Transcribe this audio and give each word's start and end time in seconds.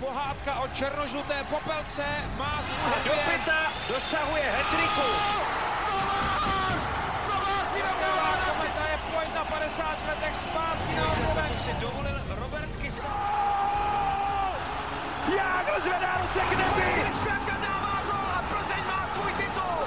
pohádka 0.00 0.60
o 0.60 0.68
černožluté 0.68 1.44
popelce 1.50 2.04
má 2.36 2.62
svůj 2.62 3.04
Do 3.04 3.12
pěta 3.30 3.72
dosahuje 3.88 4.42
hetriku. 4.42 5.08
Kometa 8.48 8.84
je 8.90 8.98
pojď 9.14 9.34
na 9.34 9.44
50 9.44 10.08
letech 10.08 10.34
zpátky 10.50 10.94
na 10.96 11.12
obloven. 11.12 11.58
si 11.64 11.72
dovolil 11.80 12.20
Robert 12.28 12.76
Kysa. 12.76 13.14
Jágr 15.36 15.80
zvedá 15.80 16.20
ruce 16.22 16.40
k 16.40 16.50
nebi. 16.50 17.02
Kristianka 17.02 17.56
dává 17.56 18.02
gol 18.02 18.30
a 18.34 18.42
Plzeň 18.50 18.84
má 18.86 19.08
svůj 19.14 19.32
titul. 19.32 19.78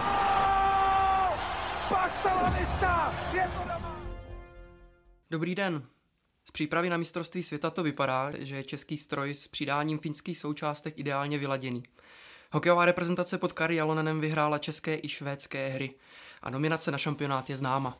Pastalanista 1.89 3.13
je 3.33 3.51
to 3.57 3.59
doma. 3.59 3.95
Dobrý 5.31 5.55
den. 5.55 5.90
Přípravy 6.52 6.89
na 6.89 6.97
mistrovství 6.97 7.43
světa 7.43 7.70
to 7.70 7.84
vypadá, 7.84 8.31
že 8.39 8.55
je 8.55 8.63
český 8.63 8.97
stroj 8.97 9.34
s 9.34 9.47
přidáním 9.47 9.99
finských 9.99 10.38
součástek 10.38 10.99
ideálně 10.99 11.38
vyladěný. 11.38 11.84
Hokejová 12.52 12.85
reprezentace 12.85 13.38
pod 13.38 13.53
Kari 13.53 13.75
Jalonenem 13.75 14.21
vyhrála 14.21 14.58
české 14.58 14.99
i 15.03 15.09
švédské 15.09 15.67
hry 15.67 15.94
a 16.41 16.49
nominace 16.49 16.91
na 16.91 16.98
šampionát 16.98 17.49
je 17.49 17.58
známa. 17.58 17.98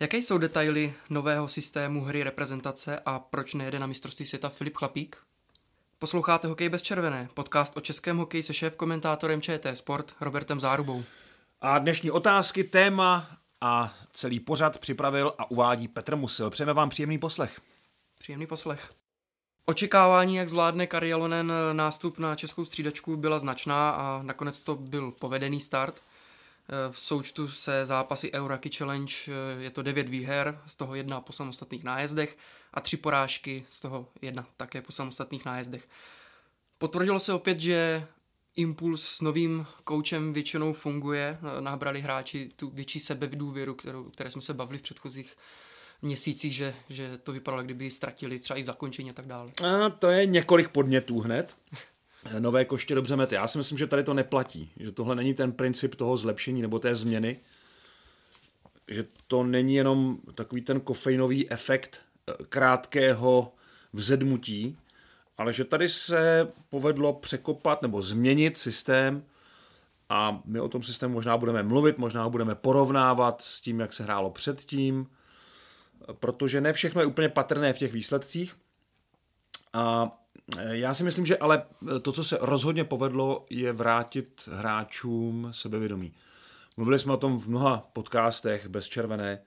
Jaké 0.00 0.18
jsou 0.18 0.38
detaily 0.38 0.94
nového 1.10 1.48
systému 1.48 2.04
hry 2.04 2.22
reprezentace 2.22 3.00
a 3.06 3.18
proč 3.18 3.54
nejede 3.54 3.78
na 3.78 3.86
mistrovství 3.86 4.26
světa 4.26 4.48
Filip 4.48 4.76
Chlapík? 4.76 5.16
Posloucháte 5.98 6.48
Hokej 6.48 6.68
bez 6.68 6.82
červené, 6.82 7.28
podcast 7.34 7.76
o 7.76 7.80
českém 7.80 8.16
hokeji 8.16 8.42
se 8.42 8.54
šéf 8.54 8.76
komentátorem 8.76 9.42
ČT 9.42 9.76
Sport 9.76 10.14
Robertem 10.20 10.60
Zárubou. 10.60 11.04
A 11.60 11.78
dnešní 11.78 12.10
otázky, 12.10 12.64
téma 12.64 13.26
a 13.60 13.94
celý 14.12 14.40
pořad 14.40 14.78
připravil 14.78 15.34
a 15.38 15.50
uvádí 15.50 15.88
Petr 15.88 16.16
Musil. 16.16 16.50
Přejeme 16.50 16.72
vám 16.72 16.88
příjemný 16.88 17.18
poslech. 17.18 17.60
Příjemný 18.22 18.46
poslech. 18.46 18.92
Očekávání, 19.66 20.36
jak 20.36 20.48
zvládne 20.48 20.86
Karjalonen 20.86 21.52
nástup 21.72 22.18
na 22.18 22.36
českou 22.36 22.64
střídačku, 22.64 23.16
byla 23.16 23.38
značná 23.38 23.90
a 23.90 24.22
nakonec 24.22 24.60
to 24.60 24.74
byl 24.74 25.10
povedený 25.10 25.60
start. 25.60 26.02
V 26.90 26.98
součtu 26.98 27.48
se 27.48 27.86
zápasy 27.86 28.32
Euraki 28.32 28.70
Challenge 28.70 29.14
je 29.58 29.70
to 29.70 29.82
9 29.82 30.08
výher, 30.08 30.60
z 30.66 30.76
toho 30.76 30.94
jedna 30.94 31.20
po 31.20 31.32
samostatných 31.32 31.84
nájezdech 31.84 32.38
a 32.74 32.80
tři 32.80 32.96
porážky, 32.96 33.66
z 33.70 33.80
toho 33.80 34.08
jedna 34.22 34.46
také 34.56 34.82
po 34.82 34.92
samostatných 34.92 35.44
nájezdech. 35.44 35.88
Potvrdilo 36.78 37.20
se 37.20 37.32
opět, 37.32 37.60
že 37.60 38.06
impuls 38.56 39.08
s 39.08 39.20
novým 39.20 39.66
koučem 39.84 40.32
většinou 40.32 40.72
funguje. 40.72 41.38
Nabrali 41.60 42.00
hráči 42.00 42.50
tu 42.56 42.70
větší 42.70 43.00
sebedůvěru, 43.00 43.74
kterou, 43.74 44.04
které 44.04 44.30
jsme 44.30 44.42
se 44.42 44.54
bavili 44.54 44.78
v 44.78 44.82
předchozích 44.82 45.36
měsících, 46.02 46.54
že, 46.54 46.74
že 46.88 47.18
to 47.18 47.32
vypadalo, 47.32 47.62
kdyby 47.62 47.90
ztratili 47.90 48.38
třeba 48.38 48.58
i 48.58 48.62
v 48.62 48.66
zakončení 48.66 49.10
a 49.10 49.12
tak 49.12 49.26
dále. 49.26 49.50
A 49.64 49.90
to 49.90 50.10
je 50.10 50.26
několik 50.26 50.68
podnětů 50.68 51.20
hned. 51.20 51.56
Nové 52.38 52.64
koště 52.64 52.94
dobře 52.94 53.16
mete. 53.16 53.34
Já 53.34 53.48
si 53.48 53.58
myslím, 53.58 53.78
že 53.78 53.86
tady 53.86 54.04
to 54.04 54.14
neplatí. 54.14 54.70
Že 54.76 54.92
tohle 54.92 55.16
není 55.16 55.34
ten 55.34 55.52
princip 55.52 55.94
toho 55.94 56.16
zlepšení 56.16 56.62
nebo 56.62 56.78
té 56.78 56.94
změny. 56.94 57.40
Že 58.88 59.04
to 59.26 59.42
není 59.44 59.74
jenom 59.74 60.18
takový 60.34 60.60
ten 60.62 60.80
kofeinový 60.80 61.50
efekt 61.50 62.00
eh, 62.28 62.32
krátkého 62.48 63.52
vzedmutí, 63.92 64.78
ale 65.38 65.52
že 65.52 65.64
tady 65.64 65.88
se 65.88 66.52
povedlo 66.68 67.12
překopat 67.12 67.82
nebo 67.82 68.02
změnit 68.02 68.58
systém 68.58 69.24
a 70.08 70.42
my 70.44 70.60
o 70.60 70.68
tom 70.68 70.82
systému 70.82 71.14
možná 71.14 71.36
budeme 71.36 71.62
mluvit, 71.62 71.98
možná 71.98 72.22
ho 72.22 72.30
budeme 72.30 72.54
porovnávat 72.54 73.42
s 73.42 73.60
tím, 73.60 73.80
jak 73.80 73.92
se 73.92 74.02
hrálo 74.02 74.30
předtím, 74.30 75.06
protože 76.12 76.60
ne 76.60 76.72
všechno 76.72 77.00
je 77.00 77.06
úplně 77.06 77.28
patrné 77.28 77.72
v 77.72 77.78
těch 77.78 77.92
výsledcích. 77.92 78.54
A 79.72 80.16
já 80.70 80.94
si 80.94 81.04
myslím, 81.04 81.26
že 81.26 81.36
ale 81.36 81.62
to, 82.02 82.12
co 82.12 82.24
se 82.24 82.38
rozhodně 82.40 82.84
povedlo, 82.84 83.46
je 83.50 83.72
vrátit 83.72 84.48
hráčům 84.52 85.48
sebevědomí. 85.54 86.14
Mluvili 86.76 86.98
jsme 86.98 87.12
o 87.12 87.16
tom 87.16 87.38
v 87.38 87.48
mnoha 87.48 87.90
podcastech 87.92 88.68
bez 88.68 88.88
červené. 88.88 89.42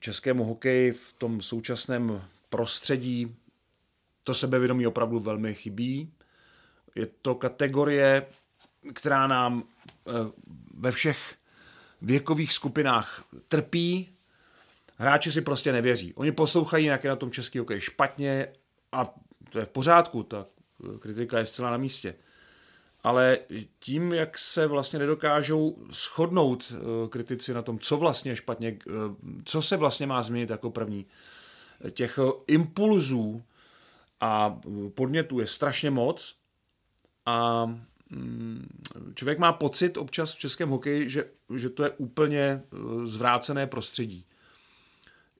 Českému 0.00 0.44
hokeji 0.44 0.92
v 0.92 1.12
tom 1.12 1.42
současném 1.42 2.22
prostředí 2.48 3.36
to 4.24 4.34
sebevědomí 4.34 4.86
opravdu 4.86 5.20
velmi 5.20 5.54
chybí. 5.54 6.12
Je 6.94 7.06
to 7.06 7.34
kategorie, 7.34 8.26
která 8.94 9.26
nám 9.26 9.64
ve 10.74 10.90
všech 10.90 11.36
věkových 12.02 12.52
skupinách 12.52 13.24
trpí. 13.48 14.08
Hráči 15.00 15.32
si 15.32 15.40
prostě 15.40 15.72
nevěří. 15.72 16.14
Oni 16.14 16.32
poslouchají, 16.32 16.84
jak 16.84 17.04
je 17.04 17.10
na 17.10 17.16
tom 17.16 17.30
český 17.30 17.58
hokej 17.58 17.80
špatně 17.80 18.48
a 18.92 19.14
to 19.50 19.58
je 19.58 19.64
v 19.64 19.68
pořádku, 19.68 20.22
ta 20.22 20.46
kritika 20.98 21.38
je 21.38 21.46
zcela 21.46 21.70
na 21.70 21.76
místě. 21.76 22.14
Ale 23.02 23.38
tím, 23.78 24.12
jak 24.12 24.38
se 24.38 24.66
vlastně 24.66 24.98
nedokážou 24.98 25.76
shodnout 25.90 26.72
eh, 26.72 27.08
kritici 27.08 27.54
na 27.54 27.62
tom, 27.62 27.78
co 27.78 27.96
vlastně 27.96 28.36
špatně, 28.36 28.78
eh, 28.88 28.92
co 29.44 29.62
se 29.62 29.76
vlastně 29.76 30.06
má 30.06 30.22
změnit 30.22 30.50
jako 30.50 30.70
první, 30.70 31.06
těch 31.90 32.18
impulzů 32.46 33.42
a 34.20 34.60
podnětů 34.94 35.40
je 35.40 35.46
strašně 35.46 35.90
moc 35.90 36.34
a 37.26 37.66
mm, 38.10 38.68
člověk 39.14 39.38
má 39.38 39.52
pocit 39.52 39.96
občas 39.96 40.34
v 40.34 40.38
českém 40.38 40.68
hokeji, 40.68 41.10
že, 41.10 41.24
že 41.56 41.70
to 41.70 41.84
je 41.84 41.90
úplně 41.90 42.40
eh, 42.40 42.76
zvrácené 43.04 43.66
prostředí. 43.66 44.26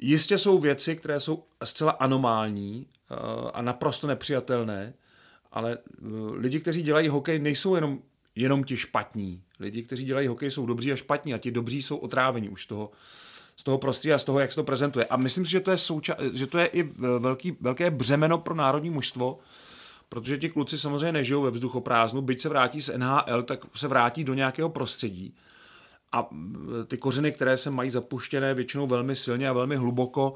Jistě 0.01 0.39
jsou 0.39 0.59
věci, 0.59 0.97
které 0.97 1.21
jsou 1.21 1.45
zcela 1.65 1.93
anomální 1.93 2.87
eh, 3.11 3.15
a 3.55 3.63
naprosto 3.63 4.07
nepřijatelné, 4.07 4.95
ale 5.53 5.79
eh, 5.79 6.07
lidi, 6.33 6.61
kteří 6.61 6.83
dělají 6.83 7.09
hokej, 7.09 7.39
nejsou 7.39 7.75
jenom, 7.75 7.99
jenom 8.37 8.65
ti 8.65 8.77
špatní. 8.77 9.43
Lidi, 9.61 9.83
kteří 9.83 10.05
dělají 10.05 10.27
hokej, 10.27 10.51
jsou 10.51 10.67
dobří 10.67 10.93
a 10.93 10.97
špatní 10.97 11.35
a 11.35 11.39
ti 11.39 11.51
dobří 11.51 11.83
jsou 11.83 11.97
otrávení 11.97 12.49
už 12.49 12.67
toho, 12.67 12.91
z 13.57 13.63
toho 13.63 13.79
prostředí 13.79 14.13
a 14.13 14.19
z 14.19 14.25
toho, 14.25 14.41
jak 14.41 14.53
se 14.53 14.57
to 14.57 14.65
prezentuje. 14.65 15.05
A 15.05 15.17
myslím 15.17 15.45
si, 15.45 15.51
že 15.51 15.61
to 15.61 15.71
je, 15.71 15.77
souča- 15.77 16.35
že 16.35 16.47
to 16.47 16.59
je 16.59 16.67
i 16.67 16.83
velký, 17.19 17.57
velké 17.61 17.91
břemeno 17.91 18.39
pro 18.39 18.55
národní 18.55 18.91
mužstvo, 18.91 19.39
protože 20.09 20.39
ti 20.39 20.49
kluci 20.49 20.79
samozřejmě 20.79 21.13
nežijou 21.13 21.43
ve 21.43 21.51
vzduchoprázdnu, 21.51 22.23
byť 22.23 22.41
se 22.41 22.49
vrátí 22.49 22.81
z 22.81 22.99
NHL, 22.99 23.43
tak 23.43 23.61
se 23.77 23.89
vrátí 23.89 24.25
do 24.25 24.35
nějakého 24.35 24.69
prostředí. 24.69 25.35
A 26.13 26.29
ty 26.87 26.99
kořeny, 26.99 27.33
které 27.33 27.57
se 27.57 27.71
mají 27.71 27.91
zapuštěné 27.91 28.55
většinou 28.55 28.87
velmi 28.87 29.17
silně 29.17 29.49
a 29.49 29.53
velmi 29.53 29.77
hluboko, 29.77 30.35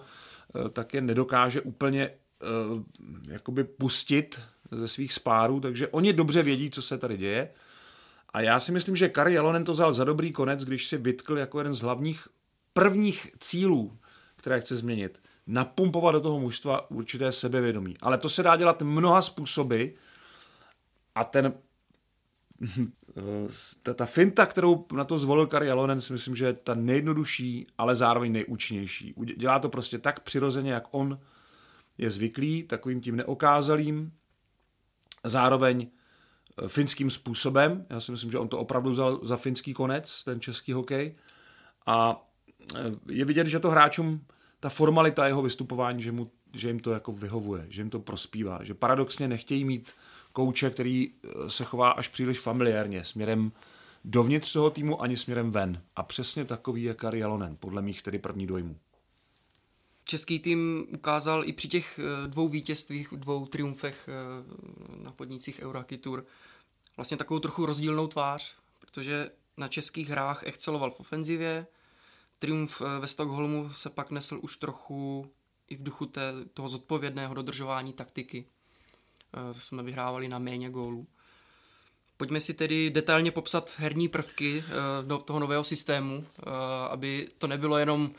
e, 0.67 0.69
tak 0.69 0.95
je 0.95 1.01
nedokáže 1.01 1.61
úplně 1.61 2.03
e, 2.03 2.15
jakoby 3.29 3.65
pustit 3.65 4.41
ze 4.71 4.89
svých 4.89 5.13
spárů, 5.13 5.61
takže 5.61 5.89
oni 5.89 6.13
dobře 6.13 6.43
vědí, 6.43 6.71
co 6.71 6.83
se 6.83 6.99
tady 6.99 7.17
děje. 7.17 7.51
A 8.33 8.41
já 8.41 8.61
si 8.61 8.73
myslím, 8.73 8.97
že 8.97 9.09
Kari 9.09 9.35
Jalonen 9.35 9.65
to 9.65 9.73
vzal 9.73 9.93
za 9.93 10.05
dobrý 10.05 10.33
konec, 10.33 10.65
když 10.65 10.87
si 10.87 10.97
vytkl 10.97 11.39
jako 11.39 11.61
jeden 11.61 11.75
z 11.75 11.81
hlavních 11.81 12.29
prvních 12.73 13.31
cílů, 13.39 13.99
které 14.37 14.61
chce 14.61 14.77
změnit, 14.77 15.21
napumpovat 15.47 16.15
do 16.15 16.21
toho 16.21 16.41
mužstva 16.41 16.91
určité 16.91 17.33
sebevědomí. 17.33 17.97
Ale 18.01 18.19
to 18.19 18.29
se 18.29 18.43
dá 18.43 18.57
dělat 18.57 18.83
mnoha 18.83 19.23
způsoby 19.23 19.85
a 21.15 21.25
ten 21.25 21.53
ta, 23.83 23.95
ta 23.95 24.07
finta, 24.07 24.47
kterou 24.47 24.87
na 24.93 25.05
to 25.05 25.19
zvolil 25.19 25.47
Kari 25.47 25.71
Alonen, 25.71 26.01
si 26.01 26.13
myslím, 26.13 26.37
že 26.37 26.45
je 26.45 26.53
ta 26.53 26.75
nejjednodušší, 26.75 27.67
ale 27.79 27.95
zároveň 27.95 28.33
nejúčinnější. 28.33 29.15
Dělá 29.37 29.59
to 29.59 29.69
prostě 29.69 29.99
tak 29.99 30.21
přirozeně, 30.21 30.73
jak 30.73 30.85
on 30.91 31.21
je 31.99 32.11
zvyklý, 32.11 32.63
takovým 32.63 33.01
tím 33.01 33.17
neokázalým, 33.17 34.13
zároveň 35.25 35.87
eh, 35.87 36.69
finským 36.69 37.11
způsobem. 37.11 37.87
Já 37.91 38.01
si 38.01 38.13
myslím, 38.13 38.31
že 38.31 38.39
on 38.39 38.49
to 38.49 38.59
opravdu 38.59 38.91
vzal 38.91 39.21
za 39.23 39.37
finský 39.37 39.75
konec, 39.75 40.25
ten 40.25 40.41
český 40.41 40.73
hokej. 40.73 41.15
A 41.87 42.27
je 43.09 43.25
vidět, 43.25 43.47
že 43.47 43.61
to 43.61 43.71
hráčům 43.71 44.27
ta 44.61 44.69
formalita 44.69 45.27
jeho 45.27 45.43
vystupování, 45.43 46.03
že, 46.03 46.13
mu, 46.13 46.31
že 46.55 46.69
jim 46.69 46.81
to 46.81 46.91
jako 46.91 47.13
vyhovuje, 47.13 47.67
že 47.69 47.81
jim 47.81 47.91
to 47.91 48.01
prospívá, 48.01 48.65
že 48.65 48.75
paradoxně 48.75 49.29
nechtějí 49.29 49.65
mít 49.65 49.93
kouče, 50.33 50.71
který 50.71 51.11
eh, 51.25 51.51
se 51.51 51.65
chová 51.65 51.91
až 51.91 52.09
příliš 52.09 52.41
familiárně 52.41 53.05
směrem 53.05 53.53
dovnitř 54.05 54.53
toho 54.53 54.71
týmu 54.71 55.03
ani 55.03 55.17
směrem 55.17 55.51
ven. 55.51 55.83
A 55.97 56.03
přesně 56.03 56.45
takový 56.45 56.83
je 56.83 56.95
Kari 56.95 57.19
Jalonen, 57.19 57.57
podle 57.57 57.83
mých 57.83 58.03
tedy 58.03 58.19
první 58.19 58.47
dojmů. 58.47 58.77
Český 60.05 60.39
tým 60.39 60.87
ukázal 60.95 61.43
i 61.45 61.53
při 61.53 61.69
těch 61.69 61.99
eh, 61.99 62.29
dvou 62.29 62.49
vítězstvích, 62.49 63.09
dvou 63.13 63.47
triumfech 63.47 64.09
eh, 64.09 65.03
na 65.05 65.13
podnicích 65.13 65.61
Eurohockey 65.63 65.99
Tour 65.99 66.25
vlastně 66.97 67.17
takovou 67.17 67.41
trochu 67.41 67.67
rozdílnou 67.67 68.07
tvář, 68.07 68.57
protože 68.81 69.31
na 69.57 69.69
českých 69.69 70.09
hrách 70.09 70.43
exceloval 70.47 70.91
v 70.91 71.01
ofenzivě, 71.01 71.67
triumf 72.39 72.83
ve 73.01 73.07
Stockholmu 73.07 73.71
se 73.73 73.91
pak 73.91 74.11
nesl 74.11 74.39
už 74.43 74.57
trochu 74.57 75.31
i 75.69 75.77
v 75.77 75.83
duchu 75.83 76.07
té, 76.07 76.33
toho 76.55 76.69
zodpovědného 76.69 77.35
dodržování 77.35 77.93
taktiky. 77.93 78.45
Eh, 79.51 79.55
jsme 79.55 79.83
vyhrávali 79.83 80.29
na 80.29 80.39
méně 80.39 80.71
gólů. 80.71 81.07
Pojďme 82.17 82.41
si 82.41 82.55
tedy 82.55 82.91
detailně 82.91 83.31
popsat 83.31 83.75
herní 83.79 84.09
prvky 84.09 84.65
eh, 84.67 84.73
do 85.07 85.19
toho 85.19 85.39
nového 85.39 85.65
systému, 85.65 86.27
aby 86.91 87.29
to 87.39 87.47
nebylo 87.47 87.79
jenom 87.79 88.11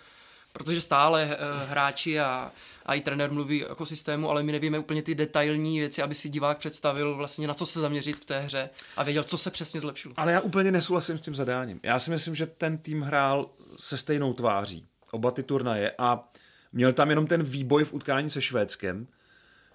protože 0.55 0.81
stále 0.81 1.37
hráči 1.67 2.19
a, 2.19 2.51
a 2.85 2.93
i 2.93 3.01
trenér 3.01 3.31
mluví 3.31 3.65
o 3.65 3.85
systému, 3.85 4.29
ale 4.29 4.43
my 4.43 4.51
nevíme 4.51 4.79
úplně 4.79 5.01
ty 5.01 5.15
detailní 5.15 5.79
věci, 5.79 6.01
aby 6.01 6.15
si 6.15 6.29
divák 6.29 6.57
představil 6.57 7.15
vlastně 7.15 7.47
na 7.47 7.53
co 7.53 7.65
se 7.65 7.79
zaměřit 7.79 8.15
v 8.15 8.25
té 8.25 8.39
hře 8.39 8.69
a 8.97 9.03
věděl, 9.03 9.23
co 9.23 9.37
se 9.37 9.51
přesně 9.51 9.79
zlepšilo. 9.79 10.13
Ale 10.17 10.31
já 10.31 10.41
úplně 10.41 10.71
nesouhlasím 10.71 11.17
s 11.17 11.21
tím 11.21 11.35
zadáním. 11.35 11.79
Já 11.83 11.99
si 11.99 12.11
myslím, 12.11 12.35
že 12.35 12.45
ten 12.45 12.77
tým 12.77 13.01
hrál 13.01 13.49
se 13.77 13.97
stejnou 13.97 14.33
tváří. 14.33 14.85
Oba 15.11 15.31
ty 15.31 15.43
turnaje 15.43 15.91
a 15.97 16.29
měl 16.75 16.93
tam 16.93 17.09
jenom 17.09 17.27
ten 17.27 17.43
výboj 17.43 17.83
v 17.83 17.93
utkání 17.93 18.29
se 18.29 18.41
Švédskem, 18.41 19.07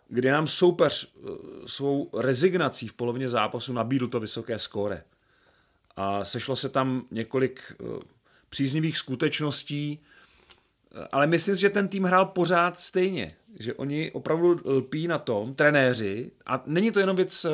kdy 0.09 0.31
nám 0.31 0.47
soupeř 0.47 1.15
eh, 1.15 1.29
svou 1.67 2.11
rezignací 2.19 2.89
v 2.89 2.93
polovině 2.93 3.29
zápasu 3.29 3.73
nabídl 3.73 4.09
to 4.09 4.21
vysoké 4.21 4.59
skóre. 4.59 5.05
A 5.97 6.25
sešlo 6.25 6.57
se 6.57 6.69
tam 6.69 7.05
několik 7.11 7.63
eh, 7.73 7.85
příznivých 8.49 8.99
skutečností, 8.99 10.01
eh, 10.01 11.09
ale 11.13 11.27
myslím 11.27 11.55
si, 11.55 11.61
že 11.61 11.71
ten 11.71 11.89
tým 11.89 12.05
hrál 12.05 12.27
pořád 12.27 12.79
stejně. 12.79 13.37
Že 13.59 13.75
oni 13.75 14.13
opravdu 14.13 14.61
lpí 14.65 15.09
na 15.09 15.19
tom, 15.19 15.55
trenéři, 15.55 16.31
a 16.47 16.63
není 16.67 16.91
to 16.91 17.01
jenom 17.01 17.17
věc 17.17 17.47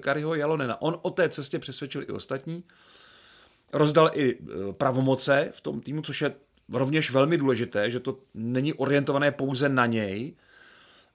Kariho 0.00 0.34
Jalonena. 0.34 0.82
On 0.82 0.98
o 1.02 1.10
té 1.10 1.28
cestě 1.28 1.58
přesvědčil 1.58 2.02
i 2.02 2.06
ostatní, 2.06 2.64
rozdal 3.72 4.10
i 4.14 4.38
pravomoce 4.72 5.48
v 5.52 5.60
tom 5.60 5.80
týmu, 5.80 6.02
což 6.02 6.22
je 6.22 6.34
rovněž 6.72 7.10
velmi 7.10 7.38
důležité, 7.38 7.90
že 7.90 8.00
to 8.00 8.18
není 8.34 8.74
orientované 8.74 9.32
pouze 9.32 9.68
na 9.68 9.86
něj, 9.86 10.36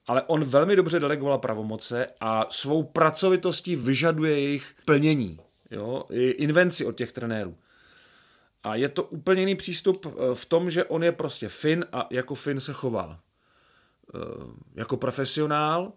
ale 0.06 0.22
on 0.22 0.44
velmi 0.44 0.76
dobře 0.76 1.00
delegoval 1.00 1.38
pravomoce 1.38 2.06
a 2.20 2.46
svou 2.50 2.82
pracovitostí 2.82 3.76
vyžaduje 3.76 4.40
jejich 4.40 4.74
plnění, 4.84 5.38
jo, 5.70 6.04
invenci 6.36 6.84
od 6.84 6.96
těch 6.96 7.12
trenérů. 7.12 7.56
A 8.62 8.74
je 8.74 8.88
to 8.88 9.04
úplně 9.04 9.42
jiný 9.42 9.54
přístup 9.54 10.06
eh, 10.06 10.34
v 10.34 10.46
tom, 10.46 10.70
že 10.70 10.84
on 10.84 11.04
je 11.04 11.12
prostě 11.12 11.48
Fin 11.48 11.86
a 11.92 12.08
jako 12.10 12.34
Fin 12.34 12.60
se 12.60 12.72
chová. 12.72 13.20
Eh, 14.14 14.18
jako 14.74 14.96
profesionál, 14.96 15.92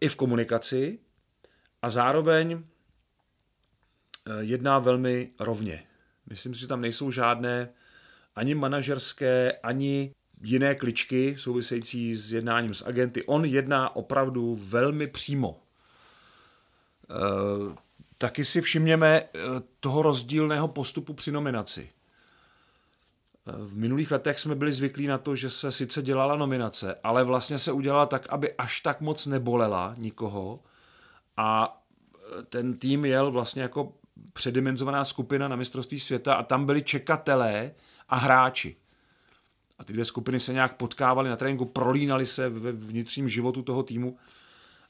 i 0.00 0.08
v 0.08 0.16
komunikaci 0.16 0.98
a 1.82 1.90
zároveň 1.90 2.64
eh, 4.26 4.32
jedná 4.40 4.78
velmi 4.78 5.32
rovně. 5.40 5.86
Myslím 6.26 6.54
si, 6.54 6.60
že 6.60 6.66
tam 6.66 6.80
nejsou 6.80 7.10
žádné 7.10 7.72
ani 8.36 8.54
manažerské, 8.54 9.52
ani 9.62 10.12
jiné 10.42 10.74
kličky 10.74 11.34
související 11.38 12.14
s 12.14 12.32
jednáním 12.32 12.74
s 12.74 12.86
agenty. 12.86 13.24
On 13.24 13.44
jedná 13.44 13.96
opravdu 13.96 14.58
velmi 14.64 15.06
přímo. 15.06 15.60
E, 17.10 17.14
taky 18.18 18.44
si 18.44 18.60
všimněme 18.60 19.20
e, 19.20 19.28
toho 19.80 20.02
rozdílného 20.02 20.68
postupu 20.68 21.14
při 21.14 21.32
nominaci. 21.32 21.90
E, 23.46 23.52
v 23.64 23.76
minulých 23.76 24.10
letech 24.10 24.40
jsme 24.40 24.54
byli 24.54 24.72
zvyklí 24.72 25.06
na 25.06 25.18
to, 25.18 25.36
že 25.36 25.50
se 25.50 25.72
sice 25.72 26.02
dělala 26.02 26.36
nominace, 26.36 26.94
ale 27.02 27.24
vlastně 27.24 27.58
se 27.58 27.72
udělala 27.72 28.06
tak, 28.06 28.26
aby 28.28 28.52
až 28.52 28.80
tak 28.80 29.00
moc 29.00 29.26
nebolela 29.26 29.94
nikoho 29.98 30.60
a 31.36 31.76
ten 32.48 32.78
tým 32.78 33.04
jel 33.04 33.30
vlastně 33.30 33.62
jako 33.62 33.92
předimenzovaná 34.32 35.04
skupina 35.04 35.48
na 35.48 35.56
mistrovství 35.56 36.00
světa 36.00 36.34
a 36.34 36.42
tam 36.42 36.66
byli 36.66 36.82
čekatelé 36.82 37.72
a 38.10 38.16
hráči. 38.16 38.76
A 39.78 39.84
ty 39.84 39.92
dvě 39.92 40.04
skupiny 40.04 40.40
se 40.40 40.52
nějak 40.52 40.76
potkávaly 40.76 41.28
na 41.28 41.36
tréninku, 41.36 41.64
prolínali 41.64 42.26
se 42.26 42.48
ve 42.48 42.72
vnitřním 42.72 43.28
životu 43.28 43.62
toho 43.62 43.82
týmu. 43.82 44.18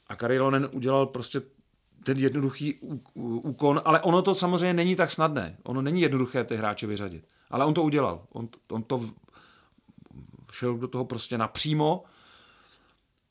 A 0.07 0.15
Karilonen 0.15 0.69
udělal 0.71 1.05
prostě 1.05 1.41
ten 2.03 2.17
jednoduchý 2.17 2.79
úkon, 3.13 3.81
ale 3.85 4.01
ono 4.01 4.21
to 4.21 4.35
samozřejmě 4.35 4.73
není 4.73 4.95
tak 4.95 5.11
snadné. 5.11 5.57
Ono 5.63 5.81
není 5.81 6.01
jednoduché 6.01 6.43
ty 6.43 6.55
hráče 6.55 6.87
vyřadit. 6.87 7.27
Ale 7.49 7.65
on 7.65 7.73
to 7.73 7.83
udělal. 7.83 8.25
On, 8.31 8.49
on 8.71 8.83
to 8.83 9.01
šel 10.51 10.77
do 10.77 10.87
toho 10.87 11.05
prostě 11.05 11.37
napřímo 11.37 12.03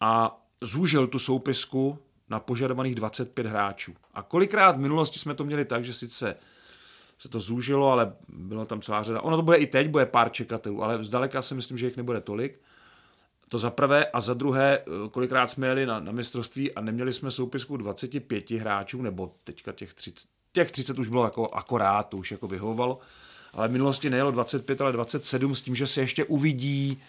a 0.01 0.41
zúžil 0.61 1.07
tu 1.07 1.19
soupisku 1.19 1.99
na 2.29 2.41
požadovaných 2.41 2.95
25 2.95 3.47
hráčů. 3.47 3.95
A 4.15 4.23
kolikrát 4.23 4.77
v 4.77 4.81
minulosti 4.81 5.19
jsme 5.19 5.35
to 5.35 5.45
měli 5.45 5.65
tak, 5.65 5.85
že 5.85 5.95
sice 5.95 6.37
se 7.21 7.29
to 7.29 7.41
zúžilo, 7.41 7.93
ale 7.93 8.13
byla 8.29 8.65
tam 8.65 8.81
celá 8.81 9.03
řada. 9.03 9.21
Ono 9.21 9.37
to 9.37 9.43
bude 9.43 9.57
i 9.57 9.67
teď, 9.67 9.89
bude 9.89 10.07
pár 10.07 10.31
čekatelů, 10.31 10.83
ale 10.83 11.05
zdaleka 11.05 11.43
si 11.43 11.55
myslím, 11.55 11.79
že 11.79 11.87
jich 11.87 11.97
nebude 11.97 12.21
tolik. 12.21 12.61
To 13.49 13.59
za 13.59 13.71
prvé 13.71 14.07
a 14.07 14.21
za 14.21 14.35
druhé, 14.35 14.85
kolikrát 15.11 15.51
jsme 15.51 15.67
jeli 15.67 15.87
na, 15.87 16.01
na 16.01 16.13
mistrovství 16.13 16.75
a 16.75 16.81
neměli 16.81 17.13
jsme 17.13 17.31
soupisku 17.31 17.77
25 17.77 18.51
hráčů, 18.51 19.03
nebo 19.03 19.33
teďka 19.45 19.73
těch 19.73 19.95
30, 19.95 20.29
těch 20.53 20.73
30 20.73 20.99
už 20.99 21.09
bylo 21.09 21.25
jako 21.25 21.55
akorát, 21.55 22.09
to 22.09 22.17
už 22.17 22.31
jako 22.31 22.49
vyhovovalo, 22.49 22.99
ale 23.53 23.69
v 23.69 23.73
minulosti 23.73 24.11
nejelo 24.11 24.31
25, 24.31 24.81
ale 24.81 24.93
27 24.93 25.55
s 25.55 25.61
tím, 25.61 25.75
že 25.75 25.87
se 25.87 26.01
ještě 26.01 26.25
uvidí 26.25 27.03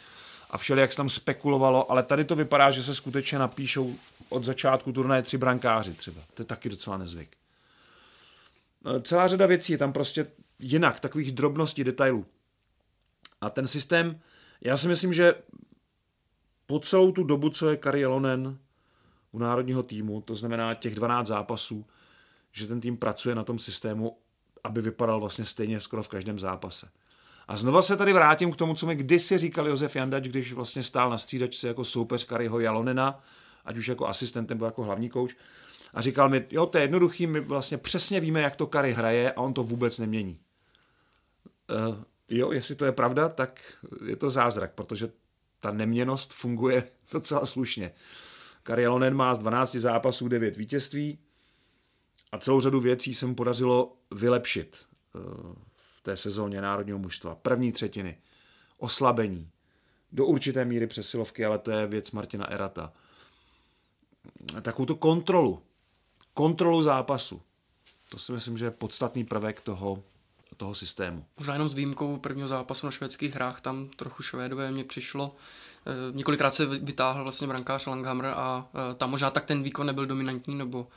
a 0.49 0.57
všelijak 0.57 0.91
se 0.91 0.97
tam 0.97 1.09
spekulovalo, 1.09 1.91
ale 1.91 2.03
tady 2.03 2.23
to 2.23 2.35
vypadá, 2.35 2.71
že 2.71 2.83
se 2.83 2.95
skutečně 2.95 3.39
napíšou 3.39 3.95
od 4.29 4.45
začátku 4.45 4.91
turnaje 4.91 5.21
tři 5.21 5.37
brankáři 5.37 5.93
třeba. 5.93 6.21
To 6.33 6.41
je 6.41 6.45
taky 6.45 6.69
docela 6.69 6.97
nezvyk. 6.97 7.40
Eh, 8.85 9.01
celá 9.01 9.27
řada 9.27 9.45
věcí 9.45 9.71
je 9.71 9.77
tam 9.77 9.93
prostě 9.93 10.25
jinak, 10.59 10.99
takových 10.99 11.31
drobností, 11.31 11.83
detailů. 11.83 12.25
A 13.41 13.49
ten 13.49 13.67
systém, 13.67 14.19
já 14.61 14.77
si 14.77 14.87
myslím, 14.87 15.13
že 15.13 15.33
po 16.65 16.79
celou 16.79 17.11
tu 17.11 17.23
dobu, 17.23 17.49
co 17.49 17.69
je 17.69 17.77
Kari 17.77 18.03
Elonen 18.03 18.57
u 19.31 19.39
národního 19.39 19.83
týmu, 19.83 20.21
to 20.21 20.35
znamená 20.35 20.75
těch 20.75 20.95
12 20.95 21.27
zápasů, 21.27 21.85
že 22.51 22.67
ten 22.67 22.81
tým 22.81 22.97
pracuje 22.97 23.35
na 23.35 23.43
tom 23.43 23.59
systému, 23.59 24.17
aby 24.63 24.81
vypadal 24.81 25.19
vlastně 25.19 25.45
stejně 25.45 25.81
skoro 25.81 26.03
v 26.03 26.07
každém 26.07 26.39
zápase. 26.39 26.89
A 27.47 27.57
znova 27.57 27.81
se 27.81 27.97
tady 27.97 28.13
vrátím 28.13 28.51
k 28.51 28.55
tomu, 28.55 28.75
co 28.75 28.85
mi 28.85 28.95
kdysi 28.95 29.37
říkal 29.37 29.67
Josef 29.67 29.95
Jandač, 29.95 30.23
když 30.23 30.53
vlastně 30.53 30.83
stál 30.83 31.09
na 31.09 31.17
střídačce 31.17 31.67
jako 31.67 31.83
soupeř 31.83 32.23
Kariho 32.23 32.59
Jalonena, 32.59 33.23
ať 33.65 33.77
už 33.77 33.87
jako 33.87 34.07
asistent 34.07 34.49
nebo 34.49 34.65
jako 34.65 34.83
hlavní 34.83 35.09
kouč 35.09 35.35
a 35.93 36.01
říkal 36.01 36.29
mi, 36.29 36.45
jo, 36.51 36.65
to 36.65 36.77
je 36.77 36.83
jednoduchý, 36.83 37.27
my 37.27 37.39
vlastně 37.39 37.77
přesně 37.77 38.19
víme, 38.19 38.41
jak 38.41 38.55
to 38.55 38.67
Kary 38.67 38.93
hraje 38.93 39.31
a 39.31 39.41
on 39.41 39.53
to 39.53 39.63
vůbec 39.63 39.99
nemění. 39.99 40.39
Uh, 41.89 41.95
jo, 42.29 42.51
jestli 42.51 42.75
to 42.75 42.85
je 42.85 42.91
pravda, 42.91 43.29
tak 43.29 43.61
je 44.05 44.15
to 44.15 44.29
zázrak, 44.29 44.73
protože 44.73 45.09
ta 45.59 45.71
neměnost 45.71 46.33
funguje 46.33 46.83
docela 47.11 47.45
slušně. 47.45 47.91
Kary 48.63 48.85
Alonen 48.85 49.13
má 49.13 49.35
z 49.35 49.39
12 49.39 49.75
zápasů 49.75 50.27
9 50.27 50.57
vítězství 50.57 51.19
a 52.31 52.37
celou 52.37 52.61
řadu 52.61 52.79
věcí 52.79 53.13
se 53.13 53.25
mu 53.25 53.35
podařilo 53.35 53.97
vylepšit 54.11 54.85
uh, 55.15 55.21
v 55.75 56.01
té 56.01 56.17
sezóně 56.17 56.61
národního 56.61 56.99
mužstva. 56.99 57.35
První 57.35 57.71
třetiny, 57.71 58.17
oslabení, 58.77 59.49
do 60.11 60.25
určité 60.25 60.65
míry 60.65 60.87
přesilovky, 60.87 61.45
ale 61.45 61.57
to 61.57 61.71
je 61.71 61.87
věc 61.87 62.11
Martina 62.11 62.51
Erata. 62.51 62.93
Takovou 64.61 64.85
tu 64.85 64.95
kontrolu, 64.95 65.63
kontrolu 66.33 66.81
zápasu. 66.81 67.41
To 68.09 68.19
si 68.19 68.31
myslím, 68.31 68.57
že 68.57 68.65
je 68.65 68.71
podstatný 68.71 69.23
prvek 69.23 69.61
toho, 69.61 70.03
toho 70.57 70.75
systému. 70.75 71.25
Možná 71.37 71.53
jenom 71.53 71.69
s 71.69 71.73
výjimkou 71.73 72.17
prvního 72.17 72.47
zápasu 72.47 72.87
na 72.87 72.91
švédských 72.91 73.35
hrách, 73.35 73.61
tam 73.61 73.89
trochu 73.95 74.23
Švédové 74.23 74.71
mě 74.71 74.83
přišlo. 74.83 75.35
E, 75.85 76.17
několikrát 76.17 76.53
se 76.53 76.65
vytáhl 76.65 77.23
vlastně 77.23 77.47
brankář 77.47 77.85
Langhammer 77.85 78.25
a 78.35 78.69
e, 78.91 78.95
tam 78.95 79.09
možná 79.09 79.29
tak 79.29 79.45
ten 79.45 79.63
výkon 79.63 79.87
nebyl 79.87 80.05
dominantní, 80.05 80.55
nebo 80.55 80.87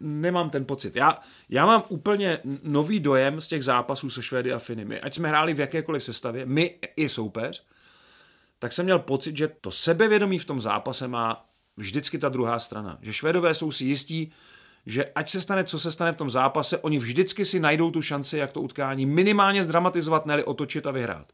nemám 0.00 0.50
ten 0.50 0.64
pocit. 0.64 0.96
Já, 0.96 1.18
já 1.48 1.66
mám 1.66 1.84
úplně 1.88 2.38
nový 2.62 3.00
dojem 3.00 3.40
z 3.40 3.48
těch 3.48 3.64
zápasů 3.64 4.10
se 4.10 4.22
Švédy 4.22 4.52
a 4.52 4.58
Finy. 4.58 4.84
My, 4.84 5.00
ať 5.00 5.14
jsme 5.14 5.28
hráli 5.28 5.54
v 5.54 5.60
jakékoliv 5.60 6.04
sestavě, 6.04 6.46
my 6.46 6.78
i 6.96 7.08
soupeř, 7.08 7.66
tak 8.58 8.72
jsem 8.72 8.84
měl 8.84 8.98
pocit, 8.98 9.36
že 9.36 9.48
to 9.48 9.70
sebevědomí 9.70 10.38
v 10.38 10.44
tom 10.44 10.60
zápase 10.60 11.08
má 11.08 11.44
vždycky 11.76 12.18
ta 12.18 12.28
druhá 12.28 12.58
strana. 12.58 12.98
Že 13.02 13.12
Švédové 13.12 13.54
jsou 13.54 13.72
si 13.72 13.84
jistí, 13.84 14.32
že 14.86 15.04
ať 15.04 15.30
se 15.30 15.40
stane, 15.40 15.64
co 15.64 15.78
se 15.78 15.92
stane 15.92 16.12
v 16.12 16.16
tom 16.16 16.30
zápase, 16.30 16.78
oni 16.78 16.98
vždycky 16.98 17.44
si 17.44 17.60
najdou 17.60 17.90
tu 17.90 18.02
šanci, 18.02 18.38
jak 18.38 18.52
to 18.52 18.60
utkání 18.60 19.06
minimálně 19.06 19.62
zdramatizovat, 19.62 20.26
neli 20.26 20.44
otočit 20.44 20.86
a 20.86 20.90
vyhrát. 20.90 21.32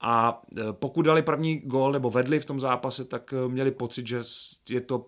A 0.00 0.42
e, 0.58 0.72
pokud 0.72 1.02
dali 1.02 1.22
první 1.22 1.58
gól 1.58 1.92
nebo 1.92 2.10
vedli 2.10 2.40
v 2.40 2.44
tom 2.44 2.60
zápase, 2.60 3.04
tak 3.04 3.32
e, 3.32 3.48
měli 3.48 3.70
pocit, 3.70 4.06
že 4.06 4.20
je 4.68 4.80
to 4.80 5.06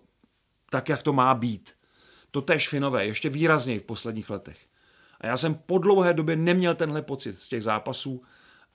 tak, 0.69 0.89
jak 0.89 1.03
to 1.03 1.13
má 1.13 1.33
být. 1.33 1.73
To 2.31 2.41
tež 2.41 2.67
Finové, 2.67 3.05
ještě 3.05 3.29
výrazněji 3.29 3.79
v 3.79 3.83
posledních 3.83 4.29
letech. 4.29 4.57
A 5.21 5.27
já 5.27 5.37
jsem 5.37 5.55
po 5.55 5.77
dlouhé 5.77 6.13
době 6.13 6.35
neměl 6.35 6.75
tenhle 6.75 7.01
pocit 7.01 7.33
z 7.33 7.47
těch 7.47 7.63
zápasů, 7.63 8.21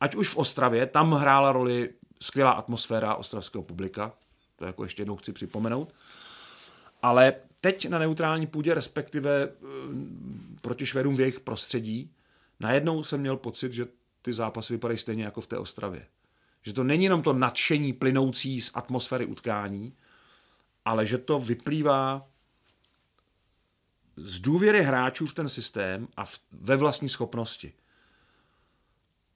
ať 0.00 0.14
už 0.14 0.28
v 0.28 0.36
Ostravě, 0.36 0.86
tam 0.86 1.12
hrála 1.12 1.52
roli 1.52 1.90
skvělá 2.20 2.50
atmosféra 2.50 3.14
ostravského 3.14 3.62
publika, 3.62 4.12
to 4.56 4.64
jako 4.64 4.82
ještě 4.82 5.00
jednou 5.00 5.16
chci 5.16 5.32
připomenout. 5.32 5.94
Ale 7.02 7.34
teď 7.60 7.88
na 7.88 7.98
neutrální 7.98 8.46
půdě, 8.46 8.74
respektive 8.74 9.42
eh, 9.42 9.48
proti 10.60 10.86
Švédům 10.86 11.16
v 11.16 11.20
jejich 11.20 11.40
prostředí, 11.40 12.10
najednou 12.60 13.04
jsem 13.04 13.20
měl 13.20 13.36
pocit, 13.36 13.72
že 13.72 13.86
ty 14.22 14.32
zápasy 14.32 14.72
vypadají 14.72 14.98
stejně 14.98 15.24
jako 15.24 15.40
v 15.40 15.46
té 15.46 15.58
Ostravě. 15.58 16.06
Že 16.62 16.72
to 16.72 16.84
není 16.84 17.04
jenom 17.04 17.22
to 17.22 17.32
nadšení 17.32 17.92
plynoucí 17.92 18.60
z 18.60 18.70
atmosféry 18.74 19.26
utkání, 19.26 19.92
ale 20.84 21.06
že 21.06 21.18
to 21.18 21.38
vyplývá 21.38 22.28
z 24.16 24.38
důvěry 24.38 24.82
hráčů 24.82 25.26
v 25.26 25.34
ten 25.34 25.48
systém 25.48 26.08
a 26.16 26.24
v, 26.24 26.40
ve 26.52 26.76
vlastní 26.76 27.08
schopnosti. 27.08 27.72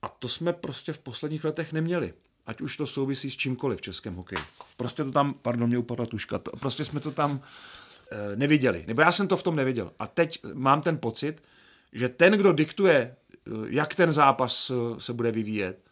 A 0.02 0.08
to 0.08 0.28
jsme 0.28 0.52
prostě 0.52 0.92
v 0.92 0.98
posledních 0.98 1.44
letech 1.44 1.72
neměli. 1.72 2.14
Ať 2.46 2.60
už 2.60 2.76
to 2.76 2.86
souvisí 2.86 3.30
s 3.30 3.36
čímkoliv 3.36 3.78
v 3.78 3.82
českém 3.82 4.14
hokeji. 4.14 4.42
Prostě 4.76 5.04
to 5.04 5.12
tam, 5.12 5.34
pardon, 5.34 5.68
mě 5.68 5.78
upadla 5.78 6.06
tuška, 6.06 6.38
to, 6.38 6.50
prostě 6.50 6.84
jsme 6.84 7.00
to 7.00 7.10
tam 7.10 7.40
e, 8.10 8.36
neviděli. 8.36 8.84
Nebo 8.86 9.00
já 9.00 9.12
jsem 9.12 9.28
to 9.28 9.36
v 9.36 9.42
tom 9.42 9.56
neviděl. 9.56 9.92
A 9.98 10.06
teď 10.06 10.38
mám 10.54 10.82
ten 10.82 10.98
pocit, 10.98 11.42
že 11.92 12.08
ten, 12.08 12.32
kdo 12.32 12.52
diktuje, 12.52 13.16
eh, 13.46 13.50
jak 13.66 13.94
ten 13.94 14.12
zápas 14.12 14.70
eh, 14.70 15.00
se 15.00 15.12
bude 15.12 15.32
vyvíjet, 15.32 15.84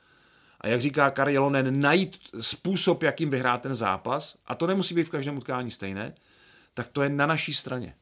a 0.61 0.69
jak 0.69 0.81
říká 0.81 1.11
Kari 1.11 1.33
Jelonen, 1.33 1.81
najít 1.81 2.19
způsob, 2.41 3.03
jakým 3.03 3.31
vyhrát 3.31 3.63
ten 3.63 3.75
zápas, 3.75 4.39
a 4.47 4.55
to 4.55 4.67
nemusí 4.67 4.95
být 4.95 5.05
v 5.05 5.11
každém 5.11 5.37
utkání 5.37 5.71
stejné, 5.71 6.15
tak 6.75 6.89
to 6.89 7.03
je 7.03 7.09
na 7.09 7.27
naší 7.27 7.55
straně. 7.55 7.95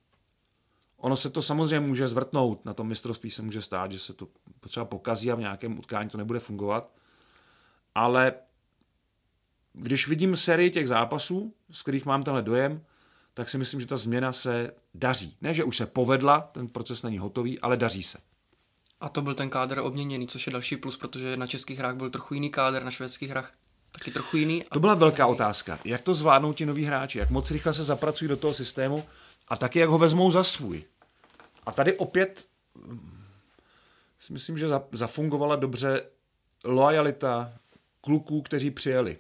Ono 0.97 1.17
se 1.17 1.31
to 1.31 1.43
samozřejmě 1.43 1.81
může 1.81 2.09
zvrtnout, 2.09 2.65
na 2.65 2.75
tom 2.75 2.89
mistrovství 2.89 3.31
se 3.31 3.43
může 3.43 3.63
stát, 3.63 3.93
že 3.93 3.99
se 3.99 4.13
to 4.13 4.29
potřeba 4.61 4.85
pokazí 4.85 5.33
a 5.33 5.35
v 5.35 5.41
nějakém 5.41 5.79
utkání 5.79 6.11
to 6.11 6.19
nebude 6.19 6.41
fungovat, 6.41 6.93
ale 7.97 8.33
když 9.73 10.09
vidím 10.09 10.37
sérii 10.37 10.71
těch 10.71 10.89
zápasů, 10.89 11.55
z 11.71 11.83
kterých 11.83 12.07
mám 12.07 12.23
tenhle 12.23 12.43
dojem, 12.43 12.85
tak 13.35 13.49
si 13.49 13.59
myslím, 13.59 13.81
že 13.81 13.87
ta 13.87 13.97
změna 13.97 14.33
se 14.33 14.71
daří. 14.95 15.37
Ne, 15.41 15.55
že 15.55 15.65
už 15.65 15.77
se 15.77 15.87
povedla, 15.87 16.41
ten 16.41 16.69
proces 16.69 17.03
není 17.03 17.19
hotový, 17.19 17.61
ale 17.61 17.77
daří 17.77 18.03
se. 18.03 18.19
A 19.01 19.09
to 19.09 19.23
byl 19.23 19.35
ten 19.35 19.51
kádr 19.51 19.79
obměněný, 19.79 20.27
což 20.27 20.47
je 20.47 20.53
další 20.53 20.77
plus, 20.77 20.97
protože 20.97 21.37
na 21.37 21.47
českých 21.47 21.79
hrách 21.79 21.97
byl 21.97 22.11
trochu 22.11 22.35
jiný 22.35 22.51
kádr, 22.51 22.85
na 22.85 22.91
švédských 22.91 23.31
hrách 23.31 23.53
taky 23.93 24.11
trochu 24.11 24.37
jiný. 24.37 24.65
To 24.73 24.81
byla 24.81 24.95
velká 24.95 25.27
otázka. 25.27 25.79
Jak 25.85 26.03
to 26.03 26.15
zvládnou 26.15 26.53
ti 26.53 26.67
noví 26.67 26.85
hráči? 26.85 27.19
Jak 27.19 27.31
moc 27.31 27.51
rychle 27.51 27.75
se 27.75 27.83
zapracují 27.83 28.29
do 28.29 28.37
toho 28.37 28.55
systému 28.55 29.05
a 29.49 29.57
taky 29.57 29.79
jak 29.79 29.91
ho 29.91 29.99
vezmou 29.99 30.31
za 30.31 30.45
svůj? 30.45 30.85
A 31.67 31.73
tady 31.73 31.97
opět 31.97 32.49
hm, 32.77 33.25
si 34.21 34.33
myslím, 34.33 34.59
že 34.59 34.67
zafungovala 34.93 35.57
dobře 35.57 36.03
lojalita 36.65 37.53
kluků, 38.07 38.43
kteří 38.43 38.71
přijeli. 38.71 39.19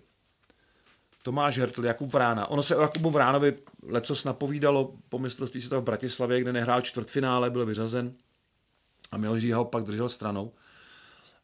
Tomáš 1.23 1.59
Hertl, 1.59 1.85
Jakub 1.85 2.13
Vrána. 2.13 2.47
Ono 2.47 2.63
se 2.63 2.77
o 2.77 2.81
Jakubu 2.81 3.11
Vránovi 3.11 3.55
lecos 3.83 4.25
napovídalo 4.25 4.95
po 5.09 5.19
mistrovství 5.19 5.61
světa 5.61 5.79
v 5.79 5.85
Bratislavě, 5.85 6.41
kde 6.41 6.53
nehrál 6.53 6.81
čtvrtfinále, 6.81 7.51
byl 7.51 7.67
vyřazen 7.67 8.15
a 9.11 9.17
Miloš 9.17 9.51
ho 9.51 9.65
pak 9.65 9.85
držel 9.85 10.09
stranou. 10.09 10.53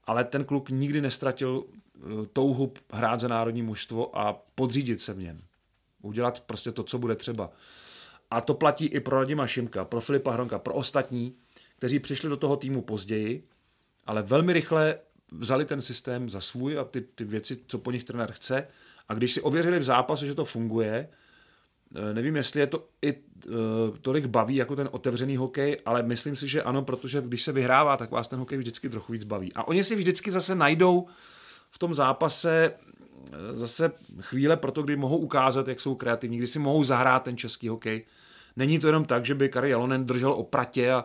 Ale 0.05 0.25
ten 0.25 0.45
kluk 0.45 0.71
nikdy 0.71 1.01
nestratil 1.01 1.65
eh, 1.65 2.27
touhu 2.33 2.73
hrát 2.93 3.21
za 3.21 3.29
národní 3.29 3.63
mužstvo 3.63 4.19
a 4.19 4.43
podřídit 4.55 5.03
se 5.03 5.15
v 5.15 5.19
něm. 5.19 5.39
Udělat 6.03 6.41
prostě 6.41 6.73
to, 6.73 6.83
co 6.83 6.99
bude 6.99 7.17
třeba. 7.17 7.51
A 8.31 8.41
to 8.41 8.55
platí 8.55 8.87
i 8.87 9.01
pro 9.01 9.21
Radima 9.21 9.47
Šimka, 9.47 9.85
pro 9.85 10.01
Filipa 10.01 10.33
Hronka, 10.33 10.59
pro 10.59 10.75
ostatní, 10.75 11.37
kteří 11.79 11.99
přišli 11.99 12.29
do 12.29 12.37
toho 12.37 12.57
týmu 12.57 12.83
později, 12.83 13.49
ale 14.07 14.23
velmi 14.23 14.53
rychle 14.53 14.99
vzali 15.39 15.65
ten 15.65 15.81
systém 15.81 16.31
za 16.31 16.41
svůj 16.41 16.79
a 16.79 16.85
ty, 16.85 17.01
ty 17.01 17.25
věci, 17.25 17.59
co 17.67 17.79
po 17.79 17.91
nich 17.91 18.05
trenér 18.05 18.33
chce. 18.33 18.67
A 19.09 19.15
když 19.15 19.33
si 19.33 19.41
ověřili 19.41 19.79
v 19.79 19.85
zápase, 19.85 20.27
že 20.27 20.35
to 20.35 20.45
funguje, 20.45 21.09
eh, 21.97 22.15
nevím, 22.15 22.37
jestli 22.37 22.61
je 22.61 22.67
to 22.67 22.89
i 23.03 23.15
uh, 23.15 23.53
tolik 24.01 24.27
baví 24.27 24.57
jako 24.57 24.77
ten 24.77 24.89
otevřený 24.93 25.37
hokej, 25.37 25.77
ale 25.85 26.03
myslím 26.03 26.37
si, 26.37 26.49
že 26.49 26.63
ano, 26.63 26.83
protože 26.83 27.21
když 27.21 27.43
se 27.43 27.53
vyhrává, 27.53 27.97
tak 27.97 28.11
vás 28.11 28.29
ten 28.29 28.39
hokej 28.39 28.59
vždycky 28.59 28.89
trochu 28.89 29.13
víc 29.13 29.25
baví. 29.25 29.53
A 29.53 29.69
oni 29.69 29.85
si 29.85 29.97
vždycky 29.97 30.31
zase 30.31 30.55
najdou 30.55 31.07
v 31.71 31.79
tom 31.79 31.95
zápase 31.95 32.73
eh, 33.33 33.57
zase 33.57 33.93
chvíle 34.21 34.57
pro 34.57 34.73
to, 34.73 34.83
kdy 34.83 34.97
mohou 34.97 35.17
ukázat, 35.17 35.69
jak 35.69 35.81
jsou 35.81 35.95
kreativní, 35.95 36.39
kdy 36.39 36.47
si 36.47 36.59
mohou 36.59 36.85
zahrát 36.85 37.23
ten 37.23 37.37
český 37.37 37.69
hokej. 37.69 38.05
Není 38.57 38.79
to 38.79 38.87
jenom 38.87 39.05
tak, 39.05 39.25
že 39.25 39.35
by 39.35 39.49
Kari 39.49 39.71
Jalonen 39.71 40.07
držel 40.07 40.33
opratě 40.33 40.93
a 40.93 41.05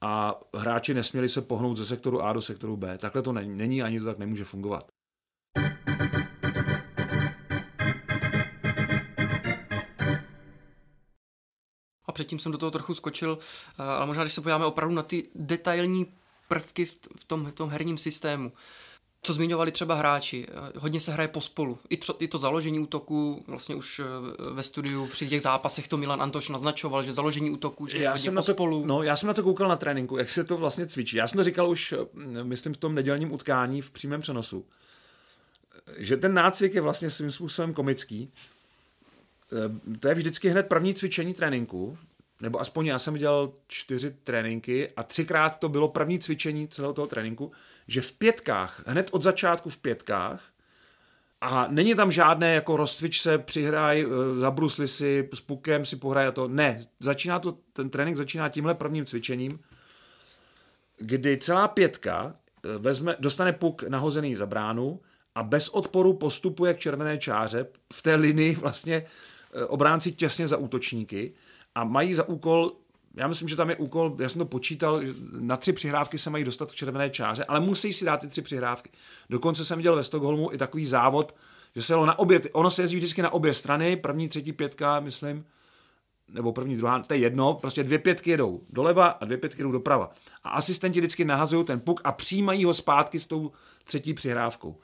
a 0.00 0.40
hráči 0.56 0.94
nesměli 0.94 1.28
se 1.28 1.42
pohnout 1.42 1.76
ze 1.76 1.86
sektoru 1.86 2.22
A 2.22 2.32
do 2.32 2.42
sektoru 2.42 2.76
B. 2.76 2.98
Takhle 2.98 3.22
to 3.22 3.32
není, 3.32 3.82
ani 3.82 4.00
to 4.00 4.04
tak 4.04 4.18
nemůže 4.18 4.44
fungovat. 4.44 4.90
A 12.06 12.12
předtím 12.12 12.38
jsem 12.38 12.52
do 12.52 12.58
toho 12.58 12.70
trochu 12.70 12.94
skočil, 12.94 13.38
eh, 13.78 13.82
ale 13.82 14.06
možná 14.06 14.22
když 14.24 14.34
se 14.34 14.40
podíváme 14.40 14.66
opravdu 14.66 14.94
na 14.94 15.02
ty 15.02 15.28
detailní 15.34 16.06
prvky 16.48 16.84
v 16.86 17.24
tom, 17.26 17.46
v 17.46 17.52
tom 17.52 17.70
herním 17.70 17.98
systému, 17.98 18.52
co 19.22 19.32
zmiňovali 19.32 19.72
třeba 19.72 19.94
hráči, 19.94 20.46
eh, 20.48 20.78
hodně 20.78 21.00
se 21.00 21.12
hraje 21.12 21.28
pospolu. 21.28 21.78
I, 21.88 21.96
tro, 21.96 22.22
I 22.22 22.28
to 22.28 22.38
založení 22.38 22.78
útoku, 22.78 23.44
vlastně 23.46 23.74
už 23.74 24.00
eh, 24.00 24.04
ve 24.52 24.62
studiu 24.62 25.06
při 25.06 25.28
těch 25.28 25.42
zápasech 25.42 25.88
to 25.88 25.96
Milan 25.96 26.22
Antoš 26.22 26.48
naznačoval, 26.48 27.02
že 27.02 27.12
založení 27.12 27.50
útoku, 27.50 27.86
že 27.86 27.98
já 27.98 28.16
jsem 28.16 28.34
pospolu. 28.34 28.76
Na 28.80 28.82
to, 28.82 28.86
no, 28.86 29.02
já 29.02 29.16
jsem 29.16 29.26
na 29.26 29.34
to 29.34 29.42
koukal 29.42 29.68
na 29.68 29.76
tréninku, 29.76 30.16
jak 30.16 30.30
se 30.30 30.44
to 30.44 30.56
vlastně 30.56 30.86
cvičí. 30.86 31.16
Já 31.16 31.28
jsem 31.28 31.36
to 31.36 31.44
říkal 31.44 31.70
už, 31.70 31.92
eh, 31.92 32.44
myslím, 32.44 32.74
v 32.74 32.76
tom 32.76 32.94
nedělním 32.94 33.32
utkání 33.32 33.82
v 33.82 33.90
přímém 33.90 34.20
přenosu, 34.20 34.66
že 35.96 36.16
ten 36.16 36.34
nácvik 36.34 36.74
je 36.74 36.80
vlastně 36.80 37.10
svým 37.10 37.32
způsobem 37.32 37.74
komický. 37.74 38.32
To 40.00 40.08
je 40.08 40.14
vždycky 40.14 40.48
hned 40.48 40.62
první 40.62 40.94
cvičení 40.94 41.34
tréninku, 41.34 41.98
nebo 42.40 42.60
aspoň 42.60 42.86
já 42.86 42.98
jsem 42.98 43.14
dělal 43.14 43.52
čtyři 43.68 44.10
tréninky 44.24 44.90
a 44.96 45.02
třikrát 45.02 45.58
to 45.58 45.68
bylo 45.68 45.88
první 45.88 46.18
cvičení 46.18 46.68
celého 46.68 46.92
toho 46.92 47.06
tréninku, 47.06 47.52
že 47.88 48.00
v 48.00 48.12
pětkách, 48.12 48.82
hned 48.86 49.08
od 49.12 49.22
začátku 49.22 49.70
v 49.70 49.78
pětkách, 49.78 50.52
a 51.40 51.66
není 51.70 51.94
tam 51.94 52.12
žádné 52.12 52.54
jako 52.54 52.76
rozcvič 52.76 53.20
se, 53.20 53.38
přihraj, 53.38 54.06
eh, 54.06 54.40
zabrusli 54.40 54.88
si, 54.88 55.28
s 55.34 55.40
pukem 55.40 55.84
si 55.84 55.96
pohraj 55.96 56.26
a 56.26 56.32
to. 56.32 56.48
Ne, 56.48 56.86
začíná 57.00 57.38
to, 57.38 57.58
ten 57.72 57.90
trénink 57.90 58.16
začíná 58.16 58.48
tímhle 58.48 58.74
prvním 58.74 59.06
cvičením, 59.06 59.60
kdy 60.98 61.36
celá 61.38 61.68
pětka 61.68 62.34
eh, 62.64 62.78
vezme, 62.78 63.16
dostane 63.18 63.52
puk 63.52 63.82
nahozený 63.82 64.36
za 64.36 64.46
bránu 64.46 65.00
a 65.34 65.42
bez 65.42 65.68
odporu 65.68 66.12
postupuje 66.12 66.74
k 66.74 66.78
červené 66.78 67.18
čáře 67.18 67.66
v 67.92 68.02
té 68.02 68.14
linii 68.14 68.54
vlastně 68.54 68.96
eh, 69.54 69.64
obránci 69.64 70.12
těsně 70.12 70.48
za 70.48 70.56
útočníky 70.56 71.32
a 71.80 71.84
mají 71.84 72.14
za 72.14 72.28
úkol 72.28 72.72
já 73.14 73.28
myslím, 73.28 73.48
že 73.48 73.56
tam 73.56 73.70
je 73.70 73.76
úkol, 73.76 74.16
já 74.18 74.28
jsem 74.28 74.38
to 74.38 74.44
počítal, 74.44 75.00
na 75.40 75.56
tři 75.56 75.72
přihrávky 75.72 76.18
se 76.18 76.30
mají 76.30 76.44
dostat 76.44 76.72
k 76.72 76.74
červené 76.74 77.10
čáře, 77.10 77.44
ale 77.44 77.60
musí 77.60 77.92
si 77.92 78.04
dát 78.04 78.20
ty 78.20 78.28
tři 78.28 78.42
přihrávky. 78.42 78.90
Dokonce 79.30 79.64
jsem 79.64 79.76
viděl 79.76 79.96
ve 79.96 80.04
Stockholmu 80.04 80.52
i 80.52 80.58
takový 80.58 80.86
závod, 80.86 81.34
že 81.76 81.82
se 81.82 81.92
jelo 81.92 82.06
na 82.06 82.18
obě, 82.18 82.40
ono 82.52 82.70
se 82.70 82.82
jezdí 82.82 82.96
vždycky 82.96 83.22
na 83.22 83.32
obě 83.32 83.54
strany, 83.54 83.96
první, 83.96 84.28
třetí 84.28 84.52
pětka, 84.52 85.00
myslím, 85.00 85.44
nebo 86.28 86.52
první, 86.52 86.76
druhá, 86.76 86.98
to 86.98 87.14
je 87.14 87.20
jedno, 87.20 87.54
prostě 87.54 87.84
dvě 87.84 87.98
pětky 87.98 88.30
jedou 88.30 88.60
doleva 88.70 89.06
a 89.06 89.24
dvě 89.24 89.38
pětky 89.38 89.62
jdou 89.62 89.72
doprava. 89.72 90.10
A 90.44 90.50
asistenti 90.50 91.00
vždycky 91.00 91.24
nahazují 91.24 91.64
ten 91.64 91.80
puk 91.80 92.00
a 92.04 92.12
přijímají 92.12 92.64
ho 92.64 92.74
zpátky 92.74 93.18
s 93.20 93.26
tou 93.26 93.52
třetí 93.84 94.14
přihrávkou. 94.14 94.78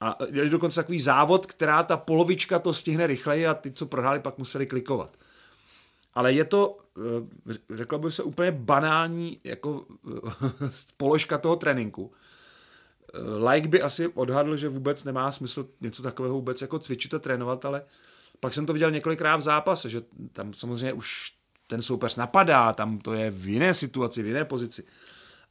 A 0.00 0.16
je 0.30 0.48
dokonce 0.48 0.80
takový 0.80 1.00
závod, 1.00 1.46
která 1.46 1.82
ta 1.82 1.96
polovička 1.96 2.58
to 2.58 2.74
stihne 2.74 3.06
rychleji 3.06 3.46
a 3.46 3.54
ty, 3.54 3.72
co 3.72 3.86
prohráli, 3.86 4.20
pak 4.20 4.38
museli 4.38 4.66
klikovat 4.66 5.16
ale 6.14 6.32
je 6.32 6.44
to, 6.44 6.76
eh, 7.50 7.76
řekl 7.76 7.98
bych 7.98 8.14
se, 8.14 8.22
úplně 8.22 8.52
banální 8.52 9.40
jako 9.44 9.86
eh, 10.16 10.20
položka 10.96 11.38
toho 11.38 11.56
tréninku. 11.56 12.12
Eh, 13.14 13.48
like 13.50 13.68
by 13.68 13.82
asi 13.82 14.08
odhadl, 14.08 14.56
že 14.56 14.68
vůbec 14.68 15.04
nemá 15.04 15.32
smysl 15.32 15.68
něco 15.80 16.02
takového 16.02 16.34
vůbec 16.34 16.62
jako 16.62 16.78
cvičit 16.78 17.14
a 17.14 17.18
trénovat, 17.18 17.64
ale 17.64 17.82
pak 18.40 18.54
jsem 18.54 18.66
to 18.66 18.72
viděl 18.72 18.90
několikrát 18.90 19.36
v 19.36 19.42
zápase, 19.42 19.88
že 19.90 20.02
tam 20.32 20.54
samozřejmě 20.54 20.92
už 20.92 21.32
ten 21.66 21.82
soupeř 21.82 22.16
napadá, 22.16 22.72
tam 22.72 22.98
to 22.98 23.12
je 23.12 23.30
v 23.30 23.48
jiné 23.48 23.74
situaci, 23.74 24.22
v 24.22 24.26
jiné 24.26 24.44
pozici. 24.44 24.84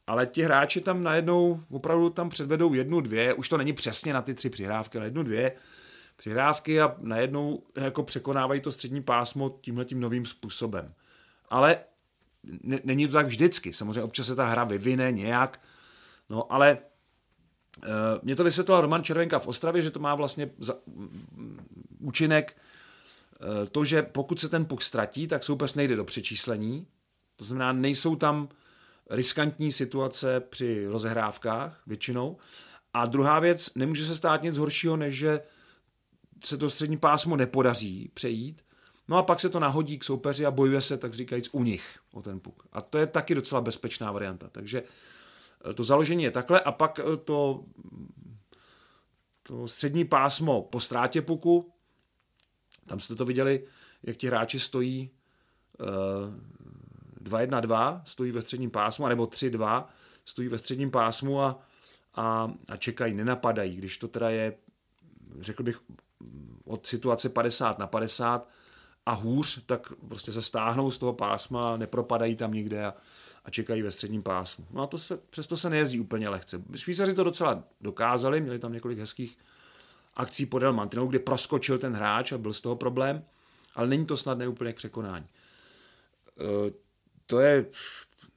Ale 0.06 0.26
ti 0.26 0.42
hráči 0.42 0.80
tam 0.80 1.02
najednou 1.02 1.60
opravdu 1.70 2.10
tam 2.10 2.28
předvedou 2.28 2.74
jednu, 2.74 3.00
dvě, 3.00 3.34
už 3.34 3.48
to 3.48 3.56
není 3.56 3.72
přesně 3.72 4.12
na 4.12 4.22
ty 4.22 4.34
tři 4.34 4.50
přihrávky, 4.50 4.98
ale 4.98 5.06
jednu, 5.06 5.22
dvě, 5.22 5.52
přihrávky 6.16 6.80
a 6.80 6.96
najednou 6.98 7.62
jako 7.76 8.02
překonávají 8.02 8.60
to 8.60 8.72
střední 8.72 9.02
pásmo 9.02 9.58
tímhle 9.60 9.84
tím 9.84 10.00
novým 10.00 10.26
způsobem. 10.26 10.94
Ale 11.48 11.78
n- 12.64 12.80
není 12.84 13.06
to 13.06 13.12
tak 13.12 13.26
vždycky. 13.26 13.72
Samozřejmě 13.72 14.02
občas 14.02 14.26
se 14.26 14.34
ta 14.34 14.46
hra 14.46 14.64
vyvine 14.64 15.12
nějak, 15.12 15.60
no 16.30 16.52
ale 16.52 16.70
e, 16.70 16.78
mě 18.22 18.36
to 18.36 18.44
vysvětlil 18.44 18.80
Roman 18.80 19.04
Červenka 19.04 19.38
v 19.38 19.46
Ostravě, 19.46 19.82
že 19.82 19.90
to 19.90 20.00
má 20.00 20.14
vlastně 20.14 20.50
za, 20.58 20.74
účinek 21.98 22.56
e, 22.56 23.66
to, 23.66 23.84
že 23.84 24.02
pokud 24.02 24.40
se 24.40 24.48
ten 24.48 24.64
puk 24.64 24.82
ztratí, 24.82 25.26
tak 25.26 25.44
soupeř 25.44 25.74
nejde 25.74 25.96
do 25.96 26.04
přečíslení. 26.04 26.86
To 27.36 27.44
znamená, 27.44 27.72
nejsou 27.72 28.16
tam 28.16 28.48
riskantní 29.10 29.72
situace 29.72 30.40
při 30.40 30.86
rozehrávkách 30.86 31.82
většinou. 31.86 32.36
A 32.94 33.06
druhá 33.06 33.38
věc, 33.38 33.74
nemůže 33.74 34.06
se 34.06 34.14
stát 34.14 34.42
nic 34.42 34.58
horšího, 34.58 34.96
než 34.96 35.14
že 35.14 35.40
se 36.46 36.58
to 36.58 36.70
střední 36.70 36.96
pásmo 36.96 37.36
nepodaří 37.36 38.10
přejít, 38.14 38.62
no 39.08 39.16
a 39.16 39.22
pak 39.22 39.40
se 39.40 39.50
to 39.50 39.60
nahodí 39.60 39.98
k 39.98 40.04
soupeři 40.04 40.46
a 40.46 40.50
bojuje 40.50 40.80
se, 40.80 40.96
tak 40.98 41.14
říkajíc, 41.14 41.48
u 41.52 41.62
nich 41.62 41.98
o 42.12 42.22
ten 42.22 42.40
puk. 42.40 42.66
A 42.72 42.80
to 42.80 42.98
je 42.98 43.06
taky 43.06 43.34
docela 43.34 43.60
bezpečná 43.60 44.12
varianta. 44.12 44.48
Takže 44.48 44.82
eh, 45.70 45.74
to 45.74 45.84
založení 45.84 46.24
je 46.24 46.30
takhle 46.30 46.60
a 46.60 46.72
pak 46.72 46.98
eh, 46.98 47.16
to, 47.16 47.64
to 49.42 49.68
střední 49.68 50.04
pásmo 50.04 50.62
po 50.62 50.80
ztrátě 50.80 51.22
puku, 51.22 51.72
tam 52.86 53.00
jste 53.00 53.14
to 53.14 53.24
viděli, 53.24 53.66
jak 54.02 54.16
ti 54.16 54.26
hráči 54.26 54.60
stojí 54.60 55.10
2-1-2, 57.22 57.96
eh, 57.96 58.02
stojí 58.04 58.32
ve 58.32 58.42
středním 58.42 58.70
pásmu, 58.70 59.08
nebo 59.08 59.24
3-2, 59.24 59.84
stojí 60.24 60.48
ve 60.48 60.58
středním 60.58 60.90
pásmu 60.90 61.42
a, 61.42 61.60
a, 62.14 62.52
a 62.68 62.76
čekají, 62.76 63.14
nenapadají. 63.14 63.76
Když 63.76 63.98
to 63.98 64.08
teda 64.08 64.30
je, 64.30 64.56
řekl 65.40 65.62
bych, 65.62 65.80
od 66.64 66.86
situace 66.86 67.28
50 67.28 67.78
na 67.78 67.86
50 67.86 68.48
a 69.06 69.12
hůř, 69.12 69.64
tak 69.66 69.92
prostě 70.08 70.32
se 70.32 70.42
stáhnou 70.42 70.90
z 70.90 70.98
toho 70.98 71.12
pásma, 71.12 71.76
nepropadají 71.76 72.36
tam 72.36 72.52
nikde 72.52 72.84
a, 72.84 72.94
a 73.44 73.50
čekají 73.50 73.82
ve 73.82 73.92
středním 73.92 74.22
pásmu. 74.22 74.66
No 74.70 74.82
a 74.82 74.86
to 74.86 74.98
se, 74.98 75.16
přesto 75.30 75.56
se 75.56 75.70
nejezdí 75.70 76.00
úplně 76.00 76.28
lehce. 76.28 76.62
Švýcaři 76.76 77.14
to 77.14 77.24
docela 77.24 77.64
dokázali, 77.80 78.40
měli 78.40 78.58
tam 78.58 78.72
několik 78.72 78.98
hezkých 78.98 79.38
akcí 80.14 80.46
podél 80.46 80.72
mantinou, 80.72 81.06
kde 81.06 81.18
proskočil 81.18 81.78
ten 81.78 81.94
hráč 81.94 82.32
a 82.32 82.38
byl 82.38 82.52
z 82.52 82.60
toho 82.60 82.76
problém, 82.76 83.24
ale 83.74 83.86
není 83.86 84.06
to 84.06 84.16
snad 84.16 84.38
úplně 84.48 84.72
k 84.72 84.76
překonání. 84.76 85.26
E, 86.40 86.72
to 87.26 87.40
je 87.40 87.66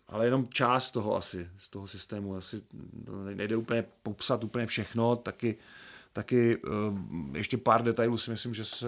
ale 0.08 0.26
jenom 0.26 0.48
část 0.50 0.92
toho 0.92 1.16
asi, 1.16 1.50
z 1.58 1.70
toho 1.70 1.88
systému. 1.88 2.36
Asi 2.36 2.62
nejde 3.34 3.56
úplně 3.56 3.86
popsat 4.04 4.44
úplně 4.44 4.66
všechno, 4.66 5.16
taky, 5.16 5.58
taky 6.18 6.56
e, 6.56 6.60
ještě 7.38 7.58
pár 7.58 7.84
detailů 7.84 8.18
si 8.18 8.32
myslím, 8.32 8.54
že 8.54 8.66
se, 8.66 8.88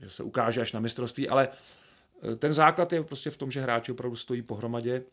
že 0.00 0.10
se 0.10 0.22
ukáže 0.22 0.60
až 0.60 0.72
na 0.72 0.80
mistrovství, 0.80 1.28
ale 1.28 1.48
e, 2.32 2.36
ten 2.36 2.52
základ 2.52 2.92
je 2.92 3.04
prostě 3.04 3.30
v 3.30 3.36
tom, 3.36 3.50
že 3.50 3.60
hráči 3.60 3.92
opravdu 3.92 4.16
stojí 4.16 4.42
pohromadě 4.42 5.04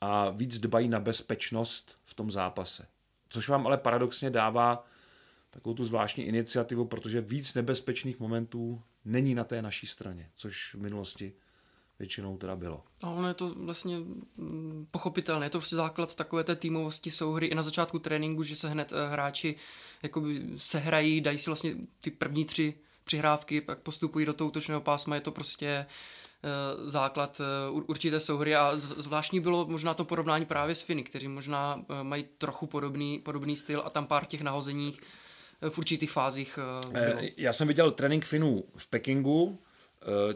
a 0.00 0.30
víc 0.30 0.58
dbají 0.58 0.88
na 0.88 1.00
bezpečnost 1.00 1.98
v 2.04 2.14
tom 2.14 2.30
zápase. 2.30 2.86
Což 3.28 3.48
vám 3.48 3.66
ale 3.66 3.76
paradoxně 3.76 4.30
dává 4.30 4.84
takovou 5.50 5.74
tu 5.74 5.84
zvláštní 5.84 6.24
iniciativu, 6.24 6.84
protože 6.84 7.20
víc 7.20 7.54
nebezpečných 7.54 8.20
momentů 8.20 8.82
není 9.04 9.34
na 9.34 9.44
té 9.44 9.62
naší 9.62 9.86
straně, 9.86 10.30
což 10.34 10.74
v 10.74 10.78
minulosti 10.78 11.32
většinou 12.02 12.36
teda 12.36 12.56
bylo. 12.56 12.82
A 13.02 13.10
ono 13.10 13.28
je 13.28 13.34
to 13.34 13.54
vlastně 13.56 13.98
mm, 14.36 14.86
pochopitelné, 14.90 15.46
je 15.46 15.50
to 15.50 15.58
vlastně 15.58 15.76
základ 15.76 16.14
takové 16.14 16.44
té 16.44 16.56
týmovosti 16.56 17.10
souhry 17.10 17.46
i 17.46 17.54
na 17.54 17.62
začátku 17.62 17.98
tréninku, 17.98 18.42
že 18.42 18.56
se 18.56 18.68
hned 18.68 18.92
eh, 18.92 19.08
hráči 19.08 19.56
jakoby 20.02 20.42
sehrají, 20.56 21.20
dají 21.20 21.38
si 21.38 21.50
vlastně 21.50 21.74
ty 22.00 22.10
první 22.10 22.44
tři 22.44 22.74
přihrávky, 23.04 23.60
pak 23.60 23.78
postupují 23.78 24.26
do 24.26 24.32
toho 24.32 24.48
útočného 24.48 24.80
pásma, 24.80 25.14
je 25.14 25.20
to 25.20 25.30
prostě 25.30 25.66
eh, 25.66 25.86
základ 26.90 27.40
eh, 27.40 27.70
určité 27.70 28.20
souhry 28.20 28.54
a 28.54 28.76
zvláštní 28.76 29.40
bylo 29.40 29.66
možná 29.66 29.94
to 29.94 30.04
porovnání 30.04 30.44
právě 30.44 30.74
s 30.74 30.82
Finy, 30.82 31.02
kteří 31.02 31.28
možná 31.28 31.84
mají 32.02 32.24
trochu 32.38 32.66
podobný, 32.66 33.18
podobný 33.18 33.56
styl 33.56 33.82
a 33.84 33.90
tam 33.90 34.06
pár 34.06 34.24
těch 34.24 34.40
nahozeních 34.40 35.00
v 35.68 35.78
určitých 35.78 36.10
fázích 36.10 36.58
bylo. 36.92 37.20
Já 37.36 37.52
jsem 37.52 37.68
viděl 37.68 37.90
trénink 37.90 38.24
Finů 38.24 38.64
v 38.76 38.86
Pekingu, 38.86 39.58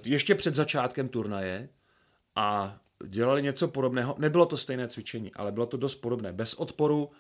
ještě 0.05 0.35
před 0.35 0.55
začátkem 0.55 1.09
turnaje 1.09 1.69
a 2.37 2.79
dělali 3.07 3.43
něco 3.43 3.69
podobného. 3.69 4.15
Nebylo 4.19 4.47
to 4.47 4.57
stejné 4.57 4.89
cvičení, 4.89 5.35
ale 5.35 5.53
bylo 5.53 5.67
to 5.67 5.77
dost 5.77 5.95
podobné. 5.95 6.33
Bez 6.33 6.55
odporu 6.55 7.11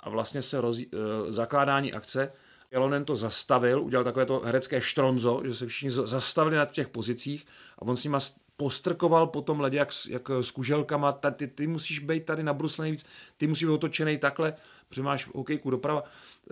a 0.00 0.10
vlastně 0.10 0.42
se 0.42 0.60
roz, 0.60 0.80
zakládání 1.28 1.92
akce 1.92 2.32
Jelonen 2.70 3.04
to 3.04 3.16
zastavil, 3.16 3.82
udělal 3.82 4.04
takové 4.04 4.26
to 4.26 4.40
herecké 4.40 4.80
štronzo, 4.80 5.40
že 5.44 5.54
se 5.54 5.66
všichni 5.66 5.90
zastavili 5.90 6.56
na 6.56 6.66
těch 6.66 6.88
pozicích 6.88 7.46
a 7.78 7.82
on 7.82 7.96
s 7.96 8.04
nima 8.04 8.18
postrkoval 8.56 9.26
po 9.26 9.42
tom 9.42 9.60
ledě 9.60 9.78
jak, 9.78 9.88
jak 10.08 10.30
s 10.30 10.50
kuželkama, 10.50 11.12
ty, 11.12 11.46
ty 11.46 11.66
musíš 11.66 11.98
být 11.98 12.24
tady 12.24 12.42
nabruslený 12.42 12.90
víc, 12.90 13.06
ty 13.36 13.46
musíš 13.46 13.64
být 13.64 13.72
otočený 13.72 14.18
takhle, 14.18 14.54
protože 14.88 15.02
máš 15.02 15.28
hokejku 15.34 15.70
doprava. 15.70 16.02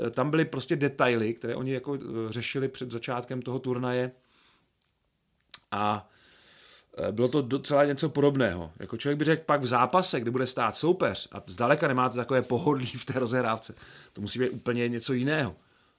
E, 0.06 0.10
tam 0.10 0.30
byly 0.30 0.44
prostě 0.44 0.76
detaily, 0.76 1.34
které 1.34 1.54
oni 1.54 1.72
jako 1.72 1.98
řešili 2.28 2.68
před 2.68 2.90
začátkem 2.90 3.42
toho 3.42 3.58
turnaje 3.58 4.12
a 5.74 6.08
e, 7.08 7.12
bylo 7.12 7.28
to 7.28 7.42
docela 7.42 7.84
něco 7.84 8.08
podobného. 8.08 8.72
Jako 8.80 8.96
člověk 8.96 9.18
by 9.18 9.24
řekl 9.24 9.42
pak 9.46 9.62
v 9.62 9.66
zápase, 9.66 10.20
kde 10.20 10.30
bude 10.30 10.46
stát 10.46 10.76
soupeř 10.76 11.28
a 11.32 11.42
zdaleka 11.46 11.88
nemáte 11.88 12.16
takové 12.16 12.42
pohodlí 12.42 12.86
v 12.86 13.04
té 13.04 13.18
rozehrávce, 13.18 13.74
to 14.12 14.20
musí 14.20 14.38
být 14.38 14.50
úplně 14.50 14.88
něco 14.88 15.12
jiného. 15.12 15.56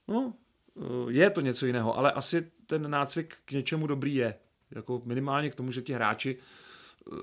No, 0.08 0.34
eh, 0.78 0.82
je 1.08 1.30
to 1.30 1.42
něco 1.42 1.66
jiného, 1.66 1.98
ale 1.98 2.12
asi 2.12 2.52
ten 2.66 2.90
nácvik 2.90 3.36
k 3.46 3.52
něčemu 3.52 3.88
dobrý 3.88 4.16
je. 4.16 4.36
Jako 4.72 5.02
minimálně 5.06 5.50
k 5.50 5.56
tomu, 5.56 5.72
že 5.72 5.82
ti 5.82 5.94
hráči 5.94 6.38
eh, 6.38 7.16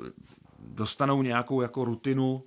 dostanou 0.58 1.22
nějakou 1.22 1.62
jako 1.62 1.84
rutinu, 1.84 2.44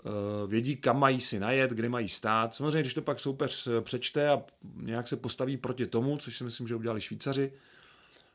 eh, 0.00 0.46
vědí, 0.46 0.76
kam 0.76 0.98
mají 0.98 1.20
si 1.20 1.40
najet, 1.40 1.70
kde 1.70 1.88
mají 1.88 2.08
stát. 2.08 2.54
Samozřejmě, 2.54 2.80
když 2.80 2.94
to 2.94 3.02
pak 3.02 3.20
soupeř 3.20 3.68
přečte 3.80 4.28
a 4.28 4.42
nějak 4.76 5.08
se 5.08 5.16
postaví 5.16 5.56
proti 5.56 5.86
tomu, 5.86 6.16
což 6.16 6.36
si 6.36 6.44
myslím, 6.44 6.68
že 6.68 6.76
udělali 6.76 7.00
Švýcaři 7.00 7.52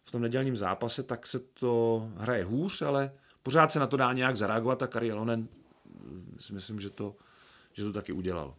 v 0.09 0.11
tom 0.11 0.21
nedělním 0.21 0.57
zápase, 0.57 1.03
tak 1.03 1.27
se 1.27 1.39
to 1.39 2.03
hraje 2.17 2.43
hůř, 2.43 2.81
ale 2.81 3.11
pořád 3.43 3.71
se 3.71 3.79
na 3.79 3.87
to 3.87 3.97
dá 3.97 4.13
nějak 4.13 4.37
zareagovat 4.37 4.83
a 4.83 4.87
Kari 4.87 5.11
Elonen 5.11 5.47
si 6.39 6.53
myslím, 6.53 6.79
že 6.79 6.89
to, 6.89 7.15
že 7.73 7.83
to 7.83 7.93
taky 7.93 8.11
udělal. 8.11 8.55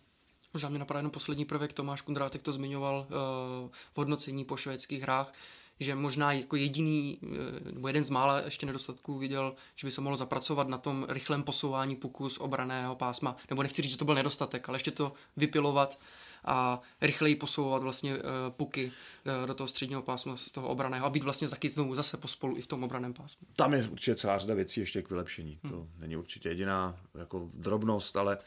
Možná 0.52 0.68
mě 0.68 0.78
napadá 0.78 0.98
jenom 0.98 1.10
poslední 1.10 1.44
prvek, 1.44 1.72
Tomáš 1.72 2.00
Kundrátek 2.00 2.42
to 2.42 2.52
zmiňoval 2.52 3.06
uh, 3.08 3.68
v 3.92 3.98
hodnocení 3.98 4.44
po 4.44 4.56
švédských 4.56 5.02
hrách, 5.02 5.32
že 5.80 5.94
možná 5.94 6.32
jako 6.32 6.56
jediný, 6.56 7.18
eh, 7.22 7.26
nebo 7.72 7.88
jeden 7.88 8.04
z 8.04 8.10
mála 8.10 8.40
ještě 8.40 8.66
nedostatků 8.66 9.18
viděl, 9.18 9.54
že 9.76 9.86
by 9.86 9.90
se 9.90 10.00
mohl 10.00 10.16
zapracovat 10.16 10.68
na 10.68 10.78
tom 10.78 11.06
rychlém 11.08 11.42
posouvání 11.42 11.96
puku 11.96 12.28
z 12.28 12.38
obraného 12.38 12.96
pásma, 12.96 13.36
nebo 13.50 13.62
nechci 13.62 13.82
říct, 13.82 13.92
že 13.92 13.98
to 13.98 14.04
byl 14.04 14.14
nedostatek, 14.14 14.68
ale 14.68 14.76
ještě 14.76 14.90
to 14.90 15.12
vypilovat 15.36 15.98
a 16.44 16.81
rychleji 17.00 17.37
posouvat 17.37 17.83
vlastně 17.83 18.16
uh, 18.16 18.22
puky 18.50 18.92
uh, 19.40 19.46
do 19.46 19.55
toho 19.55 19.68
středního 19.68 20.03
pásma 20.03 20.37
z 20.37 20.53
toho 20.53 20.68
obraného 20.68 21.07
a 21.07 21.11
být 21.11 21.24
vlastně 21.24 21.48
taky 21.48 21.68
znovu 21.68 21.94
zase 21.94 22.16
pospolu 22.16 22.57
i 22.57 22.62
v 22.62 22.66
tom 22.66 22.85
obraném 22.85 23.12
pásmu. 23.12 23.46
Tam 23.57 23.74
je 23.74 23.88
určitě 23.88 24.14
celá 24.14 24.38
řada 24.38 24.55
věcí 24.55 24.81
ještě 24.81 25.03
k 25.03 25.11
vylepšení. 25.11 25.59
Hmm. 25.62 25.72
To 25.72 25.88
není 25.98 26.16
určitě 26.16 26.48
jediná 26.48 27.00
jako 27.18 27.50
drobnost, 27.55 28.16
ale 28.16 28.38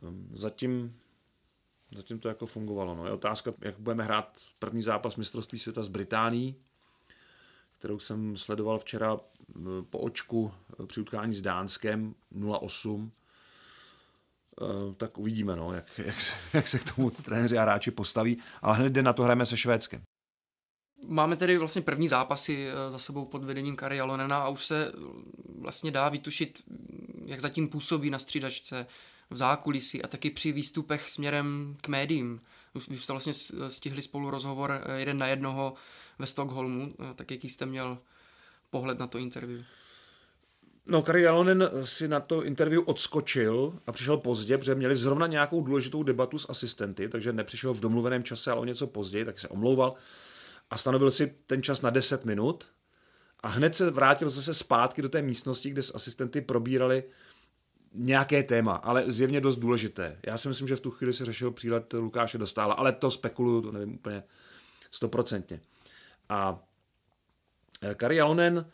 um, 0.00 0.28
zatím 0.32 0.96
Zatím 1.94 2.18
to 2.18 2.28
jako 2.28 2.46
fungovalo. 2.46 2.94
No. 2.94 3.06
Je 3.06 3.12
otázka, 3.12 3.52
jak 3.60 3.78
budeme 3.78 4.04
hrát 4.04 4.38
první 4.58 4.82
zápas 4.82 5.16
mistrovství 5.16 5.58
světa 5.58 5.82
s 5.82 5.88
Británií, 5.88 6.56
kterou 7.78 7.98
jsem 7.98 8.36
sledoval 8.36 8.78
včera 8.78 9.16
po 9.90 9.98
očku 9.98 10.52
při 10.86 11.00
utkání 11.00 11.34
s 11.34 11.42
Dánskem 11.42 12.14
08. 12.60 13.12
Eh, 14.62 14.94
tak 14.96 15.18
uvidíme, 15.18 15.56
no, 15.56 15.72
jak, 15.72 15.98
jak, 15.98 16.20
se, 16.20 16.34
jak 16.52 16.68
se 16.68 16.78
k 16.78 16.94
tomu 16.94 17.10
trenéři 17.10 17.58
a 17.58 17.62
hráči 17.62 17.90
postaví, 17.90 18.38
ale 18.62 18.76
hned 18.76 18.96
na 18.96 19.12
to 19.12 19.22
hrajeme 19.22 19.46
se 19.46 19.56
Švédskem. 19.56 20.02
Máme 21.08 21.36
tedy 21.36 21.58
vlastně 21.58 21.82
první 21.82 22.08
zápasy 22.08 22.68
eh, 22.68 22.90
za 22.90 22.98
sebou 22.98 23.24
pod 23.24 23.44
vedením 23.44 23.76
Kari 23.76 24.00
Alonena 24.00 24.38
a 24.38 24.48
už 24.48 24.66
se 24.66 24.92
vlastně 25.58 25.90
dá 25.90 26.08
vytušit, 26.08 26.62
jak 27.24 27.40
zatím 27.40 27.68
působí 27.68 28.10
na 28.10 28.18
střídačce, 28.18 28.86
v 29.30 29.36
zákulisí 29.36 30.02
a 30.02 30.06
taky 30.08 30.30
při 30.30 30.52
výstupech 30.52 31.10
směrem 31.10 31.76
k 31.80 31.88
médiím. 31.88 32.40
Už 32.74 33.02
jste 33.02 33.12
vlastně 33.12 33.32
stihli 33.68 34.02
spolu 34.02 34.30
rozhovor 34.30 34.82
eh, 34.84 34.98
jeden 34.98 35.18
na 35.18 35.26
jednoho 35.26 35.74
ve 36.18 36.26
Stockholmu, 36.26 36.94
eh, 37.00 37.14
tak 37.14 37.30
jaký 37.30 37.48
jste 37.48 37.66
měl 37.66 37.98
pohled 38.70 38.98
na 38.98 39.06
to 39.06 39.18
interview? 39.18 39.64
No, 40.88 41.02
Kari 41.02 41.22
Jalonen 41.22 41.70
si 41.82 42.08
na 42.08 42.20
to 42.20 42.44
interview 42.44 42.82
odskočil 42.86 43.78
a 43.86 43.92
přišel 43.92 44.16
pozdě, 44.16 44.58
protože 44.58 44.74
měli 44.74 44.96
zrovna 44.96 45.26
nějakou 45.26 45.62
důležitou 45.62 46.02
debatu 46.02 46.38
s 46.38 46.50
asistenty, 46.50 47.08
takže 47.08 47.32
nepřišel 47.32 47.74
v 47.74 47.80
domluveném 47.80 48.24
čase, 48.24 48.50
ale 48.50 48.60
o 48.60 48.64
něco 48.64 48.86
později, 48.86 49.24
tak 49.24 49.40
se 49.40 49.48
omlouval 49.48 49.94
a 50.70 50.76
stanovil 50.76 51.10
si 51.10 51.34
ten 51.46 51.62
čas 51.62 51.82
na 51.82 51.90
10 51.90 52.24
minut 52.24 52.68
a 53.40 53.48
hned 53.48 53.76
se 53.76 53.90
vrátil 53.90 54.30
zase 54.30 54.54
zpátky 54.54 55.02
do 55.02 55.08
té 55.08 55.22
místnosti, 55.22 55.70
kde 55.70 55.82
s 55.82 55.94
asistenty 55.94 56.40
probírali 56.40 57.04
nějaké 57.94 58.42
téma, 58.42 58.74
ale 58.74 59.04
zjevně 59.06 59.40
dost 59.40 59.56
důležité. 59.56 60.18
Já 60.26 60.38
si 60.38 60.48
myslím, 60.48 60.68
že 60.68 60.76
v 60.76 60.80
tu 60.80 60.90
chvíli 60.90 61.12
se 61.12 61.24
řešil 61.24 61.50
přílet 61.50 61.92
Lukáše 61.92 62.38
Dostála, 62.38 62.74
ale 62.74 62.92
to 62.92 63.10
spekuluju, 63.10 63.62
to 63.62 63.72
nevím 63.72 63.94
úplně 63.94 64.22
stoprocentně. 64.90 65.60
A 66.28 66.64
eh, 67.82 67.94
Kari 67.94 68.20
Alonen 68.20 68.66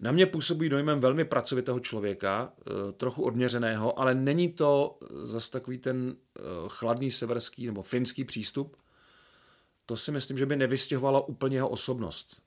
na 0.00 0.12
mě 0.12 0.26
působí 0.26 0.68
dojmem 0.68 1.00
velmi 1.00 1.24
pracovitého 1.24 1.80
člověka, 1.80 2.52
eh, 2.60 2.92
trochu 2.92 3.22
odměřeného, 3.22 3.98
ale 3.98 4.14
není 4.14 4.52
to 4.52 4.98
zase 5.22 5.50
takový 5.50 5.78
ten 5.78 6.16
eh, 6.16 6.40
chladný 6.68 7.10
severský 7.10 7.66
nebo 7.66 7.82
finský 7.82 8.24
přístup. 8.24 8.76
To 9.86 9.96
si 9.96 10.12
myslím, 10.12 10.38
že 10.38 10.46
by 10.46 10.56
nevystěhovalo 10.56 11.22
úplně 11.22 11.56
jeho 11.56 11.68
osobnost. 11.68 12.42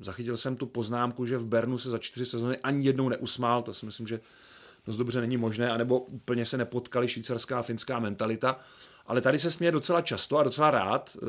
Zachytil 0.00 0.36
jsem 0.36 0.56
tu 0.56 0.66
poznámku, 0.66 1.26
že 1.26 1.38
v 1.38 1.46
Bernu 1.46 1.78
se 1.78 1.90
za 1.90 1.98
čtyři 1.98 2.26
sezóny 2.26 2.58
ani 2.58 2.86
jednou 2.86 3.08
neusmál, 3.08 3.62
to 3.62 3.74
si 3.74 3.86
myslím, 3.86 4.06
že 4.06 4.20
dost 4.86 4.96
dobře 4.96 5.20
není 5.20 5.36
možné, 5.36 5.70
anebo 5.70 6.00
úplně 6.00 6.44
se 6.44 6.58
nepotkali 6.58 7.08
švýcarská 7.08 7.58
a 7.58 7.62
finská 7.62 8.00
mentalita. 8.00 8.60
Ale 9.06 9.20
tady 9.20 9.38
se 9.38 9.50
směje 9.50 9.72
docela 9.72 10.00
často 10.00 10.38
a 10.38 10.42
docela 10.42 10.70
rád, 10.70 11.16
eh, 11.16 11.26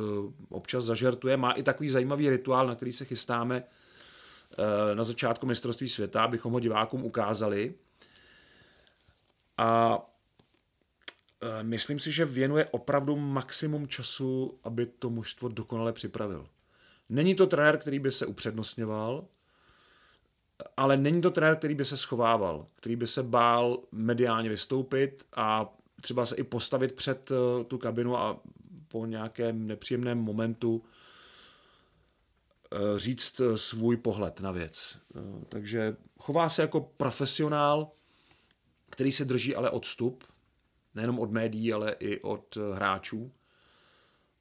občas 0.50 0.84
zažertuje, 0.84 1.38
má 1.38 1.52
i 1.52 1.64
takový 1.64 1.90
zajímavý 1.90 2.30
rituál, 2.30 2.68
na 2.68 2.76
který 2.76 2.94
se 2.94 3.06
chystáme 3.06 3.64
eh, 3.64 3.85
na 4.94 5.04
začátku 5.04 5.46
mistrovství 5.46 5.90
světa, 5.90 6.24
abychom 6.24 6.54
ho 6.54 6.60
divákům 6.60 7.04
ukázali. 7.04 7.74
A 9.58 10.00
eh, 11.42 11.64
myslím 11.64 12.00
si, 12.00 12.12
že 12.12 12.26
věnuje 12.26 12.66
opravdu 12.66 13.16
maximum 13.16 13.88
času, 13.88 14.60
aby 14.64 14.86
to 14.86 15.10
mužstvo 15.10 15.50
dokonale 15.50 15.94
připravil. 15.94 16.48
Není 17.10 17.36
to 17.36 17.48
trenér, 17.48 17.78
který 17.78 18.00
by 18.00 18.12
se 18.12 18.26
upřednostňoval, 18.26 19.26
ale 20.78 20.98
není 20.98 21.22
to 21.22 21.32
trenér, 21.32 21.56
který 21.56 21.76
by 21.76 21.86
se 21.86 21.98
schovával, 21.98 22.68
který 22.76 22.96
by 22.96 23.08
se 23.08 23.24
bál 23.24 23.80
mediálně 23.92 24.50
vystoupit 24.50 25.26
a 25.36 25.74
třeba 26.02 26.26
se 26.26 26.36
i 26.36 26.44
postavit 26.44 26.94
před 26.94 27.32
uh, 27.32 27.64
tu 27.64 27.78
kabinu 27.78 28.18
a 28.18 28.40
po 28.88 29.06
nějakém 29.06 29.68
nepříjemném 29.68 30.18
momentu 30.18 30.84
říct 32.98 33.42
svůj 33.56 33.98
pohled 33.98 34.40
na 34.40 34.52
věc. 34.52 34.98
Uh, 35.16 35.44
takže 35.50 35.96
chová 36.20 36.50
se 36.50 36.62
jako 36.62 36.82
profesionál, 36.82 37.92
který 38.90 39.12
se 39.12 39.26
drží 39.26 39.56
ale 39.56 39.70
odstup, 39.70 40.24
nejenom 40.96 41.20
od 41.20 41.32
médií, 41.32 41.74
ale 41.74 41.96
i 42.00 42.22
od 42.22 42.58
hráčů. 42.74 43.32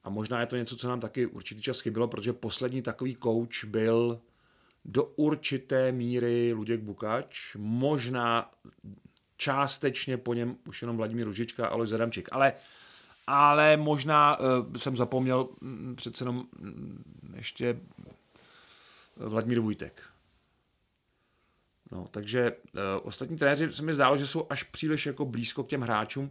A 0.04 0.10
možná 0.10 0.40
je 0.40 0.46
to 0.46 0.56
něco, 0.56 0.76
co 0.76 0.88
nám 0.88 1.00
taky 1.00 1.26
určitý 1.26 1.62
čas 1.62 1.80
chybilo, 1.80 2.08
protože 2.08 2.32
poslední 2.32 2.82
takový 2.82 3.16
coach 3.22 3.64
byl 3.64 4.20
do 4.84 5.04
určité 5.04 5.92
míry 5.92 6.52
Luděk 6.52 6.80
Bukač, 6.80 7.56
možná 7.58 8.50
částečně 9.36 10.16
po 10.16 10.34
něm 10.34 10.56
už 10.68 10.82
jenom 10.82 10.96
Vladimír 10.96 11.26
Ružička 11.26 11.66
a 11.66 11.68
Alois 11.68 11.92
Adamčík, 11.92 12.28
ale, 12.32 12.52
ale 13.26 13.76
možná 13.76 14.38
uh, 14.40 14.46
jsem 14.76 14.96
zapomněl 14.96 15.48
um, 15.62 15.96
přece 15.96 16.24
jenom 16.24 16.36
um, 16.60 17.04
ještě 17.36 17.80
Vladimír 19.16 19.60
Vujtek. 19.60 20.02
No, 21.90 22.08
takže 22.10 22.52
uh, 22.52 22.80
ostatní 23.02 23.38
trenéři 23.38 23.72
se 23.72 23.82
mi 23.82 23.92
zdálo, 23.92 24.16
že 24.16 24.26
jsou 24.26 24.46
až 24.50 24.62
příliš 24.62 25.06
jako 25.06 25.24
blízko 25.24 25.64
k 25.64 25.68
těm 25.68 25.80
hráčům, 25.80 26.30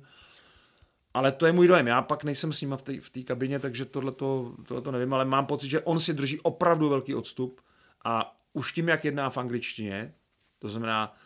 ale 1.13 1.31
to 1.31 1.45
je 1.45 1.53
můj 1.53 1.67
dojem. 1.67 1.87
Já 1.87 2.01
pak 2.01 2.23
nejsem 2.23 2.53
s 2.53 2.61
ním 2.61 2.77
v 2.99 3.09
té 3.09 3.23
kabině, 3.23 3.59
takže 3.59 3.85
tohle 3.85 4.11
to 4.11 4.91
nevím, 4.91 5.13
ale 5.13 5.25
mám 5.25 5.45
pocit, 5.45 5.69
že 5.69 5.81
on 5.81 5.99
si 5.99 6.13
drží 6.13 6.39
opravdu 6.39 6.89
velký 6.89 7.15
odstup 7.15 7.61
a 8.05 8.39
už 8.53 8.71
tím, 8.71 8.87
jak 8.87 9.05
jedná 9.05 9.29
v 9.29 9.37
angličtině, 9.37 10.13
to 10.59 10.69
znamená 10.69 11.17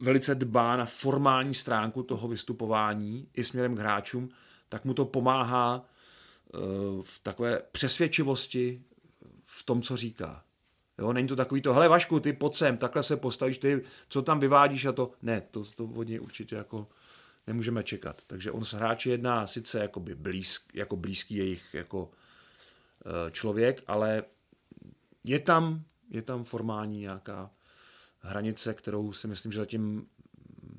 velice 0.00 0.34
dbá 0.34 0.76
na 0.76 0.86
formální 0.86 1.54
stránku 1.54 2.02
toho 2.02 2.28
vystupování 2.28 3.28
i 3.34 3.44
směrem 3.44 3.76
k 3.76 3.78
hráčům, 3.78 4.28
tak 4.70 4.84
mu 4.84 4.94
to 4.94 5.04
pomáhá 5.04 5.84
eh, 5.84 6.58
v 7.02 7.20
takové 7.22 7.62
přesvědčivosti 7.72 8.82
v 9.44 9.62
tom, 9.62 9.82
co 9.82 9.96
říká. 9.96 10.44
Jo, 10.98 11.12
není 11.12 11.28
to 11.28 11.36
takový 11.36 11.62
to, 11.62 11.74
hele 11.74 11.88
Vašku, 11.88 12.20
ty 12.20 12.32
pojď 12.32 12.54
sem, 12.54 12.76
takhle 12.76 13.02
se 13.02 13.16
postavíš, 13.16 13.58
ty, 13.58 13.82
co 14.08 14.22
tam 14.22 14.40
vyvádíš 14.40 14.84
a 14.84 14.92
to, 14.92 15.12
ne, 15.22 15.40
to, 15.40 15.64
to 15.64 15.84
od 15.84 16.08
něj 16.08 16.20
určitě 16.20 16.56
jako 16.56 16.88
nemůžeme 17.46 17.82
čekat. 17.82 18.24
Takže 18.26 18.50
on 18.50 18.64
s 18.64 18.72
hráči 18.72 19.10
jedná 19.10 19.46
sice 19.46 19.78
jakoby 19.78 20.14
blízk, 20.14 20.74
jako 20.74 20.96
blízký 20.96 21.34
jejich 21.34 21.74
jako 21.74 22.10
eh, 23.06 23.30
člověk, 23.30 23.82
ale 23.86 24.22
je 25.24 25.38
tam, 25.38 25.84
je 26.10 26.22
tam 26.22 26.44
formální 26.44 27.00
nějaká 27.00 27.50
hranice, 28.18 28.74
kterou 28.74 29.12
si 29.12 29.28
myslím, 29.28 29.52
že 29.52 29.58
zatím 29.58 30.06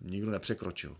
nikdo 0.01 0.31
nepřekročil. 0.31 0.97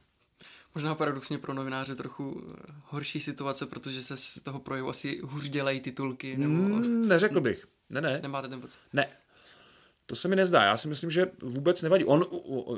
Možná 0.76 0.96
paradoxně 0.96 1.38
pro 1.38 1.54
novináře 1.54 1.96
trochu 1.96 2.44
eh, 2.48 2.74
horší 2.86 3.20
situace, 3.20 3.66
protože 3.66 4.02
se 4.02 4.18
z 4.18 4.40
toho 4.40 4.60
projevu 4.60 4.90
asi 4.90 5.22
hůř 5.24 5.50
dělají 5.50 5.80
titulky. 5.80 6.38
Nebo... 6.38 6.54
Mm, 6.54 7.08
neřekl 7.08 7.42
bych. 7.42 7.68
Ne, 7.90 8.02
ne. 8.02 8.20
Nemáte 8.22 8.48
ten 8.48 8.62
pocit? 8.62 8.80
Ne. 8.94 9.08
To 10.06 10.16
se 10.16 10.28
mi 10.28 10.36
nezdá. 10.36 10.64
Já 10.64 10.78
si 10.78 10.88
myslím, 10.88 11.12
že 11.12 11.28
vůbec 11.42 11.82
nevadí. 11.82 12.06
On 12.06 12.26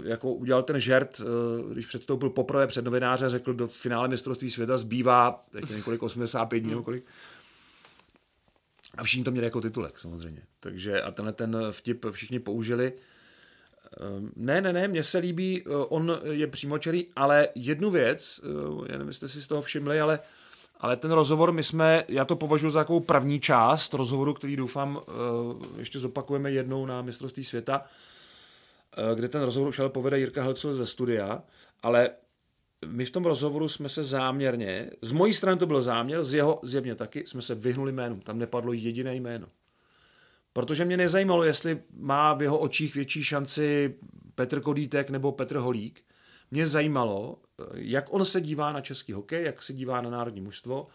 jako 0.03 0.33
udělal 0.33 0.63
ten 0.63 0.79
žert, 0.79 1.21
eh, 1.21 1.73
když 1.73 1.85
předstoupil 1.85 2.29
poprvé 2.29 2.67
před 2.67 2.85
novináře, 2.85 3.29
řekl 3.29 3.53
do 3.53 3.67
finále 3.67 4.07
mistrovství 4.07 4.51
světa 4.51 4.77
zbývá 4.77 5.45
několik 5.75 6.03
85 6.03 6.59
dní 6.59 6.69
nebo 6.69 6.83
kolik. 6.83 7.05
A 8.97 9.03
všichni 9.03 9.23
to 9.23 9.31
měli 9.31 9.47
jako 9.47 9.61
titulek 9.61 9.99
samozřejmě. 9.99 10.43
Takže 10.59 11.01
a 11.01 11.11
tenhle 11.11 11.33
ten 11.33 11.57
vtip 11.71 12.05
všichni 12.11 12.39
použili. 12.39 12.93
Ehm, 13.99 14.31
ne, 14.35 14.61
ne, 14.61 14.73
ne, 14.73 14.87
mně 14.87 15.03
se 15.03 15.17
líbí, 15.17 15.63
eh, 15.65 15.69
on 15.69 16.19
je 16.31 16.47
přímočarý, 16.47 17.05
ale 17.15 17.47
jednu 17.55 17.91
věc, 17.91 18.41
eh, 18.43 18.47
já 18.91 18.97
nevím, 18.97 19.07
jestli 19.07 19.29
si 19.29 19.41
z 19.41 19.47
toho 19.47 19.61
všimli, 19.61 20.01
ale, 20.01 20.19
ale 20.79 20.97
ten 20.97 21.11
rozhovor, 21.11 21.51
my 21.51 21.63
jsme, 21.63 22.03
já 22.07 22.25
to 22.25 22.35
považuji 22.35 22.69
za 22.69 22.79
takovou 22.79 22.99
první 22.99 23.39
část 23.39 23.93
rozhovoru, 23.93 24.33
který 24.33 24.55
doufám 24.55 25.01
eh, 25.01 25.79
ještě 25.79 25.99
zopakujeme 25.99 26.51
jednou 26.51 26.85
na 26.85 27.01
mistrovství 27.01 27.43
světa, 27.43 27.85
kde 29.15 29.29
ten 29.29 29.41
rozhovor 29.41 29.69
už 29.69 29.79
ale 29.79 29.89
povede 29.89 30.19
Jirka 30.19 30.43
Helcel 30.43 30.75
ze 30.75 30.85
studia, 30.85 31.43
ale 31.83 32.09
my 32.85 33.05
v 33.05 33.11
tom 33.11 33.25
rozhovoru 33.25 33.67
jsme 33.67 33.89
se 33.89 34.03
záměrně, 34.03 34.89
z 35.01 35.11
mojí 35.11 35.33
strany 35.33 35.59
to 35.59 35.65
byl 35.65 35.81
záměr, 35.81 36.23
z 36.23 36.33
jeho 36.33 36.59
zjevně 36.63 36.95
taky, 36.95 37.23
jsme 37.27 37.41
se 37.41 37.55
vyhnuli 37.55 37.91
jménům. 37.91 38.21
Tam 38.21 38.39
nepadlo 38.39 38.73
jediné 38.73 39.15
jméno. 39.15 39.47
Protože 40.53 40.85
mě 40.85 40.97
nezajímalo, 40.97 41.43
jestli 41.43 41.83
má 41.97 42.33
v 42.33 42.41
jeho 42.41 42.59
očích 42.59 42.95
větší 42.95 43.23
šanci 43.23 43.95
Petr 44.35 44.61
Kodítek 44.61 45.09
nebo 45.09 45.31
Petr 45.31 45.57
Holík. 45.57 46.03
Mě 46.51 46.67
zajímalo, 46.67 47.37
jak 47.73 48.13
on 48.13 48.25
se 48.25 48.41
dívá 48.41 48.71
na 48.71 48.81
český 48.81 49.13
hokej, 49.13 49.45
jak 49.45 49.61
se 49.61 49.73
dívá 49.73 50.01
na 50.01 50.09
národní 50.09 50.41
mužstvo, 50.41 50.87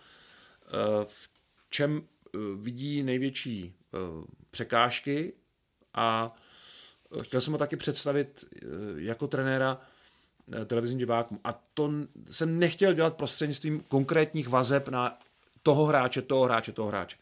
v 1.05 1.31
čem 1.71 2.03
eh, 2.03 2.39
vidí 2.57 3.03
největší 3.03 3.75
eh, 3.75 3.99
překážky 4.51 5.33
a 5.95 6.37
chtěl 7.23 7.41
jsem 7.41 7.53
ho 7.53 7.59
taky 7.59 7.77
představit 7.77 8.45
eh, 8.57 8.67
jako 8.97 9.27
trenéra 9.27 9.81
televizním 10.67 10.99
divákům. 10.99 11.41
A 11.45 11.53
to 11.75 11.91
jsem 12.31 12.59
nechtěl 12.59 12.93
dělat 12.93 13.17
prostřednictvím 13.17 13.81
konkrétních 13.89 14.49
vazeb 14.49 14.89
na 14.89 15.19
toho 15.63 15.87
hráče, 15.87 16.23
toho 16.23 16.45
hráče, 16.45 16.73
toho 16.73 16.89
hráče. 16.89 17.17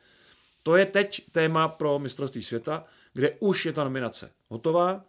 To 0.67 0.77
je 0.77 0.87
teď 0.87 1.23
téma 1.33 1.69
pro 1.69 1.99
mistrovství 1.99 2.43
světa, 2.43 2.85
kde 3.13 3.31
už 3.31 3.67
je 3.67 3.73
ta 3.73 3.85
nominace 3.85 4.31
hotová. 4.49 5.05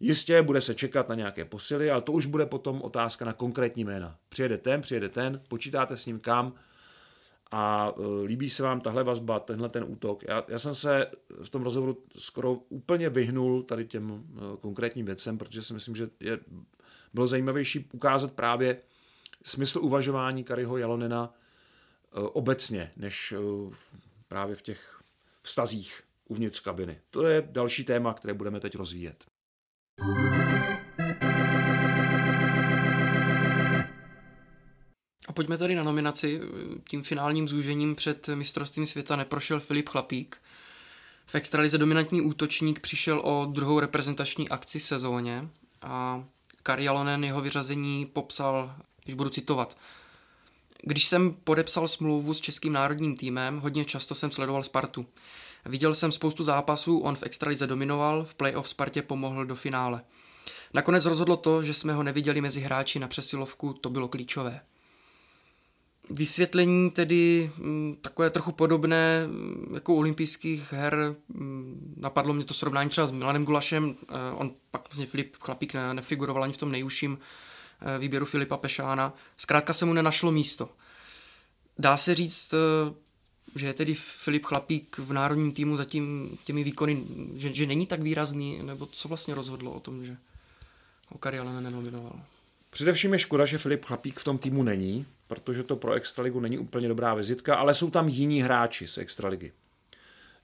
Jistě 0.00 0.42
bude 0.42 0.60
se 0.60 0.74
čekat 0.74 1.08
na 1.08 1.14
nějaké 1.14 1.44
posily, 1.44 1.90
ale 1.90 2.02
to 2.02 2.12
už 2.12 2.26
bude 2.26 2.46
potom 2.46 2.82
otázka 2.82 3.24
na 3.24 3.32
konkrétní 3.32 3.84
jména. 3.84 4.16
Přijede 4.28 4.58
ten, 4.58 4.80
přijede 4.80 5.08
ten, 5.08 5.40
počítáte 5.48 5.96
s 5.96 6.06
ním 6.06 6.20
kam 6.20 6.54
a 7.50 7.92
e, 7.96 8.24
líbí 8.24 8.50
se 8.50 8.62
vám 8.62 8.80
tahle 8.80 9.04
vazba, 9.04 9.40
tenhle 9.40 9.68
ten 9.68 9.84
útok. 9.88 10.24
Já, 10.28 10.44
já 10.48 10.58
jsem 10.58 10.74
se 10.74 11.06
v 11.42 11.50
tom 11.50 11.62
rozhovoru 11.62 11.98
skoro 12.18 12.52
úplně 12.52 13.10
vyhnul 13.10 13.62
tady 13.62 13.84
těm 13.84 14.12
e, 14.12 14.56
konkrétním 14.56 15.06
věcem, 15.06 15.38
protože 15.38 15.62
si 15.62 15.74
myslím, 15.74 15.96
že 15.96 16.10
je, 16.20 16.38
bylo 17.14 17.26
zajímavější 17.26 17.88
ukázat 17.92 18.32
právě 18.32 18.76
smysl 19.44 19.78
uvažování 19.82 20.44
Kariho 20.44 20.76
Jalonena 20.76 21.34
e, 21.34 22.20
obecně, 22.20 22.92
než 22.96 23.34
právě 24.32 24.56
v 24.56 24.62
těch 24.62 25.02
vztazích 25.42 26.02
uvnitř 26.28 26.60
kabiny. 26.60 27.00
To 27.10 27.26
je 27.26 27.48
další 27.50 27.84
téma, 27.84 28.14
které 28.14 28.34
budeme 28.34 28.60
teď 28.60 28.74
rozvíjet. 28.74 29.24
A 35.28 35.32
pojďme 35.34 35.58
tady 35.58 35.74
na 35.74 35.82
nominaci. 35.82 36.40
Tím 36.88 37.02
finálním 37.02 37.48
zúžením 37.48 37.94
před 37.94 38.28
mistrovstvím 38.28 38.86
světa 38.86 39.16
neprošel 39.16 39.60
Filip 39.60 39.88
Chlapík. 39.88 40.36
V 41.26 41.34
extralize 41.34 41.78
dominantní 41.78 42.20
útočník 42.20 42.80
přišel 42.80 43.20
o 43.24 43.46
druhou 43.46 43.80
reprezentační 43.80 44.48
akci 44.48 44.78
v 44.78 44.86
sezóně 44.86 45.48
a 45.82 46.24
Kari 46.62 46.84
Jalonen 46.84 47.24
jeho 47.24 47.40
vyřazení 47.40 48.06
popsal, 48.06 48.76
když 49.04 49.14
budu 49.14 49.30
citovat– 49.30 49.76
když 50.82 51.04
jsem 51.04 51.36
podepsal 51.44 51.88
smlouvu 51.88 52.34
s 52.34 52.40
českým 52.40 52.72
národním 52.72 53.16
týmem, 53.16 53.58
hodně 53.58 53.84
často 53.84 54.14
jsem 54.14 54.30
sledoval 54.30 54.62
Spartu. 54.62 55.06
Viděl 55.64 55.94
jsem 55.94 56.12
spoustu 56.12 56.42
zápasů, 56.42 56.98
on 56.98 57.16
v 57.16 57.22
extralize 57.22 57.66
dominoval, 57.66 58.24
v 58.24 58.34
playoff 58.34 58.68
Spartě 58.68 59.02
pomohl 59.02 59.46
do 59.46 59.54
finále. 59.54 60.02
Nakonec 60.74 61.04
rozhodlo 61.04 61.36
to, 61.36 61.62
že 61.62 61.74
jsme 61.74 61.92
ho 61.92 62.02
neviděli 62.02 62.40
mezi 62.40 62.60
hráči 62.60 62.98
na 62.98 63.08
přesilovku, 63.08 63.72
to 63.72 63.90
bylo 63.90 64.08
klíčové. 64.08 64.60
Vysvětlení 66.10 66.90
tedy 66.90 67.50
mm, 67.56 67.96
takové 68.00 68.30
trochu 68.30 68.52
podobné 68.52 69.26
mm, 69.26 69.70
jako 69.74 69.96
olympijských 69.96 70.72
her. 70.72 71.16
Mm, 71.28 71.94
napadlo 71.96 72.34
mě 72.34 72.44
to 72.44 72.54
srovnání 72.54 72.90
třeba 72.90 73.06
s 73.06 73.10
Milanem 73.10 73.44
Gulašem. 73.44 73.94
E, 74.08 74.34
on 74.34 74.52
pak 74.70 74.82
vlastně 74.82 75.06
Filip 75.06 75.36
Chlapík 75.40 75.74
ne, 75.74 75.94
nefiguroval 75.94 76.44
ani 76.44 76.52
v 76.52 76.56
tom 76.56 76.72
nejužším 76.72 77.18
Eh, 77.18 77.18
výběru 77.98 78.26
Filipa 78.26 78.56
Pešána. 78.56 79.14
Zkrátka 79.36 79.72
se 79.72 79.84
mu 79.84 79.92
nenašlo 79.92 80.32
místo. 80.32 80.68
Dá 81.78 81.96
se 81.96 82.14
říct, 82.14 82.54
eh, 82.54 82.94
že 83.56 83.66
je 83.66 83.74
tedy 83.74 83.94
Filip 83.94 84.44
Chlapík 84.44 84.98
v 84.98 85.12
národním 85.12 85.52
týmu 85.52 85.76
zatím 85.76 86.38
těmi 86.44 86.64
výkony, 86.64 87.02
že, 87.36 87.54
že 87.54 87.66
není 87.66 87.86
tak 87.86 88.02
výrazný, 88.02 88.62
nebo 88.62 88.86
co 88.86 89.08
vlastně 89.08 89.34
rozhodlo 89.34 89.72
o 89.72 89.80
tom, 89.80 90.06
že 90.06 90.16
ho 91.08 91.18
Kariala 91.18 91.60
nenominoval? 91.60 92.20
Především 92.70 93.12
je 93.12 93.18
škoda, 93.18 93.46
že 93.46 93.58
Filip 93.58 93.84
Chlapík 93.84 94.20
v 94.20 94.24
tom 94.24 94.38
týmu 94.38 94.62
není, 94.62 95.06
protože 95.26 95.62
to 95.62 95.76
pro 95.76 95.92
Extraligu 95.92 96.40
není 96.40 96.58
úplně 96.58 96.88
dobrá 96.88 97.14
vizitka, 97.14 97.56
ale 97.56 97.74
jsou 97.74 97.90
tam 97.90 98.08
jiní 98.08 98.42
hráči 98.42 98.88
z 98.88 98.98
Extraligy. 98.98 99.52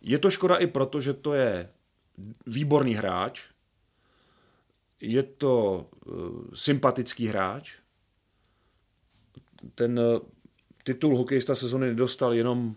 Je 0.03 0.19
to 0.19 0.31
škoda 0.31 0.57
i 0.57 0.67
proto, 0.67 1.01
že 1.01 1.15
to 1.15 1.35
je 1.35 1.69
výborný 2.47 2.95
hráč, 2.95 3.43
je 5.01 5.23
to 5.23 5.87
uh, 6.07 6.15
sympatický 6.55 7.27
hráč. 7.27 7.75
Ten 9.75 9.99
uh, 9.99 10.21
titul 10.85 11.17
hokejista 11.17 11.55
sezony 11.55 11.87
nedostal 11.87 12.35
jenom 12.35 12.75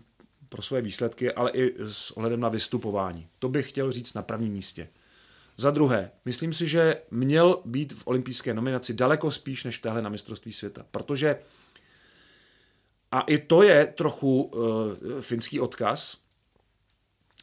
pro 0.48 0.62
své 0.62 0.82
výsledky, 0.82 1.32
ale 1.32 1.50
i 1.50 1.74
s 1.78 2.10
ohledem 2.10 2.40
na 2.40 2.48
vystupování. 2.48 3.28
To 3.38 3.48
bych 3.48 3.68
chtěl 3.68 3.92
říct 3.92 4.14
na 4.14 4.22
prvním 4.22 4.52
místě. 4.52 4.88
Za 5.56 5.70
druhé, 5.70 6.10
myslím 6.24 6.52
si, 6.52 6.68
že 6.68 7.02
měl 7.10 7.62
být 7.64 7.92
v 7.92 8.06
olympijské 8.06 8.54
nominaci 8.54 8.94
daleko 8.94 9.30
spíš 9.30 9.64
než 9.64 9.78
v 9.78 9.82
téhle 9.82 10.02
na 10.02 10.08
mistrovství 10.08 10.52
světa, 10.52 10.86
protože 10.90 11.38
A 13.12 13.20
i 13.20 13.38
to 13.38 13.62
je 13.62 13.86
trochu 13.86 14.42
uh, 14.42 14.92
finský 15.20 15.60
odkaz. 15.60 16.16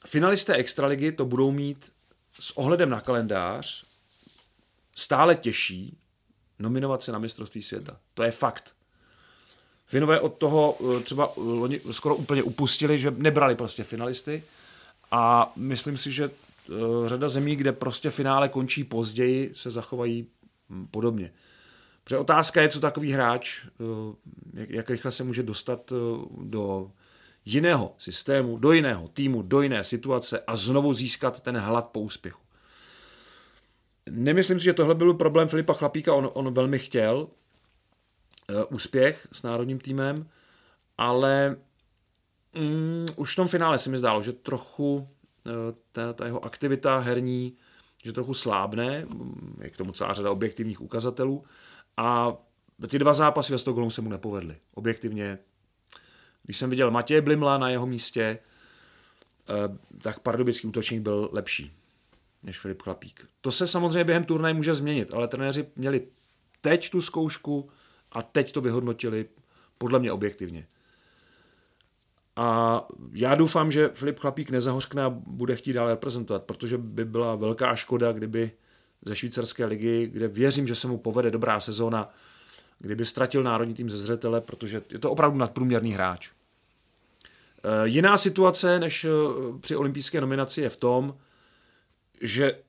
Finalisté 0.05 0.55
Extraligy 0.55 1.11
to 1.11 1.25
budou 1.25 1.51
mít 1.51 1.93
s 2.39 2.57
ohledem 2.57 2.89
na 2.89 3.01
kalendář 3.01 3.85
stále 4.99 5.35
těžší 5.35 5.97
nominovat 6.59 7.03
se 7.03 7.11
na 7.11 7.19
mistrovství 7.19 7.61
světa. 7.61 7.99
To 8.13 8.23
je 8.23 8.31
fakt. 8.31 8.75
Finové 9.85 10.19
od 10.19 10.33
toho 10.33 10.71
uh, 10.71 11.01
třeba 11.01 11.31
loni 11.35 11.81
skoro 11.91 12.15
úplně 12.15 12.43
upustili, 12.43 12.99
že 12.99 13.11
nebrali 13.11 13.55
prostě 13.55 13.83
finalisty 13.83 14.43
a 15.11 15.53
myslím 15.55 15.97
si, 15.97 16.11
že 16.11 16.27
uh, 16.27 17.07
řada 17.07 17.29
zemí, 17.29 17.55
kde 17.55 17.71
prostě 17.71 18.09
finále 18.09 18.49
končí 18.49 18.83
později, 18.83 19.51
se 19.55 19.71
zachovají 19.71 20.27
hm, 20.69 20.87
podobně. 20.91 21.31
Protože 22.09 22.17
otázka 22.17 22.61
je, 22.61 22.69
co 22.69 22.79
takový 22.79 23.11
hráč, 23.11 23.65
eh, 23.65 24.65
jak, 24.69 24.89
rychle 24.89 25.11
se 25.11 25.23
může 25.23 25.43
dostat 25.43 25.91
eh, 25.91 25.95
do 26.41 26.91
jiného 27.45 27.95
systému, 27.97 28.57
do 28.57 28.71
jiného 28.71 29.07
týmu, 29.07 29.41
do 29.41 29.61
jiné 29.61 29.83
situace 29.83 30.39
a 30.47 30.55
znovu 30.55 30.93
získat 30.93 31.39
ten 31.39 31.57
hlad 31.57 31.89
po 31.89 31.99
úspěchu. 31.99 32.41
Nemyslím 34.09 34.59
si, 34.59 34.65
že 34.65 34.73
tohle 34.73 34.95
byl 34.95 35.13
problém 35.13 35.47
Filipa 35.47 35.73
Chlapíka, 35.73 36.13
on, 36.13 36.29
on 36.33 36.53
velmi 36.53 36.79
chtěl 36.79 37.17
uh, 37.17 38.63
úspěch 38.69 39.27
s 39.31 39.43
národním 39.43 39.79
týmem, 39.79 40.29
ale 40.97 41.55
um, 42.55 43.05
už 43.15 43.33
v 43.33 43.35
tom 43.35 43.47
finále 43.47 43.79
se 43.79 43.89
mi 43.89 43.97
zdálo, 43.97 44.21
že 44.21 44.33
trochu 44.33 44.95
uh, 44.95 45.05
ta, 45.91 46.13
ta 46.13 46.25
jeho 46.25 46.45
aktivita 46.45 46.99
herní, 46.99 47.57
že 48.03 48.13
trochu 48.13 48.33
slábne, 48.33 49.05
je 49.61 49.69
k 49.69 49.77
tomu 49.77 49.91
celá 49.91 50.13
řada 50.13 50.31
objektivních 50.31 50.81
ukazatelů, 50.81 51.43
a 51.97 52.33
ty 52.87 52.99
dva 52.99 53.13
zápasy 53.13 53.53
ve 53.53 53.59
Stockholmu 53.59 53.91
se 53.91 54.01
mu 54.01 54.09
nepovedly. 54.09 54.55
Objektivně. 54.73 55.39
Když 56.43 56.57
jsem 56.57 56.69
viděl 56.69 56.91
Matěje 56.91 57.21
Blimla 57.21 57.57
na 57.57 57.69
jeho 57.69 57.85
místě, 57.85 58.39
eh, 59.49 59.77
tak 60.01 60.19
pardubický 60.19 60.67
útočník 60.67 61.01
byl 61.01 61.29
lepší 61.31 61.78
než 62.43 62.59
Filip 62.59 62.81
Chlapík. 62.81 63.27
To 63.41 63.51
se 63.51 63.67
samozřejmě 63.67 64.03
během 64.03 64.23
turnaje 64.23 64.53
může 64.53 64.75
změnit, 64.75 65.13
ale 65.13 65.27
trenéři 65.27 65.67
měli 65.75 66.07
teď 66.61 66.89
tu 66.89 67.01
zkoušku 67.01 67.69
a 68.11 68.21
teď 68.21 68.51
to 68.51 68.61
vyhodnotili 68.61 69.25
podle 69.77 69.99
mě 69.99 70.11
objektivně. 70.11 70.67
A 72.35 72.81
já 73.13 73.35
doufám, 73.35 73.71
že 73.71 73.89
Filip 73.93 74.19
Chlapík 74.19 74.49
nezahořkne 74.49 75.03
a 75.03 75.09
bude 75.09 75.55
chtít 75.55 75.73
dále 75.73 75.91
reprezentovat, 75.91 76.43
protože 76.43 76.77
by 76.77 77.05
byla 77.05 77.35
velká 77.35 77.75
škoda, 77.75 78.11
kdyby 78.11 78.51
ze 79.05 79.15
švýcarské 79.15 79.65
ligy, 79.65 80.07
kde 80.07 80.27
věřím, 80.27 80.67
že 80.67 80.75
se 80.75 80.87
mu 80.87 80.97
povede 80.97 81.31
dobrá 81.31 81.59
sezóna, 81.59 82.09
kdyby 82.79 83.05
ztratil 83.05 83.43
národní 83.43 83.73
tým 83.73 83.89
ze 83.89 83.97
zřetele, 83.97 84.41
protože 84.41 84.81
je 84.91 84.99
to 84.99 85.11
opravdu 85.11 85.37
nadprůměrný 85.37 85.91
hráč. 85.93 86.29
Eh, 87.63 87.87
jiná 87.87 88.17
situace 88.17 88.79
než 88.79 89.05
eh, 89.05 89.09
při 89.59 89.75
olympijské 89.75 90.21
nominaci 90.21 90.61
je 90.61 90.69
v 90.69 90.77
tom, 90.77 91.15
že 92.21 92.59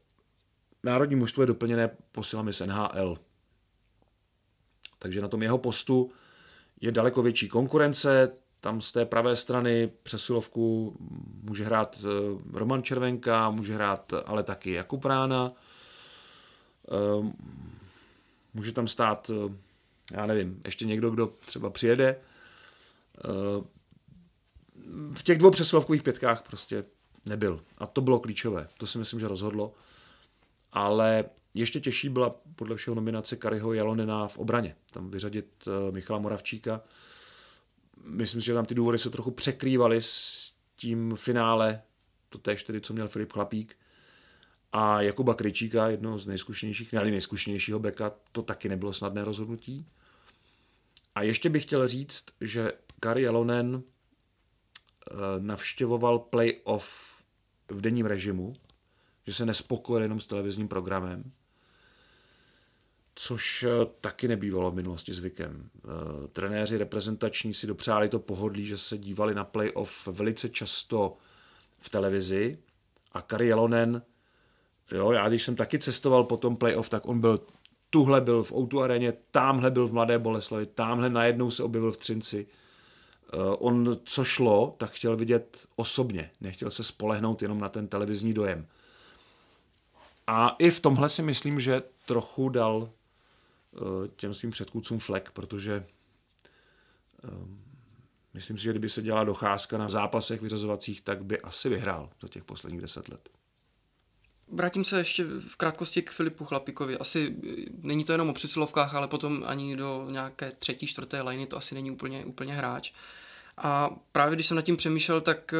národní 0.82 1.16
mužstvo 1.16 1.42
je 1.42 1.46
doplněné 1.46 1.90
posilami 2.12 2.52
z 2.52 2.66
NHL. 2.66 3.18
Takže 4.98 5.20
na 5.20 5.28
tom 5.28 5.42
jeho 5.42 5.58
postu 5.58 6.12
je 6.80 6.92
daleko 6.92 7.22
větší 7.22 7.48
konkurence, 7.48 8.32
tam 8.60 8.80
z 8.80 8.92
té 8.92 9.04
pravé 9.04 9.36
strany 9.36 9.90
přesilovku 10.02 10.96
může 11.42 11.64
hrát 11.64 11.98
eh, 12.00 12.58
Roman 12.58 12.82
Červenka, 12.82 13.50
může 13.50 13.74
hrát 13.74 14.12
ale 14.26 14.42
taky 14.42 14.72
Jakub 14.72 15.04
Rána, 15.04 15.52
Ehm, 16.90 17.32
může 18.54 18.72
tam 18.72 18.88
stát, 18.88 19.30
eh, 19.30 19.54
já 20.12 20.26
nevím, 20.26 20.62
ještě 20.64 20.84
někdo, 20.84 21.10
kdo 21.10 21.26
třeba 21.26 21.70
přijede. 21.70 22.16
Ehm, 23.24 23.66
v 25.14 25.22
těch 25.22 25.38
dvou 25.38 25.50
přesilovkových 25.50 26.02
pětkách 26.02 26.42
prostě 26.42 26.84
nebyl. 27.26 27.64
A 27.78 27.86
to 27.86 28.00
bylo 28.00 28.18
klíčové. 28.18 28.68
To 28.78 28.86
si 28.86 28.98
myslím, 28.98 29.20
že 29.20 29.28
rozhodlo. 29.28 29.74
Ale 30.72 31.24
ještě 31.54 31.80
těžší 31.80 32.08
byla 32.08 32.34
podle 32.56 32.76
všeho 32.76 32.94
nominace 32.94 33.36
Kariho 33.36 33.72
Jalonena 33.72 34.28
v 34.28 34.38
obraně. 34.38 34.76
Tam 34.92 35.10
vyřadit 35.10 35.46
eh, 35.66 35.92
Michala 35.92 36.18
Moravčíka. 36.18 36.80
Myslím 38.04 38.40
že 38.40 38.54
tam 38.54 38.66
ty 38.66 38.74
důvody 38.74 38.98
se 38.98 39.10
trochu 39.10 39.30
překrývaly 39.30 40.02
s 40.02 40.52
tím 40.76 41.16
finále, 41.16 41.82
to 42.28 42.38
též 42.38 42.62
tedy, 42.62 42.80
co 42.80 42.92
měl 42.92 43.08
Filip 43.08 43.32
Chlapík 43.32 43.76
a 44.72 45.02
Jakuba 45.02 45.34
Kryčíka, 45.34 45.88
jednoho 45.88 46.18
z 46.18 46.26
nejzkušenějších, 46.26 46.92
ne 46.92 47.04
nejzkušenějšího 47.04 47.78
beka, 47.78 48.12
to 48.32 48.42
taky 48.42 48.68
nebylo 48.68 48.92
snadné 48.92 49.24
rozhodnutí. 49.24 49.86
A 51.14 51.22
ještě 51.22 51.50
bych 51.50 51.62
chtěl 51.62 51.88
říct, 51.88 52.24
že 52.40 52.72
Kari 53.00 53.22
Jalonen 53.22 53.82
navštěvoval 55.38 56.18
playoff 56.18 57.20
v 57.68 57.80
denním 57.80 58.06
režimu, 58.06 58.56
že 59.26 59.34
se 59.34 59.46
nespokojil 59.46 60.02
jenom 60.02 60.20
s 60.20 60.26
televizním 60.26 60.68
programem, 60.68 61.32
což 63.14 63.62
eh, 63.62 63.86
taky 64.00 64.28
nebývalo 64.28 64.70
v 64.70 64.74
minulosti 64.74 65.12
zvykem. 65.12 65.70
Eh, 65.76 66.28
trenéři 66.28 66.78
reprezentační 66.78 67.54
si 67.54 67.66
dopřáli 67.66 68.08
to 68.08 68.18
pohodlí, 68.18 68.66
že 68.66 68.78
se 68.78 68.98
dívali 68.98 69.34
na 69.34 69.44
playoff 69.44 70.06
velice 70.06 70.48
často 70.48 71.16
v 71.80 71.88
televizi 71.88 72.58
a 73.12 73.22
Kari 73.22 73.48
Jalonen 73.48 74.02
Jo, 74.92 75.12
já 75.12 75.28
když 75.28 75.42
jsem 75.42 75.56
taky 75.56 75.78
cestoval 75.78 76.24
po 76.24 76.36
tom 76.36 76.56
playoff, 76.56 76.88
tak 76.88 77.08
on 77.08 77.20
byl 77.20 77.40
tuhle 77.90 78.20
byl 78.20 78.42
v 78.42 78.52
Outu 78.52 78.82
aréně, 78.82 79.12
tamhle 79.30 79.70
byl 79.70 79.88
v 79.88 79.92
Mladé 79.92 80.18
Boleslavi, 80.18 80.66
tamhle 80.66 81.10
najednou 81.10 81.50
se 81.50 81.62
objevil 81.62 81.92
v 81.92 81.96
Třinci. 81.96 82.46
Uh, 83.34 83.54
on, 83.58 83.96
co 84.04 84.24
šlo, 84.24 84.74
tak 84.78 84.90
chtěl 84.90 85.16
vidět 85.16 85.66
osobně, 85.76 86.30
nechtěl 86.40 86.70
se 86.70 86.84
spolehnout 86.84 87.42
jenom 87.42 87.60
na 87.60 87.68
ten 87.68 87.88
televizní 87.88 88.34
dojem. 88.34 88.66
A 90.26 90.56
i 90.58 90.70
v 90.70 90.80
tomhle 90.80 91.08
si 91.08 91.22
myslím, 91.22 91.60
že 91.60 91.82
trochu 92.06 92.48
dal 92.48 92.76
uh, 92.76 92.90
těm 94.16 94.34
svým 94.34 94.50
předkůdcům 94.50 94.98
flek, 94.98 95.30
protože 95.30 95.86
uh, 97.24 97.48
myslím 98.34 98.58
si, 98.58 98.64
že 98.64 98.70
kdyby 98.70 98.88
se 98.88 99.02
dělala 99.02 99.24
docházka 99.24 99.78
na 99.78 99.88
zápasech 99.88 100.40
vyřazovacích, 100.40 101.00
tak 101.00 101.24
by 101.24 101.40
asi 101.40 101.68
vyhrál 101.68 102.10
za 102.20 102.28
těch 102.28 102.44
posledních 102.44 102.80
deset 102.80 103.08
let. 103.08 103.28
Vrátím 104.52 104.84
se 104.84 104.98
ještě 104.98 105.24
v 105.24 105.56
krátkosti 105.56 106.02
k 106.02 106.10
Filipu 106.10 106.44
Chlapíkovi. 106.44 106.98
Asi 106.98 107.36
není 107.82 108.04
to 108.04 108.12
jenom 108.12 108.28
o 108.28 108.32
přesilovkách, 108.32 108.94
ale 108.94 109.08
potom 109.08 109.44
ani 109.46 109.76
do 109.76 110.06
nějaké 110.10 110.52
třetí, 110.58 110.86
čtvrté 110.86 111.22
liny 111.22 111.46
to 111.46 111.56
asi 111.56 111.74
není 111.74 111.90
úplně, 111.90 112.24
úplně 112.24 112.54
hráč. 112.54 112.92
A 113.60 113.90
právě 114.12 114.34
když 114.34 114.46
jsem 114.46 114.56
nad 114.56 114.62
tím 114.62 114.76
přemýšlel, 114.76 115.20
tak 115.20 115.54
eh, 115.54 115.58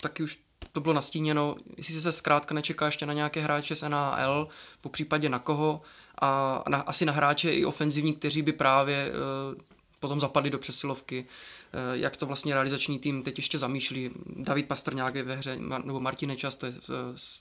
taky 0.00 0.22
už 0.22 0.38
to 0.72 0.80
bylo 0.80 0.94
nastíněno, 0.94 1.56
jestli 1.76 2.00
se 2.00 2.12
zkrátka 2.12 2.54
nečeká 2.54 2.86
ještě 2.86 3.06
na 3.06 3.12
nějaké 3.12 3.40
hráče 3.40 3.76
z 3.76 3.88
NHL, 3.88 4.48
po 4.80 4.88
případě 4.88 5.28
na 5.28 5.38
koho, 5.38 5.82
a 6.20 6.62
na, 6.68 6.78
asi 6.78 7.04
na 7.04 7.12
hráče 7.12 7.50
i 7.50 7.64
ofenzivní, 7.64 8.12
kteří 8.12 8.42
by 8.42 8.52
právě 8.52 9.12
uh, 9.54 9.60
potom 10.00 10.20
zapadli 10.20 10.50
do 10.50 10.58
přesilovky. 10.58 11.26
Eh, 11.72 11.98
jak 11.98 12.16
to 12.16 12.26
vlastně 12.26 12.54
realizační 12.54 12.98
tým 12.98 13.22
teď 13.22 13.38
ještě 13.38 13.58
zamýšlí. 13.58 14.10
David 14.36 14.68
Pastrňák 14.68 15.14
je 15.14 15.22
ve 15.22 15.36
hře, 15.36 15.58
nebo 15.84 16.00
Martin 16.00 16.28
Nečas, 16.28 16.56
to 16.56 16.66
je 16.66 16.72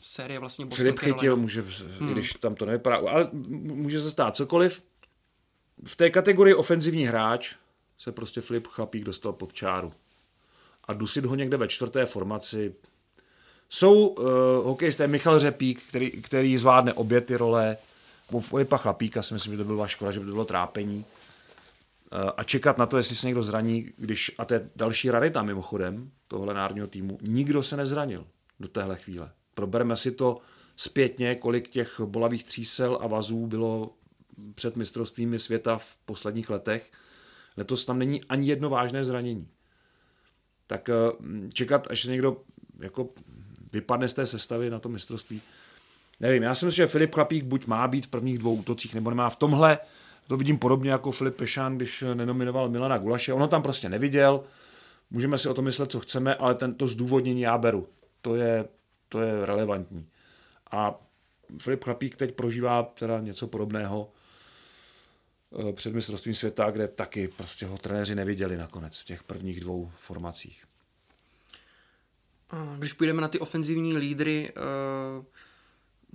série 0.02 0.40
vlastně 0.40 0.66
Boston 0.66 0.84
Filip 0.84 1.00
chytil, 1.00 1.38
může, 1.38 1.66
hmm. 2.00 2.10
když 2.10 2.34
tam 2.34 2.56
to 2.56 2.66
nevypadá, 2.66 2.98
ale 2.98 3.30
může 3.34 4.02
se 4.02 4.12
stát 4.12 4.36
cokoliv. 4.36 4.84
V 5.86 5.96
té 5.96 6.10
kategorii 6.10 6.54
ofenzivní 6.54 7.06
hráč 7.06 7.56
se 8.02 8.12
prostě 8.12 8.42
Filip 8.42 8.68
Chlapík 8.68 9.04
dostal 9.04 9.34
pod 9.34 9.54
čáru. 9.54 9.94
A 10.86 10.94
dusit 10.94 11.26
ho 11.26 11.36
někde 11.36 11.58
ve 11.58 11.68
čtvrté 11.68 12.06
formaci. 12.06 12.76
Jsou 13.70 14.08
uh, 14.08 14.26
hokejisté 14.64 15.08
Michal 15.08 15.40
Řepík, 15.40 15.84
který, 15.90 16.12
který 16.12 16.58
zvládne 16.58 16.94
obě 16.94 17.22
ty 17.22 17.36
role. 17.36 17.78
U 18.32 18.40
Filipa 18.40 18.78
Chlapíka 18.78 19.24
si 19.24 19.34
myslím, 19.34 19.54
že 19.54 19.58
to 19.58 19.64
byla 19.64 19.88
škoda, 19.88 20.12
že 20.12 20.20
by 20.20 20.26
to 20.26 20.32
bylo 20.32 20.46
trápení. 20.46 21.06
Eh, 22.12 22.32
a 22.38 22.44
čekat 22.44 22.78
na 22.78 22.86
to, 22.86 22.98
jestli 22.98 23.16
se 23.16 23.28
někdo 23.28 23.44
zraní, 23.44 23.92
když, 23.98 24.32
a 24.38 24.46
to 24.46 24.54
je 24.54 24.70
další 24.76 25.10
rarita 25.10 25.44
mimochodem 25.44 26.12
tohle 26.28 26.54
národního 26.54 26.88
týmu, 26.88 27.18
nikdo 27.22 27.64
se 27.64 27.78
nezranil 27.78 28.28
do 28.60 28.68
téhle 28.68 28.96
chvíle. 28.96 29.32
Probereme 29.54 29.98
si 29.98 30.12
to 30.12 30.38
zpětně, 30.76 31.36
kolik 31.36 31.70
těch 31.70 32.00
bolavých 32.00 32.44
třísel 32.44 33.00
a 33.02 33.08
vazů 33.08 33.48
bylo 33.48 33.94
před 34.56 34.76
mistrovstvími 34.76 35.40
světa 35.40 35.78
v 35.78 35.96
posledních 36.06 36.50
letech. 36.50 36.92
Letos 37.58 37.86
tam 37.86 38.00
není 38.00 38.24
ani 38.24 38.48
jedno 38.48 38.70
vážné 38.70 39.06
zranění. 39.06 39.48
Tak 40.68 40.90
eh, 40.90 40.94
čekat, 41.54 41.88
až 41.90 42.02
se 42.02 42.12
někdo 42.12 42.38
jako 42.80 43.10
vypadne 43.74 44.10
z 44.10 44.14
té 44.14 44.28
sestavy 44.28 44.70
na 44.70 44.80
to 44.80 44.90
mistrovství, 44.90 45.42
nevím. 46.20 46.44
Já 46.44 46.56
si 46.56 46.66
myslím, 46.66 46.84
že 46.84 46.88
Filip 46.88 47.14
Chlapík 47.14 47.46
buď 47.46 47.68
má 47.68 47.88
být 47.88 48.06
v 48.06 48.10
prvních 48.10 48.38
dvou 48.38 48.56
útocích, 48.56 48.96
nebo 48.96 49.10
nemá. 49.10 49.30
V 49.30 49.36
tomhle 49.36 49.80
to 50.28 50.38
vidím 50.38 50.58
podobně 50.58 50.92
jako 50.92 51.12
Filip 51.12 51.36
Pešán, 51.36 51.76
když 51.76 52.04
nenominoval 52.14 52.70
Milana 52.70 52.98
Gulaše. 52.98 53.34
Ono 53.34 53.48
tam 53.48 53.62
prostě 53.62 53.90
neviděl, 53.90 54.44
můžeme 55.12 55.38
si 55.38 55.50
o 55.50 55.54
tom 55.54 55.66
myslet, 55.66 55.92
co 55.92 56.00
chceme, 56.00 56.36
ale 56.36 56.56
tento 56.56 56.88
zdůvodnění 56.88 57.42
já 57.42 57.58
beru. 57.58 57.88
To 58.22 58.36
je, 58.36 58.66
to 59.10 59.22
je 59.22 59.46
relevantní. 59.46 60.08
A 60.72 61.00
Filip 61.62 61.84
Chlapík 61.84 62.18
teď 62.18 62.36
prožívá 62.36 62.84
teda 62.84 63.20
něco 63.20 63.48
podobného. 63.48 64.12
Eh, 65.60 65.74
před 65.74 65.94
mistrovstvím 65.94 66.34
světa, 66.34 66.72
kde 66.72 66.88
taky 66.88 67.28
prostě 67.28 67.66
ho 67.66 67.78
trenéři 67.78 68.16
neviděli 68.16 68.58
nakonec 68.58 69.00
v 69.00 69.06
těch 69.06 69.24
prvních 69.24 69.60
dvou 69.60 69.92
formacích. 69.98 70.64
Když 72.78 72.94
půjdeme 72.94 73.22
na 73.22 73.28
ty 73.28 73.40
ofenzivní 73.40 73.98
lídry, 73.98 74.50
eh, 74.50 75.26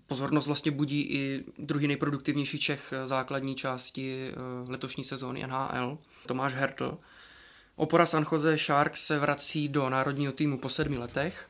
pozornost 0.07 0.46
vlastně 0.46 0.70
budí 0.70 1.01
i 1.03 1.44
druhý 1.59 1.87
nejproduktivnější 1.87 2.59
Čech 2.59 2.92
základní 3.05 3.55
části 3.55 4.33
letošní 4.66 5.05
sezóny 5.05 5.42
NHL, 5.42 5.99
Tomáš 6.27 6.55
Hertl. 6.55 6.99
Opora 7.77 8.07
San 8.07 8.27
Jose 8.33 8.59
Sharks 8.59 9.07
se 9.07 9.18
vrací 9.18 9.68
do 9.68 9.90
národního 9.90 10.33
týmu 10.33 10.59
po 10.59 10.68
sedmi 10.68 10.99
letech 10.99 11.49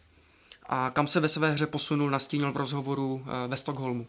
a 0.68 0.90
kam 0.90 1.06
se 1.06 1.20
ve 1.20 1.28
své 1.28 1.50
hře 1.50 1.66
posunul, 1.66 2.10
nastínil 2.10 2.52
v 2.52 2.56
rozhovoru 2.56 3.24
eh, 3.26 3.48
ve 3.48 3.56
Stockholmu. 3.56 4.06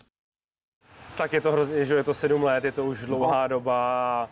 Tak 1.18 1.34
je 1.34 1.42
to 1.42 1.52
hrozně, 1.52 1.86
že 1.86 1.96
je 1.96 2.04
to 2.04 2.14
sedm 2.14 2.44
let, 2.44 2.66
je 2.66 2.72
to 2.72 2.86
už 2.86 3.02
dlouhá 3.02 3.42
no. 3.42 3.48
doba 3.48 4.30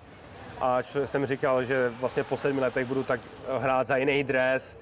a 0.62 0.80
jsem 1.06 1.26
říkal, 1.26 1.64
že 1.64 1.92
vlastně 2.00 2.24
po 2.24 2.38
sedmi 2.38 2.62
letech 2.62 2.88
budu 2.88 3.04
tak 3.04 3.20
hrát 3.60 3.88
za 3.88 3.98
jiný 3.98 4.24
dres, 4.24 4.78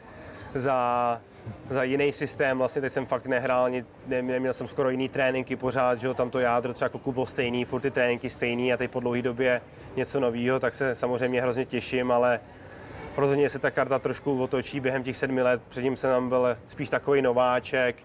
za, 0.56 1.22
za 1.70 1.84
jiný 1.84 2.12
systém. 2.12 2.58
Vlastně 2.58 2.82
teď 2.82 2.94
jsem 2.94 3.06
fakt 3.06 3.26
nehrál, 3.26 3.70
ne, 3.70 3.84
neměl 4.22 4.54
jsem 4.54 4.68
skoro 4.68 4.90
jiný 4.90 5.10
tréninky 5.10 5.56
pořád, 5.56 6.00
že 6.00 6.08
jo, 6.08 6.14
tam 6.14 6.30
to 6.30 6.40
jádro 6.40 6.74
třeba 6.74 6.90
kluku 6.90 7.12
bylo 7.12 7.26
stejný, 7.26 7.66
furt 7.66 7.82
ty 7.82 7.92
tréninky 7.92 8.30
stejný 8.30 8.74
a 8.74 8.78
teď 8.78 8.92
po 8.92 9.00
dlouhé 9.00 9.22
době 9.22 9.62
něco 9.96 10.20
nového, 10.20 10.60
tak 10.60 10.74
se 10.74 10.96
samozřejmě 10.96 11.42
hrozně 11.42 11.66
těším, 11.66 12.12
ale 12.12 12.40
rozhodně 13.18 13.50
se 13.50 13.60
ta 13.60 13.72
karta 13.72 14.00
trošku 14.00 14.44
otočí 14.44 14.80
během 14.80 15.04
těch 15.04 15.18
sedmi 15.18 15.42
let. 15.42 15.62
Předtím 15.70 15.98
jsem 15.98 16.10
tam 16.10 16.30
byl 16.30 16.58
spíš 16.68 16.90
takový 16.90 17.22
nováček, 17.22 17.96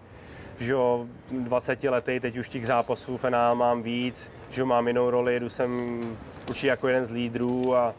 že 0.59 0.73
jo, 0.73 1.05
20 1.31 1.83
letý, 1.83 2.19
teď 2.19 2.37
už 2.37 2.49
těch 2.49 2.65
zápasů 2.65 3.17
fenál 3.17 3.55
mám 3.55 3.83
víc, 3.83 4.31
že 4.49 4.61
jo, 4.61 4.65
mám 4.65 4.87
jinou 4.87 5.09
roli, 5.09 5.39
jdu 5.39 5.49
jsem 5.49 6.01
určitě 6.49 6.67
jako 6.67 6.87
jeden 6.87 7.05
z 7.05 7.09
lídrů 7.09 7.75
a, 7.75 7.93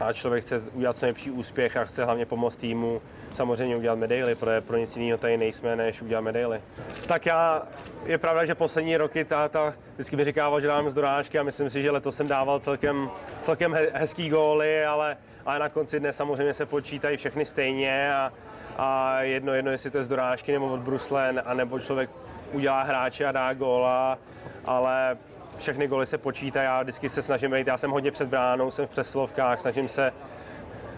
a 0.00 0.12
člověk 0.12 0.44
chce 0.44 0.60
udělat 0.72 0.96
co 0.96 1.06
nejlepší 1.06 1.30
úspěch 1.30 1.76
a 1.76 1.84
chce 1.84 2.04
hlavně 2.04 2.26
pomoct 2.26 2.56
týmu, 2.56 3.02
samozřejmě 3.32 3.76
udělat 3.76 3.98
medaily, 3.98 4.34
protože 4.34 4.60
pro 4.60 4.76
nic 4.76 4.96
jiného 4.96 5.18
tady 5.18 5.36
nejsme, 5.36 5.76
než 5.76 6.02
udělat 6.02 6.20
medaily. 6.20 6.60
Tak 7.06 7.26
já, 7.26 7.62
je 8.06 8.18
pravda, 8.18 8.44
že 8.44 8.54
poslední 8.54 8.96
roky 8.96 9.24
táta 9.24 9.74
vždycky 9.94 10.16
mi 10.16 10.24
říkával, 10.24 10.60
že 10.60 10.66
dávám 10.66 10.90
z 10.90 10.94
dorážky 10.94 11.38
a 11.38 11.42
myslím 11.42 11.70
si, 11.70 11.82
že 11.82 11.90
letos 11.90 12.16
jsem 12.16 12.28
dával 12.28 12.60
celkem, 12.60 13.10
celkem 13.40 13.76
hezký 13.92 14.28
góly, 14.28 14.84
ale, 14.84 15.16
ale 15.46 15.58
na 15.58 15.68
konci 15.68 16.00
dne 16.00 16.12
samozřejmě 16.12 16.54
se 16.54 16.66
počítají 16.66 17.16
všechny 17.16 17.44
stejně 17.44 18.14
a, 18.14 18.32
a 18.76 19.20
jedno, 19.20 19.54
jedno, 19.54 19.70
jestli 19.70 19.90
to 19.90 19.98
je 19.98 20.04
z 20.04 20.08
dorážky 20.08 20.52
nebo 20.52 20.72
od 20.72 20.80
brusle, 20.80 21.28
anebo 21.28 21.80
člověk 21.80 22.10
udělá 22.52 22.82
hráče 22.82 23.26
a 23.26 23.32
dá 23.32 23.54
góla, 23.54 24.18
ale 24.64 25.18
všechny 25.58 25.88
góly 25.88 26.06
se 26.06 26.18
počítají, 26.18 26.64
já 26.64 26.82
vždycky 26.82 27.08
se 27.08 27.22
snažím 27.22 27.54
jít, 27.54 27.66
já 27.66 27.78
jsem 27.78 27.90
hodně 27.90 28.10
před 28.10 28.28
bránou, 28.28 28.70
jsem 28.70 28.86
v 28.86 28.90
přeslovkách, 28.90 29.60
snažím 29.60 29.88
se 29.88 30.12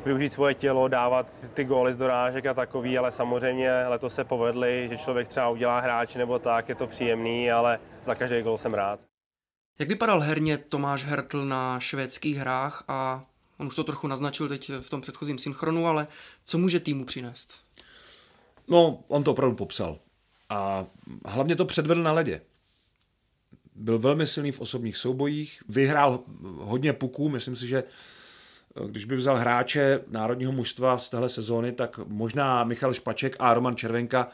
využít 0.04 0.32
svoje 0.32 0.54
tělo, 0.54 0.88
dávat 0.88 1.26
ty 1.54 1.64
góly 1.64 1.92
z 1.92 1.96
dorážek 1.96 2.46
a 2.46 2.54
takový, 2.54 2.98
ale 2.98 3.12
samozřejmě 3.12 3.70
letos 3.86 4.14
se 4.14 4.24
povedly, 4.24 4.86
že 4.90 4.96
člověk 4.96 5.28
třeba 5.28 5.48
udělá 5.48 5.80
hráč 5.80 6.14
nebo 6.14 6.38
tak, 6.38 6.68
je 6.68 6.74
to 6.74 6.86
příjemný, 6.86 7.50
ale 7.50 7.80
za 8.04 8.14
každý 8.14 8.42
gól 8.42 8.58
jsem 8.58 8.74
rád. 8.74 9.00
Jak 9.78 9.88
vypadal 9.88 10.20
herně 10.20 10.58
Tomáš 10.58 11.04
Hertl 11.04 11.44
na 11.44 11.80
švédských 11.80 12.36
hrách 12.36 12.84
a 12.88 13.24
on 13.58 13.66
už 13.66 13.76
to 13.76 13.84
trochu 13.84 14.06
naznačil 14.06 14.48
teď 14.48 14.70
v 14.80 14.90
tom 14.90 15.00
předchozím 15.00 15.38
synchronu, 15.38 15.86
ale 15.86 16.06
co 16.44 16.58
může 16.58 16.80
týmu 16.80 17.04
přinést? 17.04 17.65
No, 18.68 19.05
on 19.09 19.24
to 19.24 19.31
opravdu 19.31 19.57
popsal. 19.57 19.98
A 20.48 20.87
hlavně 21.26 21.57
to 21.57 21.64
předvedl 21.64 22.02
na 22.02 22.12
ledě. 22.12 22.40
Byl 23.74 23.98
velmi 23.98 24.26
silný 24.26 24.52
v 24.52 24.61
osobních 24.61 24.96
soubojích, 24.96 25.62
vyhrál 25.68 26.20
hodně 26.42 26.92
puků, 26.92 27.29
myslím 27.29 27.57
si, 27.57 27.66
že 27.66 27.85
když 28.88 29.05
by 29.05 29.16
vzal 29.16 29.37
hráče 29.37 30.00
národního 30.09 30.52
mužstva 30.52 30.98
z 30.98 31.09
téhle 31.09 31.29
sezóny, 31.29 31.72
tak 31.72 31.98
možná 32.07 32.64
Michal 32.64 32.94
Špaček 32.94 33.37
a 33.38 33.55
Roman 33.55 33.76
Červenka 33.76 34.29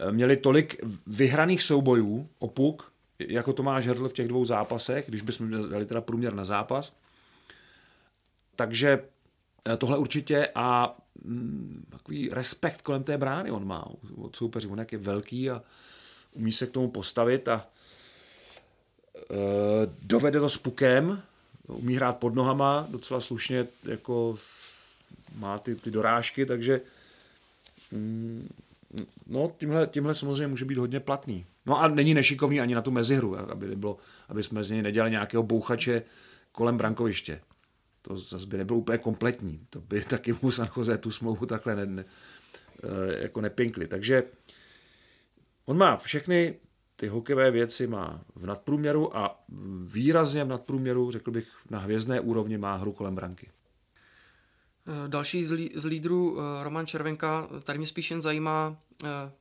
eh, 0.00 0.12
měli 0.12 0.36
tolik 0.36 0.76
vyhraných 1.06 1.62
soubojů 1.62 2.28
o 2.38 2.48
puk, 2.48 2.92
jako 3.18 3.52
Tomáš 3.52 3.86
Hrdl 3.86 4.08
v 4.08 4.12
těch 4.12 4.28
dvou 4.28 4.44
zápasech, 4.44 5.04
když 5.08 5.22
bychom 5.22 5.50
vzali 5.50 5.86
teda 5.86 6.00
průměr 6.00 6.34
na 6.34 6.44
zápas. 6.44 6.92
Takže 8.56 9.02
eh, 9.66 9.76
tohle 9.76 9.98
určitě 9.98 10.48
a 10.54 10.96
mm, 11.24 11.84
takový 11.90 12.28
respekt 12.32 12.82
kolem 12.82 13.02
té 13.02 13.18
brány 13.18 13.50
on 13.50 13.66
má 13.66 13.88
od 14.16 14.36
soupeřů. 14.36 14.72
On 14.72 14.78
jak 14.78 14.92
je 14.92 14.98
velký 14.98 15.50
a 15.50 15.62
umí 16.32 16.52
se 16.52 16.66
k 16.66 16.70
tomu 16.70 16.90
postavit 16.90 17.48
a 17.48 17.66
e, 19.30 19.36
dovede 20.02 20.40
to 20.40 20.48
s 20.48 20.56
pukem, 20.56 21.22
umí 21.68 21.96
hrát 21.96 22.18
pod 22.18 22.34
nohama 22.34 22.86
docela 22.90 23.20
slušně, 23.20 23.66
jako 23.84 24.38
má 25.34 25.58
ty, 25.58 25.74
ty 25.74 25.90
dorážky, 25.90 26.46
takže 26.46 26.80
mm, 27.92 28.48
no, 29.26 29.52
tímhle, 29.58 29.86
tímhle 29.86 30.14
samozřejmě 30.14 30.46
může 30.46 30.64
být 30.64 30.78
hodně 30.78 31.00
platný. 31.00 31.46
No 31.66 31.80
a 31.80 31.88
není 31.88 32.14
nešikovný 32.14 32.60
ani 32.60 32.74
na 32.74 32.82
tu 32.82 32.90
mezihru, 32.90 33.38
aby, 33.38 33.68
nebylo, 33.68 33.98
aby 34.28 34.42
jsme 34.42 34.64
z 34.64 34.70
něj 34.70 34.82
nedělali 34.82 35.10
nějakého 35.10 35.42
bouchače 35.42 36.02
kolem 36.52 36.76
brankoviště. 36.76 37.40
To 38.02 38.16
zase 38.16 38.46
by 38.46 38.56
nebylo 38.56 38.78
úplně 38.78 38.98
kompletní. 38.98 39.66
To 39.70 39.80
by 39.80 40.04
taky 40.08 40.34
mu 40.42 40.50
San 40.50 40.68
Jose 40.76 40.98
tu 40.98 41.10
smlouvu 41.10 41.46
takhle 41.46 41.76
ne, 41.76 41.86
ne, 41.86 42.04
eh, 42.84 43.22
jako 43.22 43.40
nepinkli. 43.40 43.86
Takže 43.86 44.22
on 45.64 45.78
má 45.78 45.96
všechny 45.96 46.54
ty 46.96 47.08
hokejové 47.08 47.50
věci 47.50 47.86
má 47.86 48.20
v 48.34 48.46
nadprůměru 48.46 49.16
a 49.16 49.44
výrazně 49.84 50.44
v 50.44 50.48
nadprůměru, 50.48 51.10
řekl 51.10 51.30
bych, 51.30 51.48
na 51.70 51.78
hvězdné 51.78 52.20
úrovni 52.20 52.58
má 52.58 52.74
hru 52.76 52.92
kolem 52.92 53.14
branky. 53.14 53.50
Eh, 54.86 55.08
další 55.08 55.44
z, 55.44 55.50
lí, 55.50 55.70
z 55.74 55.84
lídrů, 55.84 56.38
eh, 56.38 56.64
Roman 56.64 56.86
Červenka, 56.86 57.48
tady 57.62 57.78
mě 57.78 57.86
spíš 57.86 58.10
jen 58.10 58.22
zajímá, 58.22 58.76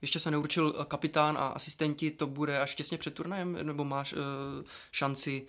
ještě 0.02 0.20
se 0.20 0.32
neurčil 0.32 0.72
kapitán 0.72 1.38
a 1.38 1.48
asistenti, 1.48 2.12
to 2.12 2.28
bude 2.28 2.60
až 2.60 2.76
těsně 2.76 2.98
před 2.98 3.14
turnajem, 3.14 3.58
nebo 3.64 3.84
máš 3.84 4.16
šanci 4.92 5.48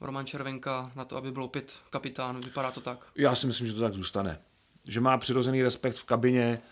Roman 0.00 0.26
Červenka 0.26 0.92
na 0.96 1.04
to, 1.04 1.16
aby 1.16 1.32
byl 1.32 1.44
opět 1.44 1.72
kapitán, 1.90 2.40
vypadá 2.40 2.70
to 2.70 2.80
tak? 2.80 3.06
Já 3.16 3.34
si 3.34 3.46
myslím, 3.46 3.66
že 3.66 3.74
to 3.74 3.80
tak 3.80 3.94
zůstane. 3.94 4.38
Že 4.88 5.00
má 5.00 5.18
přirozený 5.18 5.62
respekt 5.62 5.96
v 5.96 6.04
kabině, 6.04 6.62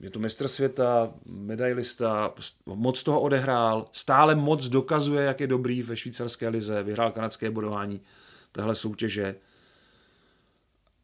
je 0.00 0.10
to 0.10 0.18
mistr 0.18 0.48
světa, 0.48 1.12
medailista, 1.26 2.34
moc 2.66 3.02
toho 3.02 3.20
odehrál, 3.20 3.88
stále 3.92 4.34
moc 4.34 4.68
dokazuje, 4.68 5.24
jak 5.24 5.40
je 5.40 5.46
dobrý 5.46 5.82
ve 5.82 5.96
švýcarské 5.96 6.48
lize, 6.48 6.82
vyhrál 6.82 7.12
kanadské 7.12 7.50
bodování 7.50 8.00
téhle 8.52 8.74
soutěže. 8.74 9.34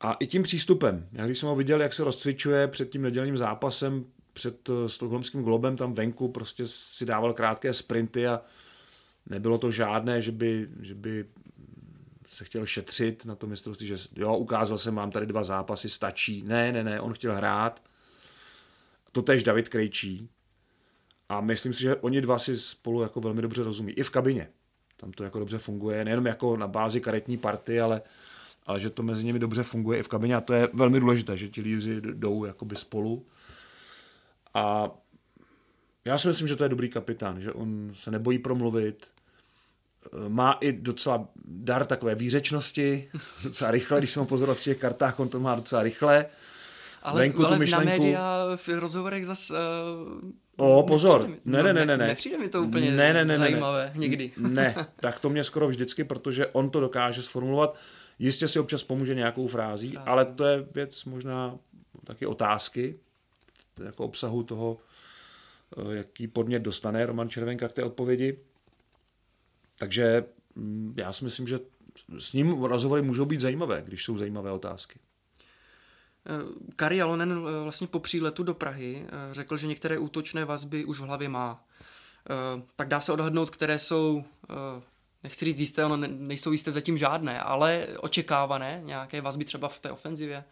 A 0.00 0.12
i 0.12 0.26
tím 0.26 0.42
přístupem. 0.42 1.08
Já 1.12 1.26
když 1.26 1.38
jsem 1.38 1.48
ho 1.48 1.56
viděl, 1.56 1.82
jak 1.82 1.94
se 1.94 2.04
rozcvičuje 2.04 2.68
před 2.68 2.90
tím 2.90 3.02
nedělním 3.02 3.36
zápasem, 3.36 4.04
před 4.32 4.68
eh, 4.68 4.88
Stockholmským 4.88 5.42
globem 5.42 5.76
tam 5.76 5.94
venku, 5.94 6.28
prostě 6.28 6.66
si 6.66 7.06
dával 7.06 7.32
krátké 7.32 7.72
sprinty 7.72 8.26
a 8.26 8.40
nebylo 9.26 9.58
to 9.58 9.70
žádné, 9.70 10.22
že 10.22 10.32
by, 10.32 10.68
že 10.80 10.94
by 10.94 11.24
se 12.28 12.44
chtěl 12.44 12.66
šetřit 12.66 13.24
na 13.24 13.34
to 13.34 13.46
mistrovství, 13.46 13.86
že 13.86 13.96
jo, 14.16 14.36
ukázal 14.36 14.78
jsem, 14.78 14.94
mám 14.94 15.10
tady 15.10 15.26
dva 15.26 15.44
zápasy, 15.44 15.88
stačí. 15.88 16.42
Ne, 16.42 16.72
ne, 16.72 16.84
ne, 16.84 17.00
on 17.00 17.12
chtěl 17.12 17.34
hrát 17.34 17.82
Totež 19.12 19.44
David 19.44 19.68
Krejčí. 19.68 20.28
A 21.28 21.40
myslím 21.40 21.72
si, 21.72 21.82
že 21.82 21.96
oni 21.96 22.20
dva 22.20 22.38
si 22.38 22.58
spolu 22.58 23.02
jako 23.02 23.20
velmi 23.20 23.42
dobře 23.42 23.62
rozumí. 23.62 23.92
I 23.92 24.02
v 24.02 24.10
kabině. 24.10 24.48
Tam 24.96 25.12
to 25.12 25.24
jako 25.24 25.38
dobře 25.38 25.58
funguje, 25.58 26.04
nejenom 26.04 26.26
jako 26.26 26.56
na 26.56 26.66
bázi 26.66 27.00
karetní 27.00 27.36
party, 27.36 27.80
ale, 27.80 28.02
ale 28.66 28.80
že 28.80 28.90
to 28.90 29.02
mezi 29.02 29.24
nimi 29.24 29.38
dobře 29.38 29.62
funguje 29.62 29.98
i 29.98 30.02
v 30.02 30.08
kabině 30.08 30.36
a 30.36 30.40
to 30.40 30.54
je 30.54 30.68
velmi 30.72 31.00
důležité, 31.00 31.36
že 31.36 31.48
ti 31.48 31.60
lídři 31.60 32.00
jdou 32.00 32.44
jakoby 32.44 32.76
spolu. 32.76 33.26
A 34.54 34.90
já 36.04 36.18
si 36.18 36.28
myslím, 36.28 36.48
že 36.48 36.56
to 36.56 36.64
je 36.64 36.68
dobrý 36.68 36.88
kapitán, 36.88 37.40
že 37.40 37.52
on 37.52 37.90
se 37.94 38.10
nebojí 38.10 38.38
promluvit, 38.38 39.10
má 40.28 40.52
i 40.52 40.72
docela 40.72 41.28
dar 41.44 41.86
takové 41.86 42.14
výřečnosti, 42.14 43.10
docela 43.44 43.70
rychle, 43.70 43.98
když 43.98 44.10
jsem 44.10 44.20
ho 44.20 44.26
pozoroval 44.26 44.56
při 44.56 44.70
těch 44.70 44.78
kartách, 44.78 45.20
on 45.20 45.28
to 45.28 45.40
má 45.40 45.54
docela 45.54 45.82
rychle 45.82 46.26
ale, 47.06 47.20
venku 47.20 47.46
ale 47.46 47.56
tu 47.56 47.60
myšlenku. 47.60 47.86
na 47.86 47.98
média 47.98 48.46
v 48.56 48.68
rozhovorech 48.68 49.26
zase... 49.26 49.54
Uh, 50.58 50.78
o, 50.78 50.82
pozor, 50.82 51.30
ne, 51.44 51.62
ne, 51.62 51.72
ne, 51.72 51.86
ne, 51.86 51.96
ne. 51.96 52.06
Nepřijde 52.06 52.38
mi 52.38 52.48
to 52.48 52.62
úplně 52.62 52.90
ne, 52.90 53.12
ne, 53.12 53.24
ne, 53.24 53.38
zajímavé 53.38 53.90
ne, 53.94 54.00
někdy. 54.00 54.32
Ne, 54.36 54.86
tak 55.00 55.20
to 55.20 55.30
mě 55.30 55.44
skoro 55.44 55.68
vždycky, 55.68 56.04
protože 56.04 56.46
on 56.46 56.70
to 56.70 56.80
dokáže 56.80 57.22
sformulovat. 57.22 57.76
Jistě 58.18 58.48
si 58.48 58.58
občas 58.58 58.82
pomůže 58.82 59.14
nějakou 59.14 59.46
frází, 59.46 59.98
ale 59.98 60.24
to 60.24 60.44
je 60.44 60.66
věc 60.74 61.04
možná 61.04 61.58
taky 62.04 62.26
otázky, 62.26 62.98
jako 63.84 64.04
obsahu 64.04 64.42
toho, 64.42 64.78
eh, 65.76 65.96
jaký 65.96 66.26
podnět 66.26 66.62
dostane 66.62 67.06
Roman 67.06 67.28
Červenka 67.28 67.68
k 67.68 67.72
té 67.72 67.84
odpovědi. 67.84 68.38
Takže 69.78 70.24
mm, 70.54 70.94
já 70.96 71.12
si 71.12 71.24
myslím, 71.24 71.48
že 71.48 71.58
s 72.18 72.32
ním 72.32 72.62
rozhovory 72.62 73.02
můžou 73.02 73.24
být 73.24 73.40
zajímavé, 73.40 73.82
když 73.86 74.04
jsou 74.04 74.16
zajímavé 74.16 74.52
otázky. 74.52 74.98
Eh, 76.26 76.72
Kari 76.76 76.96
Jalonen 76.96 77.32
eh, 77.32 77.62
vlastně 77.62 77.86
po 77.86 78.00
příletu 78.00 78.42
do 78.42 78.54
Prahy 78.54 79.06
eh, 79.06 79.34
řekl, 79.34 79.56
že 79.56 79.66
některé 79.66 79.98
útočné 79.98 80.44
vazby 80.44 80.84
už 80.84 81.00
v 81.00 81.04
hlavě 81.04 81.28
má. 81.28 81.64
Tak 82.76 82.88
dá 82.88 83.00
se 83.00 83.12
odhadnout, 83.12 83.50
které 83.50 83.78
jsou 83.78 84.24
nechci 85.24 85.44
říct 85.44 85.60
jisté, 85.60 85.84
ono 85.84 85.96
nejsou 85.96 86.52
jisté 86.52 86.72
zatím 86.72 86.98
žádné, 86.98 87.40
ale 87.40 87.86
očekávané 87.98 88.80
nějaké 88.84 89.20
vazby 89.20 89.44
třeba 89.44 89.68
v 89.68 89.80
té 89.80 89.90
ofenzivě? 89.90 90.44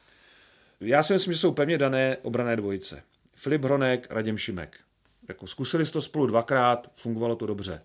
Já 0.80 1.02
si 1.02 1.12
myslím, 1.12 1.32
že 1.32 1.38
jsou 1.38 1.52
pevně 1.52 1.78
dané 1.78 2.16
obrané 2.22 2.56
dvojice. 2.56 3.02
Filip 3.34 3.64
Hronek, 3.64 4.06
Radim 4.10 4.38
Šimek. 4.38 4.80
Jako 5.28 5.46
zkusili 5.46 5.84
to 5.86 6.02
spolu 6.02 6.26
dvakrát, 6.26 6.90
fungovalo 6.94 7.36
to 7.36 7.46
dobře. 7.46 7.82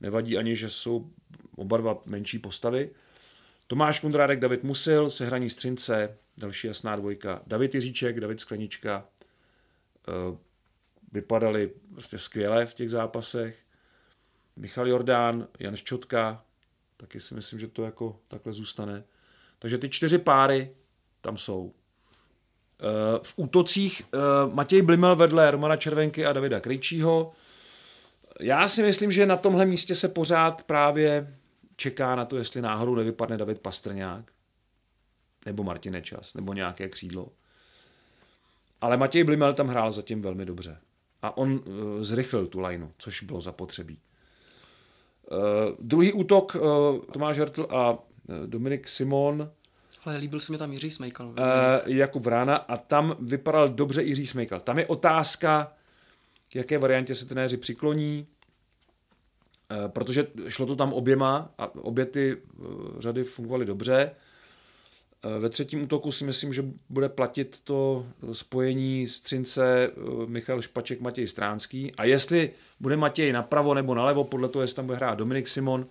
Nevadí 0.00 0.38
ani, 0.38 0.56
že 0.56 0.70
jsou 0.70 1.10
oba 1.56 1.76
dva 1.76 2.02
menší 2.06 2.38
postavy. 2.38 2.90
Tomáš 3.66 4.00
Kundrádek, 4.00 4.40
David 4.40 4.62
Musil, 4.62 5.10
sehraní 5.10 5.50
Střince, 5.50 6.18
další 6.38 6.66
jasná 6.66 6.96
dvojka. 6.96 7.42
David 7.46 7.74
Jiříček, 7.74 8.20
David 8.20 8.40
Sklenička. 8.40 9.04
Eh, 10.08 10.36
vypadali 11.12 11.70
prostě 11.92 12.18
skvěle 12.18 12.66
v 12.66 12.74
těch 12.74 12.90
zápasech. 12.90 13.58
Michal 14.56 14.88
Jordán, 14.88 15.48
Jan 15.58 15.76
Ščotka, 15.76 16.44
taky 16.96 17.20
si 17.20 17.34
myslím, 17.34 17.60
že 17.60 17.68
to 17.68 17.84
jako 17.84 18.20
takhle 18.28 18.52
zůstane. 18.52 19.04
Takže 19.58 19.78
ty 19.78 19.88
čtyři 19.88 20.18
páry 20.18 20.70
tam 21.20 21.38
jsou. 21.38 21.72
Eh, 22.80 23.18
v 23.22 23.34
útocích 23.36 24.02
eh, 24.02 24.18
Matěj 24.52 24.82
Blimel 24.82 25.16
vedle 25.16 25.50
Romana 25.50 25.76
Červenky 25.76 26.26
a 26.26 26.32
Davida 26.32 26.60
Krejčího. 26.60 27.32
Já 28.40 28.68
si 28.68 28.82
myslím, 28.82 29.12
že 29.12 29.26
na 29.26 29.36
tomhle 29.36 29.66
místě 29.66 29.94
se 29.94 30.08
pořád 30.08 30.62
právě 30.62 31.36
čeká 31.76 32.14
na 32.14 32.24
to, 32.24 32.36
jestli 32.36 32.62
náhodou 32.62 32.94
nevypadne 32.94 33.36
David 33.36 33.60
Pastrňák, 33.60 34.32
nebo 35.46 35.64
Martin 35.64 35.92
Nečas, 35.92 36.34
nebo 36.34 36.52
nějaké 36.52 36.88
křídlo. 36.88 37.28
Ale 38.80 38.96
Matěj 38.96 39.24
Blimel 39.24 39.54
tam 39.54 39.68
hrál 39.68 39.92
zatím 39.92 40.22
velmi 40.22 40.44
dobře. 40.44 40.78
A 41.22 41.36
on 41.36 41.52
uh, 41.52 41.60
zrychlil 42.02 42.46
tu 42.46 42.60
lajnu, 42.60 42.92
což 42.98 43.22
bylo 43.22 43.40
zapotřebí. 43.40 43.98
Uh, 45.30 45.38
druhý 45.80 46.12
útok 46.12 46.54
uh, 46.54 46.60
Tomáš 47.12 47.38
Hertl 47.38 47.66
a 47.70 47.92
uh, 47.92 47.98
Dominik 48.46 48.88
Simon. 48.88 49.50
Ale 50.04 50.16
líbil 50.16 50.40
se 50.40 50.52
mi 50.52 50.58
tam 50.58 50.72
Jiří 50.72 50.90
Smejkal. 50.90 51.28
Uh, 51.28 51.34
Jakub 51.86 52.24
Vrána 52.24 52.56
a 52.56 52.76
tam 52.76 53.16
vypadal 53.20 53.68
dobře 53.68 54.02
Jiří 54.02 54.26
Smejkal. 54.26 54.60
Tam 54.60 54.78
je 54.78 54.86
otázka, 54.86 55.72
k 56.54 56.56
jaké 56.56 56.78
variantě 56.78 57.14
se 57.14 57.26
trenéři 57.26 57.56
přikloní, 57.56 58.26
uh, 59.70 59.88
protože 59.88 60.26
šlo 60.48 60.66
to 60.66 60.76
tam 60.76 60.92
oběma 60.92 61.54
a 61.58 61.74
obě 61.74 62.06
ty 62.06 62.36
uh, 62.36 63.00
řady 63.00 63.24
fungovaly 63.24 63.64
dobře. 63.64 64.10
Eh, 65.24 65.38
ve 65.38 65.48
třetím 65.48 65.82
útoku 65.82 66.12
si 66.12 66.24
myslím, 66.24 66.52
že 66.52 66.64
bude 66.88 67.08
platit 67.08 67.60
to 67.64 68.06
spojení 68.32 69.08
Střince, 69.08 69.88
eh, 69.88 70.26
Michal 70.26 70.62
Špaček, 70.62 71.00
Matěj 71.00 71.28
Stránský. 71.28 71.94
A 71.94 72.04
jestli 72.04 72.50
bude 72.80 72.96
Matěj 72.96 73.32
napravo 73.32 73.74
nebo 73.74 73.94
nalevo, 73.94 74.24
podle 74.24 74.48
toho, 74.48 74.62
jestli 74.62 74.76
tam 74.76 74.86
bude 74.86 74.96
hrát 74.96 75.14
Dominik 75.14 75.48
Simon 75.48 75.86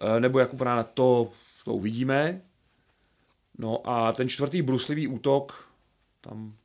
eh, 0.00 0.20
nebo 0.20 0.38
Jakub 0.38 0.60
Rána, 0.60 0.82
to, 0.82 1.30
to 1.64 1.74
uvidíme. 1.74 2.42
No 3.58 3.88
a 3.88 4.12
ten 4.12 4.28
čtvrtý 4.28 4.62
bruslivý 4.62 5.08
útok, 5.08 5.68
tam 6.20 6.56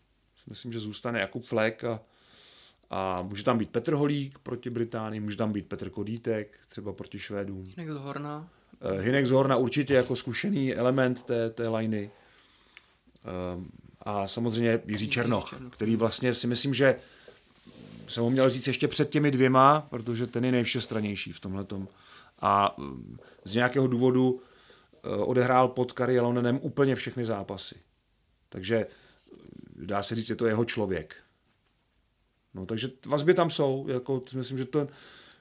si 0.43 0.49
myslím, 0.49 0.72
že 0.72 0.80
zůstane 0.80 1.20
Jakub 1.20 1.45
Flek 1.45 1.84
a, 1.84 1.99
a 2.94 3.22
může 3.22 3.44
tam 3.44 3.58
být 3.58 3.70
Petr 3.70 3.94
Holík 3.94 4.39
proti 4.39 4.70
Británii, 4.70 5.20
může 5.20 5.38
tam 5.38 5.52
být 5.52 5.68
Petr 5.68 5.89
Kodítek, 5.89 6.60
třeba 6.68 6.94
proti 6.94 7.20
Švédům. 7.20 7.64
Někdo 7.78 8.00
Horna. 8.00 8.50
Eh, 8.82 9.02
Hinek 9.02 9.26
z 9.26 9.32
Horna 9.32 9.56
určitě 9.56 9.94
jako 9.94 10.16
zkušený 10.16 10.76
element 10.76 11.24
té, 11.24 11.50
té 11.50 11.70
liny. 11.70 12.12
Eh, 13.26 13.82
a 14.02 14.28
samozřejmě 14.28 14.80
Jiří 14.86 15.10
Černoch, 15.10 15.54
který 15.70 15.96
vlastně 15.96 16.34
si 16.34 16.48
myslím, 16.48 16.74
že 16.74 16.96
jsem 18.08 18.24
ho 18.24 18.30
měl 18.30 18.50
říct 18.50 18.68
ještě 18.68 18.88
před 18.88 19.10
těmi 19.10 19.32
dvěma, 19.32 19.88
protože 19.89 20.28
ten 20.28 20.46
je 20.46 20.52
nejvšestranější 20.52 21.32
v 21.32 21.39
tomhle 21.39 21.66
A 22.39 22.76
eh, 22.80 22.84
z 23.46 23.56
nějakého 23.56 23.88
důvodu 23.88 24.42
odehrál 25.04 25.68
pod 25.68 25.92
Kari 25.92 26.20
úplně 26.62 26.96
všechny 26.96 27.26
zápasy. 27.26 27.76
Takže 28.50 28.88
dá 29.76 30.04
se 30.04 30.16
říct, 30.16 30.30
je 30.30 30.36
to 30.36 30.46
jeho 30.46 30.66
člověk. 30.66 31.16
No, 32.54 32.66
takže 32.66 32.89
vazby 33.06 33.34
tam 33.34 33.49
jsou. 33.49 33.86
Jako, 33.88 34.24
myslím, 34.36 34.58
že 34.58 34.66
to, 34.66 34.88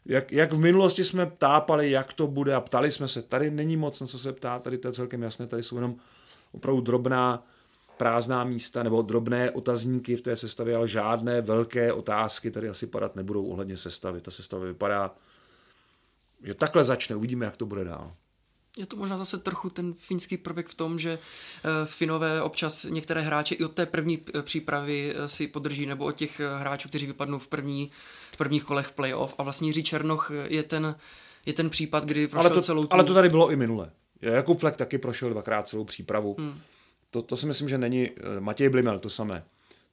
jak, 0.06 0.32
jak 0.32 0.52
v 0.52 0.58
minulosti 0.58 1.04
jsme 1.04 1.32
tápali, 1.38 1.90
jak 1.90 2.12
to 2.12 2.26
bude 2.26 2.54
a 2.54 2.60
ptali 2.60 2.92
jsme 2.92 3.08
se, 3.08 3.22
tady 3.22 3.50
není 3.50 3.76
moc 3.76 4.00
na 4.00 4.06
co 4.06 4.18
se 4.18 4.32
ptát, 4.32 4.62
tady 4.62 4.78
to 4.78 4.88
je 4.88 4.92
celkem 4.92 5.22
jasné, 5.22 5.46
tady 5.46 5.62
jsou 5.62 5.76
jenom 5.76 5.96
opravdu 6.52 6.80
drobná 6.80 7.46
prázdná 7.96 8.44
místa 8.44 8.82
nebo 8.82 9.02
drobné 9.02 9.50
otazníky 9.50 10.16
v 10.16 10.22
té 10.22 10.36
sestavě, 10.36 10.76
ale 10.76 10.88
žádné 10.88 11.40
velké 11.40 11.92
otázky 11.92 12.50
tady 12.50 12.68
asi 12.68 12.86
padat 12.86 13.16
nebudou 13.16 13.46
ohledně 13.46 13.76
sestavy. 13.76 14.20
Ta 14.20 14.30
sestava 14.30 14.64
vypadá, 14.64 15.14
že 16.42 16.54
takhle 16.54 16.84
začne, 16.84 17.16
uvidíme, 17.16 17.44
jak 17.44 17.56
to 17.56 17.66
bude 17.66 17.84
dál. 17.84 18.12
Je 18.78 18.86
to 18.86 18.96
možná 18.96 19.18
zase 19.18 19.38
trochu 19.38 19.70
ten 19.70 19.94
finský 19.94 20.36
prvek 20.36 20.68
v 20.68 20.74
tom, 20.74 20.98
že 20.98 21.18
eh, 21.18 21.68
Finové 21.84 22.42
občas 22.42 22.84
některé 22.84 23.20
hráče 23.20 23.54
i 23.54 23.64
od 23.64 23.72
té 23.72 23.86
první 23.86 24.18
eh, 24.34 24.42
přípravy 24.42 25.14
eh, 25.16 25.28
si 25.28 25.46
podrží, 25.46 25.86
nebo 25.86 26.04
od 26.04 26.12
těch 26.12 26.40
hráčů, 26.58 26.88
kteří 26.88 27.06
vypadnou 27.06 27.38
v, 27.38 27.48
první, 27.48 27.90
v 28.32 28.36
prvních 28.36 28.64
kolech 28.64 28.90
playoff. 28.90 29.34
A 29.38 29.42
vlastně 29.42 29.68
Jiří 29.68 29.82
Černoch 29.82 30.30
je 30.48 30.62
ten, 30.62 30.96
je 31.46 31.52
ten 31.52 31.70
případ, 31.70 32.04
kdy 32.04 32.28
prošel 32.28 32.46
ale 32.46 32.54
to, 32.54 32.62
celou 32.62 32.86
tu... 32.86 32.94
Ale 32.94 33.04
to 33.04 33.14
tady 33.14 33.28
bylo 33.28 33.50
i 33.50 33.56
minule. 33.56 33.90
Jakub 34.20 34.60
Flek 34.60 34.76
taky 34.76 34.98
prošel 34.98 35.30
dvakrát 35.30 35.68
celou 35.68 35.84
přípravu. 35.84 36.36
Hmm. 36.38 36.60
To, 37.10 37.22
to 37.22 37.36
si 37.36 37.46
myslím, 37.46 37.68
že 37.68 37.78
není... 37.78 38.10
Matěj 38.38 38.68
Blimel 38.68 38.98
to 38.98 39.10
samé. 39.10 39.44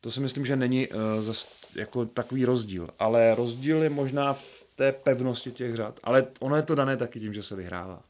To 0.02 0.12
si 0.12 0.20
myslím, 0.20 0.46
že 0.46 0.56
není 0.56 0.88
uh, 0.88 0.96
zas, 1.20 1.48
jako 1.76 2.06
takový 2.06 2.46
rozdíl. 2.46 2.90
Ale 3.00 3.36
rozdíl 3.36 3.84
je 3.84 3.90
možná 3.90 4.34
v 4.34 4.66
té 4.76 4.92
pevnosti 4.92 5.52
těch 5.52 5.76
řad. 5.76 6.00
Ale 6.04 6.28
ono 6.40 6.56
je 6.56 6.62
to 6.62 6.76
dané 6.76 6.98
taky 6.98 7.20
tím, 7.20 7.34
že 7.34 7.44
se 7.44 7.56
vyhrává 7.56 8.02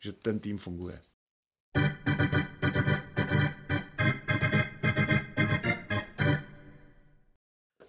že 0.00 0.12
ten 0.12 0.38
tým 0.38 0.58
funguje. 0.58 1.00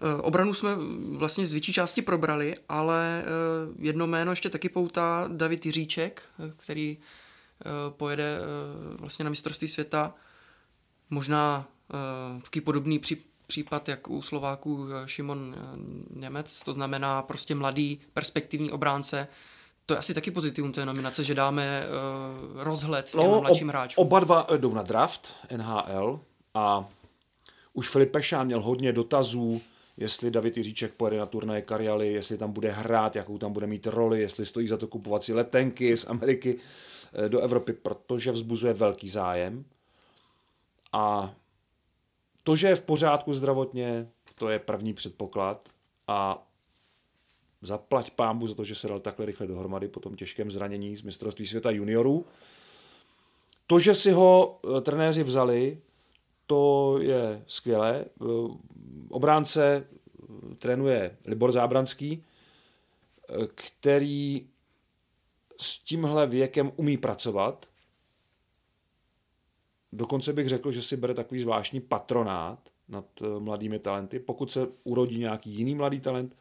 Eh, 0.02 0.22
obranu 0.22 0.54
jsme 0.54 0.70
vlastně 1.18 1.46
z 1.46 1.52
větší 1.52 1.74
části 1.74 2.02
probrali, 2.02 2.56
ale 2.70 3.24
eh, 3.24 3.28
jedno 3.80 4.08
jméno 4.08 4.32
ještě 4.32 4.50
taky 4.50 4.70
poutá 4.70 5.30
David 5.32 5.66
Jiříček, 5.66 6.24
eh, 6.40 6.54
který 6.58 6.98
pojede 7.90 8.38
vlastně 9.00 9.24
na 9.24 9.30
mistrovství 9.30 9.68
světa. 9.68 10.14
Možná 11.10 11.68
taky 12.44 12.62
podobný 12.62 13.02
případ, 13.48 13.90
jak 13.90 14.10
u 14.10 14.22
Slováků 14.22 14.88
Šimon 15.06 15.56
Němec, 16.16 16.64
to 16.64 16.74
znamená 16.74 17.22
prostě 17.22 17.56
mladý 17.56 18.02
perspektivní 18.14 18.72
obránce, 18.72 19.28
to 19.86 19.94
je 19.94 19.98
asi 19.98 20.14
taky 20.14 20.32
pozitivum 20.32 20.72
té 20.72 20.86
nominace, 20.86 21.24
že 21.24 21.36
dáme 21.36 21.86
uh, 22.54 22.64
rozhled 22.64 23.12
těm 23.12 23.20
no, 23.20 23.42
mladším 23.42 23.70
hráčům. 23.70 24.02
Oba 24.02 24.20
dva 24.20 24.48
jdou 24.58 24.74
na 24.74 24.82
draft 24.82 25.34
NHL 25.58 26.20
a 26.54 26.90
už 27.74 27.90
Filip 27.90 28.12
Pešán 28.12 28.46
měl 28.46 28.62
hodně 28.62 28.94
dotazů, 28.94 29.62
jestli 29.98 30.32
David 30.32 30.58
Jiříček 30.58 30.96
pojede 30.96 31.18
na 31.18 31.26
turnaje 31.26 31.62
Karialy, 31.62 32.14
jestli 32.14 32.38
tam 32.38 32.52
bude 32.52 32.72
hrát, 32.72 33.16
jakou 33.16 33.38
tam 33.38 33.54
bude 33.54 33.68
mít 33.68 33.88
roli, 33.88 34.22
jestli 34.22 34.46
stojí 34.46 34.68
za 34.68 34.78
to 34.78 34.88
kupovat 34.88 35.24
si 35.24 35.34
letenky 35.34 35.98
z 35.98 36.08
Ameriky 36.08 36.60
eh, 37.14 37.30
do 37.30 37.40
Evropy, 37.40 37.74
protože 37.74 38.32
vzbuzuje 38.32 38.74
velký 38.74 39.10
zájem. 39.10 39.66
A 40.94 41.34
to, 42.44 42.56
že 42.56 42.68
je 42.68 42.76
v 42.76 42.82
pořádku 42.82 43.34
zdravotně, 43.34 44.08
to 44.36 44.50
je 44.50 44.60
první 44.60 44.94
předpoklad. 44.94 45.70
A 46.08 46.48
zaplať 47.62 48.12
pámbu 48.12 48.48
za 48.48 48.56
to, 48.56 48.64
že 48.64 48.76
se 48.76 48.88
dal 48.88 49.00
takhle 49.00 49.26
rychle 49.26 49.48
dohromady 49.48 49.88
po 49.88 50.00
tom 50.00 50.16
těžkém 50.16 50.52
zranění 50.52 50.98
z 50.98 51.02
mistrovství 51.02 51.48
světa 51.48 51.72
juniorů. 51.72 52.26
To, 53.68 53.80
že 53.80 53.96
si 53.96 54.12
ho 54.12 54.60
eh, 54.78 54.82
trenéři 54.82 55.24
vzali, 55.24 55.82
to 56.48 56.98
je 57.02 57.44
skvělé. 57.48 58.06
Eh, 58.06 58.26
obránce 59.10 59.88
eh, 59.88 60.56
trénuje 60.56 61.18
Libor 61.28 61.52
Zábranský, 61.52 62.24
který 63.56 64.48
s 65.60 65.78
tímhle 65.80 66.28
věkem 66.28 66.72
umí 66.76 66.98
pracovat. 66.98 67.66
Dokonce 69.92 70.34
bych 70.34 70.50
řekl, 70.50 70.72
že 70.72 70.82
si 70.82 70.98
bere 70.98 71.14
takový 71.14 71.42
zvláštní 71.42 71.82
patronát 71.82 72.70
nad 72.88 73.06
mladými 73.40 73.80
talenty. 73.80 74.20
Pokud 74.20 74.52
se 74.52 74.68
urodí 74.84 75.20
nějaký 75.20 75.50
jiný 75.50 75.76
mladý 75.76 76.00
talent, 76.00 76.36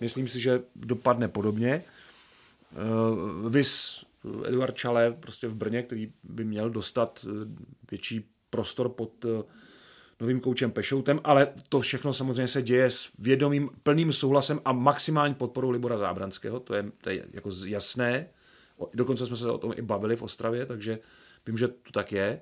Myslím 0.00 0.28
si, 0.28 0.40
že 0.40 0.62
dopadne 0.76 1.28
podobně. 1.28 1.84
Uh, 2.72 3.50
Vys 3.50 4.04
Eduard 4.44 4.76
Čale 4.76 5.12
prostě 5.20 5.48
v 5.48 5.54
Brně, 5.54 5.82
který 5.82 6.12
by 6.24 6.44
měl 6.44 6.70
dostat 6.70 7.26
eh, 7.28 7.48
větší 7.90 8.28
prostor 8.50 8.88
pod 8.88 9.24
uh, 9.24 9.42
novým 10.20 10.40
koučem 10.40 10.70
Pešoutem, 10.70 11.20
ale 11.24 11.48
to 11.68 11.80
všechno 11.80 12.12
samozřejmě 12.12 12.48
se 12.48 12.62
děje 12.62 12.90
s 12.90 13.08
vědomým 13.18 13.70
plným 13.82 14.12
souhlasem 14.12 14.60
a 14.64 14.72
maximální 14.72 15.34
podporou 15.34 15.70
Libora 15.70 15.98
Zábranského, 15.98 16.60
to 16.60 16.74
je, 16.74 16.90
to 17.00 17.10
je 17.10 17.24
jako 17.32 17.50
jasné. 17.66 18.26
Dokonce 18.94 19.26
jsme 19.26 19.36
se 19.36 19.50
o 19.50 19.58
tom 19.58 19.72
i 19.76 19.82
bavili 19.82 20.16
v 20.16 20.22
Ostravě, 20.22 20.66
takže 20.66 20.98
vím, 21.46 21.58
že 21.58 21.68
to 21.68 21.90
tak 21.92 22.12
je. 22.12 22.40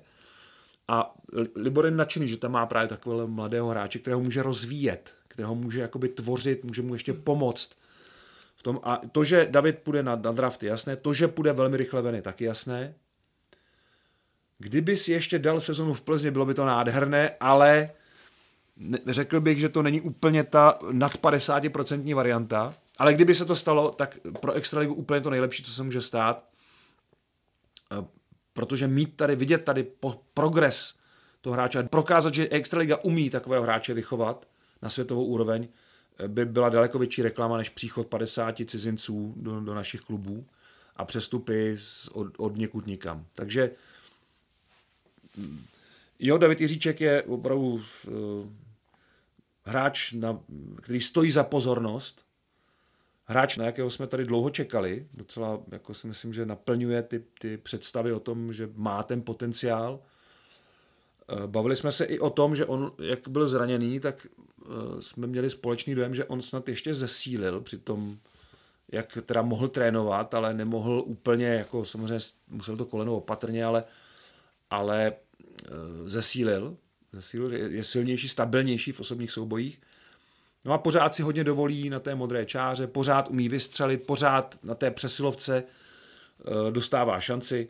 A 0.87 1.15
Libor 1.55 1.85
je 1.85 1.91
nadšený, 1.91 2.27
že 2.27 2.37
tam 2.37 2.51
má 2.51 2.65
právě 2.65 2.87
takového 2.87 3.27
mladého 3.27 3.69
hráče, 3.69 3.99
kterého 3.99 4.21
může 4.21 4.43
rozvíjet, 4.43 5.15
kterého 5.33 5.55
může 5.55 5.81
jakoby 5.81 6.09
tvořit, 6.09 6.65
může 6.65 6.81
mu 6.81 6.93
ještě 6.93 7.13
pomoct 7.13 7.69
V 8.55 8.63
tom, 8.63 8.79
a 8.83 9.01
to, 9.11 9.23
že 9.23 9.47
David 9.51 9.79
půjde 9.79 10.03
na, 10.03 10.15
na 10.15 10.31
draft, 10.31 10.63
je 10.63 10.69
jasné. 10.69 10.95
To, 10.95 11.13
že 11.13 11.27
půjde 11.27 11.53
velmi 11.53 11.77
rychle 11.77 12.01
ven, 12.01 12.15
je 12.15 12.21
taky 12.21 12.43
jasné. 12.43 12.93
Kdyby 14.57 14.97
si 14.97 15.11
ještě 15.11 15.39
dal 15.39 15.59
sezonu 15.59 15.93
v 15.93 16.01
Plzni, 16.01 16.31
bylo 16.31 16.45
by 16.45 16.53
to 16.53 16.65
nádherné, 16.65 17.29
ale 17.39 17.89
řekl 19.07 19.41
bych, 19.41 19.59
že 19.59 19.69
to 19.69 19.83
není 19.83 20.01
úplně 20.01 20.43
ta 20.43 20.79
nad 20.91 21.17
50% 21.17 22.15
varianta, 22.15 22.73
ale 22.97 23.13
kdyby 23.13 23.35
se 23.35 23.45
to 23.45 23.55
stalo, 23.55 23.91
tak 23.91 24.17
pro 24.41 24.53
Extraligu 24.53 24.93
úplně 24.93 25.21
to 25.21 25.29
nejlepší, 25.29 25.63
co 25.63 25.71
se 25.71 25.83
může 25.83 26.01
stát, 26.01 26.45
eh, 27.91 28.05
protože 28.53 28.87
mít 28.87 29.15
tady, 29.15 29.35
vidět 29.35 29.65
tady 29.65 29.83
po, 29.83 30.21
progres 30.33 30.95
toho 31.41 31.53
hráče, 31.53 31.83
prokázat, 31.83 32.33
že 32.33 32.47
Extraliga 32.47 32.97
umí 33.03 33.29
takového 33.29 33.63
hráče 33.63 33.93
vychovat 33.93 34.45
na 34.83 34.89
světovou 34.89 35.25
úroveň, 35.25 35.67
eh, 36.17 36.27
by 36.27 36.45
byla 36.45 36.69
daleko 36.69 36.99
větší 36.99 37.21
reklama 37.21 37.57
než 37.57 37.69
příchod 37.69 38.07
50 38.07 38.65
cizinců 38.65 39.33
do, 39.37 39.59
do 39.59 39.73
našich 39.73 40.01
klubů 40.01 40.45
a 40.95 41.05
přestupy 41.05 41.77
od, 42.11 42.27
od 42.37 42.55
někud 42.55 42.87
nikam. 42.87 43.25
Takže 43.33 43.71
mm, 45.37 45.65
jo, 46.19 46.37
David 46.37 46.61
Jiříček 46.61 47.01
je 47.01 47.23
opravdu 47.23 47.63
uh, 47.63 47.81
hráč, 49.63 50.11
na, 50.11 50.39
který 50.81 51.01
stojí 51.01 51.31
za 51.31 51.43
pozornost, 51.43 52.25
hráč, 53.25 53.57
na 53.57 53.65
jakého 53.65 53.91
jsme 53.91 54.07
tady 54.07 54.25
dlouho 54.25 54.49
čekali, 54.49 55.07
docela 55.13 55.61
jako 55.71 55.93
si 55.93 56.07
myslím, 56.07 56.33
že 56.33 56.45
naplňuje 56.45 57.03
ty, 57.03 57.23
ty 57.39 57.57
představy 57.57 58.13
o 58.13 58.19
tom, 58.19 58.53
že 58.53 58.69
má 58.75 59.03
ten 59.03 59.21
potenciál. 59.21 59.99
Eh, 61.29 61.47
bavili 61.47 61.75
jsme 61.75 61.91
se 61.91 62.05
i 62.05 62.19
o 62.19 62.29
tom, 62.29 62.55
že 62.55 62.65
on, 62.65 62.91
jak 62.99 63.27
byl 63.27 63.47
zraněný, 63.47 63.99
tak 63.99 64.27
eh, 64.27 64.67
jsme 65.01 65.27
měli 65.27 65.49
společný 65.49 65.95
dojem, 65.95 66.15
že 66.15 66.25
on 66.25 66.41
snad 66.41 66.69
ještě 66.69 66.93
zesílil 66.93 67.61
při 67.61 67.77
tom, 67.77 68.17
jak 68.91 69.17
teda 69.25 69.41
mohl 69.41 69.67
trénovat, 69.67 70.33
ale 70.33 70.53
nemohl 70.53 71.03
úplně, 71.05 71.45
jako 71.45 71.85
samozřejmě 71.85 72.19
musel 72.47 72.77
to 72.77 72.85
koleno 72.85 73.17
opatrně, 73.17 73.65
ale, 73.65 73.83
ale 74.69 75.13
eh, 75.65 75.69
zesílil, 76.05 76.77
zesílil, 77.11 77.53
je 77.53 77.83
silnější, 77.83 78.29
stabilnější 78.29 78.91
v 78.91 78.99
osobních 78.99 79.31
soubojích. 79.31 79.81
No 80.65 80.73
a 80.73 80.77
pořád 80.77 81.15
si 81.15 81.23
hodně 81.23 81.43
dovolí 81.43 81.89
na 81.89 81.99
té 81.99 82.15
modré 82.15 82.45
čáře, 82.45 82.87
pořád 82.87 83.29
umí 83.29 83.49
vystřelit, 83.49 84.03
pořád 84.03 84.59
na 84.63 84.75
té 84.75 84.91
přesilovce 84.91 85.63
dostává 86.71 87.19
šanci. 87.19 87.69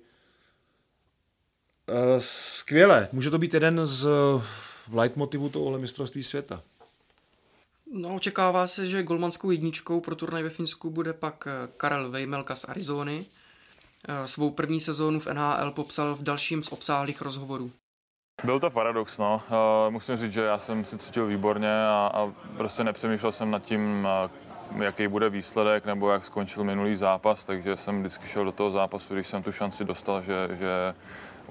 Eh, 1.88 2.20
skvěle, 2.20 3.10
může 3.12 3.30
to 3.30 3.38
být 3.38 3.54
jeden 3.54 3.86
z 3.86 4.08
leitmotivů 4.92 5.50
tohohle 5.50 5.80
mistrovství 5.80 6.24
světa. 6.24 6.62
No, 7.94 8.16
očekává 8.16 8.68
se, 8.68 8.88
že 8.88 9.04
golmanskou 9.04 9.52
jedničkou 9.52 10.00
pro 10.00 10.16
turnaj 10.16 10.44
ve 10.44 10.50
Finsku 10.50 10.90
bude 10.90 11.14
pak 11.14 11.48
eh, 11.48 11.68
Karel 11.78 12.12
Vejmelka 12.12 12.56
z 12.56 12.64
Arizony. 12.64 13.26
Svou 14.26 14.52
první 14.52 14.80
sezónu 14.80 15.20
v 15.20 15.28
NHL 15.28 15.72
popsal 15.72 16.16
v 16.16 16.24
dalším 16.24 16.64
z 16.64 16.72
obsáhlých 16.72 17.22
rozhovorů. 17.22 17.72
Byl 18.44 18.60
to 18.60 18.70
paradox, 18.70 19.18
no. 19.18 19.42
Musím 19.90 20.18
říct, 20.18 20.34
že 20.34 20.42
já 20.42 20.60
jsem 20.60 20.86
si 20.86 20.98
cítil 20.98 21.28
výborně 21.28 21.86
a, 21.86 22.12
a 22.14 22.32
prostě 22.58 22.84
nepřemýšlel 22.84 23.32
jsem 23.32 23.52
nad 23.52 23.64
tím, 23.64 24.08
jaký 24.82 25.08
bude 25.08 25.30
výsledek 25.30 25.86
nebo 25.86 26.12
jak 26.12 26.26
skončil 26.26 26.64
minulý 26.64 26.96
zápas, 26.96 27.46
takže 27.46 27.78
jsem 27.78 28.00
vždycky 28.00 28.28
šel 28.28 28.46
do 28.46 28.52
toho 28.52 28.72
zápasu, 28.72 29.14
když 29.14 29.28
jsem 29.28 29.44
tu 29.44 29.52
šanci 29.52 29.86
dostal, 29.86 30.22
že, 30.22 30.50
že 30.52 30.94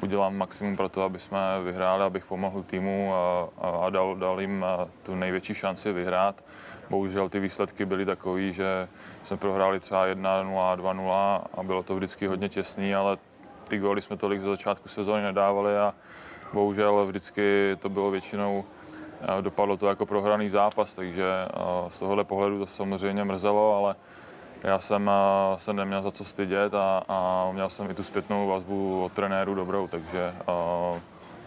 udělám 0.03 0.37
maximum 0.37 0.77
pro 0.77 0.89
to, 0.89 1.03
aby 1.03 1.19
jsme 1.19 1.39
vyhráli, 1.65 2.03
abych 2.03 2.25
pomohl 2.25 2.63
týmu 2.63 3.15
a, 3.15 3.49
a 3.87 3.91
dal, 3.91 4.17
dal 4.17 4.41
jim 4.41 4.65
tu 5.03 5.15
největší 5.15 5.55
šanci 5.55 5.93
vyhrát. 5.93 6.45
Bohužel 6.91 7.29
ty 7.29 7.41
výsledky 7.41 7.85
byly 7.85 8.07
takové, 8.07 8.53
že 8.53 8.89
jsme 9.25 9.37
prohráli 9.37 9.81
třeba 9.81 10.07
1-0, 10.07 10.77
2-0 10.77 11.41
a 11.55 11.63
bylo 11.63 11.83
to 11.83 11.97
vždycky 11.97 12.27
hodně 12.27 12.49
těsný, 12.49 12.95
ale 12.95 13.17
ty 13.69 13.79
góly 13.79 14.03
jsme 14.03 14.17
tolik 14.17 14.43
za 14.43 14.51
začátku 14.51 14.89
sezóny 14.89 15.23
nedávali 15.23 15.79
a 15.79 15.95
bohužel 16.53 17.07
vždycky 17.07 17.77
to 17.81 17.89
bylo 17.89 18.11
většinou, 18.11 18.65
dopadlo 19.41 19.77
to 19.77 19.89
jako 19.89 20.07
prohraný 20.07 20.49
zápas, 20.49 20.95
takže 20.95 21.25
z 21.89 21.99
tohohle 21.99 22.25
pohledu 22.25 22.59
to 22.59 22.67
samozřejmě 22.67 23.25
mrzelo, 23.25 23.77
ale 23.77 23.95
já 24.63 24.79
jsem 24.79 25.11
eh, 25.11 25.61
se 25.61 25.73
neměl 25.73 26.03
za 26.03 26.11
co 26.11 26.25
stydět 26.25 26.75
a, 26.75 27.03
a 27.09 27.49
měl 27.53 27.71
jsem 27.71 27.91
i 27.91 27.95
tu 27.95 28.03
zpětnou 28.03 28.49
vazbu 28.49 29.05
od 29.05 29.13
trenéru 29.13 29.55
dobrou, 29.55 29.89
takže 29.89 30.35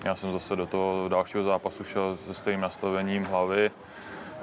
já 0.06 0.16
jsem 0.16 0.32
zase 0.32 0.56
do 0.56 0.66
toho 0.66 1.10
dalšího 1.10 1.44
zápasu 1.44 1.84
šel 1.84 2.18
se 2.18 2.34
stejným 2.34 2.62
nastavením 2.62 3.24
hlavy 3.24 3.72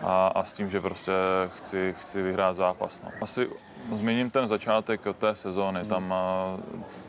a, 0.02 0.26
a 0.26 0.44
s 0.44 0.52
tím, 0.52 0.70
že 0.70 0.80
prostě 0.80 1.12
chci, 1.56 1.94
chci 2.00 2.22
vyhrát 2.22 2.56
zápas. 2.56 3.00
No. 3.04 3.10
Asi 3.20 3.50
zmíním 3.92 4.30
ten 4.30 4.48
začátek 4.48 5.00
té 5.18 5.36
sezóny, 5.36 5.84
tam 5.84 6.14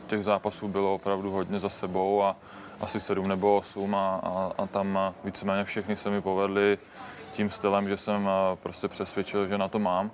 těch 0.06 0.24
zápasů 0.24 0.68
bylo 0.68 0.94
opravdu 0.94 1.30
hodně 1.30 1.60
za 1.60 1.68
sebou 1.68 2.22
a, 2.22 2.36
asi 2.80 3.00
sedm 3.00 3.28
nebo 3.28 3.56
osm 3.56 3.94
a, 3.94 4.20
a, 4.22 4.52
a 4.58 4.66
tam 4.66 5.14
víceméně 5.24 5.64
všechny 5.64 5.96
se 5.96 6.10
mi 6.10 6.20
povedly 6.20 6.78
tím 7.32 7.50
stylem, 7.50 7.88
že 7.88 7.96
jsem 7.96 8.28
prostě 8.62 8.88
přesvědčil, 8.88 9.46
že 9.46 9.58
na 9.58 9.68
to 9.68 9.78
mám. 9.78 10.10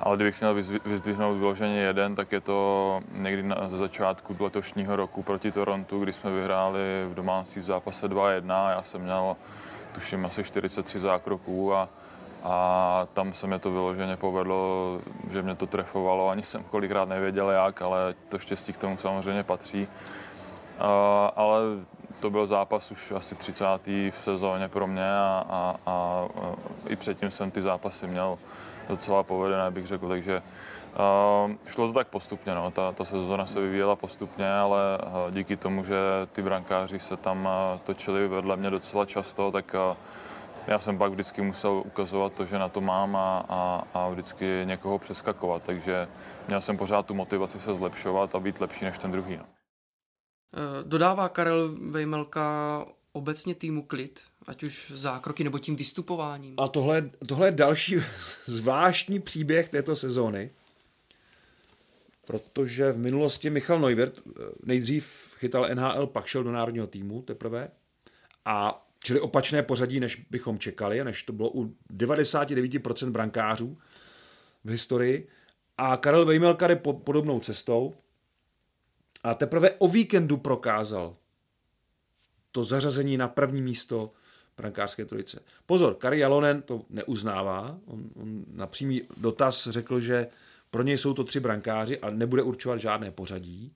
Ale 0.00 0.16
kdybych 0.16 0.40
měl 0.40 0.54
vyzdvihnout 0.84 1.38
vyloženě 1.38 1.80
jeden, 1.80 2.14
tak 2.14 2.32
je 2.32 2.40
to 2.40 3.00
někdy 3.12 3.42
na 3.42 3.68
začátku 3.68 4.36
letošního 4.40 4.96
roku 4.96 5.22
proti 5.22 5.52
Torontu, 5.52 6.00
kdy 6.00 6.12
jsme 6.12 6.32
vyhráli 6.32 6.80
v 7.10 7.14
domácí 7.14 7.60
zápase 7.60 8.08
2-1. 8.08 8.70
Já 8.70 8.82
jsem 8.82 9.02
měl, 9.02 9.36
tuším, 9.94 10.26
asi 10.26 10.44
43 10.44 11.00
zákroků 11.00 11.74
a, 11.74 11.88
a 12.42 13.06
tam 13.14 13.34
se 13.34 13.46
mi 13.46 13.58
to 13.58 13.70
vyloženě 13.70 14.16
povedlo, 14.16 15.00
že 15.30 15.42
mě 15.42 15.54
to 15.54 15.66
trefovalo. 15.66 16.28
Ani 16.28 16.42
jsem 16.42 16.64
kolikrát 16.64 17.08
nevěděl 17.08 17.50
jak, 17.50 17.82
ale 17.82 18.14
to 18.28 18.38
štěstí 18.38 18.72
k 18.72 18.78
tomu 18.78 18.96
samozřejmě 18.96 19.42
patří 19.42 19.88
ale 21.36 21.60
to 22.20 22.30
byl 22.30 22.46
zápas 22.46 22.90
už 22.90 23.12
asi 23.12 23.34
30. 23.34 23.64
v 23.86 24.14
sezóně 24.22 24.68
pro 24.68 24.86
mě 24.86 25.10
a, 25.10 25.44
a, 25.50 25.76
a 25.86 26.26
i 26.88 26.96
předtím 26.96 27.30
jsem 27.30 27.50
ty 27.50 27.62
zápasy 27.62 28.06
měl 28.06 28.38
docela 28.88 29.22
povedené, 29.22 29.70
bych 29.70 29.86
řekl, 29.86 30.08
takže 30.08 30.42
uh, 30.42 31.52
šlo 31.66 31.86
to 31.86 31.92
tak 31.92 32.08
postupně, 32.08 32.54
no. 32.54 32.70
ta, 32.70 32.92
ta 32.92 33.04
sezóna 33.04 33.46
se 33.46 33.60
vyvíjela 33.60 33.96
postupně, 33.96 34.52
ale 34.52 34.98
uh, 34.98 35.34
díky 35.34 35.56
tomu, 35.56 35.84
že 35.84 35.96
ty 36.32 36.42
brankáři 36.42 36.98
se 36.98 37.16
tam 37.16 37.44
uh, 37.44 37.80
točili 37.80 38.28
vedle 38.28 38.56
mě 38.56 38.70
docela 38.70 39.04
často, 39.04 39.50
tak 39.50 39.74
já 40.66 40.78
jsem 40.78 40.98
pak 40.98 41.12
vždycky 41.12 41.42
musel 41.42 41.72
ukazovat 41.72 42.32
to, 42.32 42.46
že 42.46 42.58
na 42.58 42.68
to 42.68 42.80
mám 42.80 43.16
a, 43.16 43.44
a, 43.48 43.84
a 43.94 44.08
vždycky 44.08 44.62
někoho 44.64 44.98
přeskakovat, 44.98 45.62
takže 45.62 46.08
měl 46.48 46.60
jsem 46.60 46.76
pořád 46.76 47.06
tu 47.06 47.14
motivaci 47.14 47.60
se 47.60 47.74
zlepšovat 47.74 48.34
a 48.34 48.40
být 48.40 48.60
lepší 48.60 48.84
než 48.84 48.98
ten 48.98 49.12
druhý. 49.12 49.36
No. 49.36 49.44
Dodává 50.82 51.28
Karel 51.28 51.74
Vejmelka 51.90 52.84
obecně 53.12 53.54
týmu 53.54 53.82
klid, 53.82 54.20
ať 54.48 54.62
už 54.62 54.92
zákroky 54.94 55.44
nebo 55.44 55.58
tím 55.58 55.76
vystupováním. 55.76 56.54
A 56.56 56.68
tohle, 56.68 57.10
tohle 57.26 57.46
je 57.46 57.52
další 57.52 57.96
zvláštní 58.46 59.20
příběh 59.20 59.68
této 59.68 59.96
sezóny, 59.96 60.50
protože 62.26 62.92
v 62.92 62.98
minulosti 62.98 63.50
Michal 63.50 63.80
Neuvert 63.80 64.18
eh, 64.18 64.42
nejdřív 64.64 65.34
chytal 65.38 65.68
NHL, 65.74 66.06
pak 66.06 66.26
šel 66.26 66.44
do 66.44 66.52
národního 66.52 66.86
týmu 66.86 67.22
teprve 67.22 67.70
a 68.44 68.86
čili 69.04 69.20
opačné 69.20 69.62
pořadí, 69.62 70.00
než 70.00 70.16
bychom 70.30 70.58
čekali, 70.58 71.04
než 71.04 71.22
to 71.22 71.32
bylo 71.32 71.50
u 71.54 71.74
99% 71.92 73.10
brankářů 73.10 73.78
v 74.64 74.70
historii. 74.70 75.28
A 75.78 75.96
Karel 75.96 76.24
Vejmelka 76.24 76.66
jde 76.66 76.76
po, 76.76 76.92
podobnou 76.92 77.40
cestou, 77.40 77.94
a 79.22 79.34
teprve 79.34 79.70
o 79.70 79.88
víkendu 79.88 80.36
prokázal 80.36 81.16
to 82.52 82.64
zařazení 82.64 83.16
na 83.16 83.28
první 83.28 83.62
místo 83.62 84.12
brankářské 84.58 85.04
trojice. 85.04 85.42
Pozor, 85.66 85.94
Kari 85.94 86.18
Jalonen 86.18 86.62
to 86.62 86.80
neuznává. 86.90 87.78
On, 87.86 88.10
on 88.14 88.44
na 88.52 88.66
přímý 88.66 89.02
dotaz 89.16 89.68
řekl, 89.68 90.00
že 90.00 90.26
pro 90.70 90.82
něj 90.82 90.98
jsou 90.98 91.14
to 91.14 91.24
tři 91.24 91.40
brankáři 91.40 91.98
a 91.98 92.10
nebude 92.10 92.42
určovat 92.42 92.80
žádné 92.80 93.10
pořadí. 93.10 93.72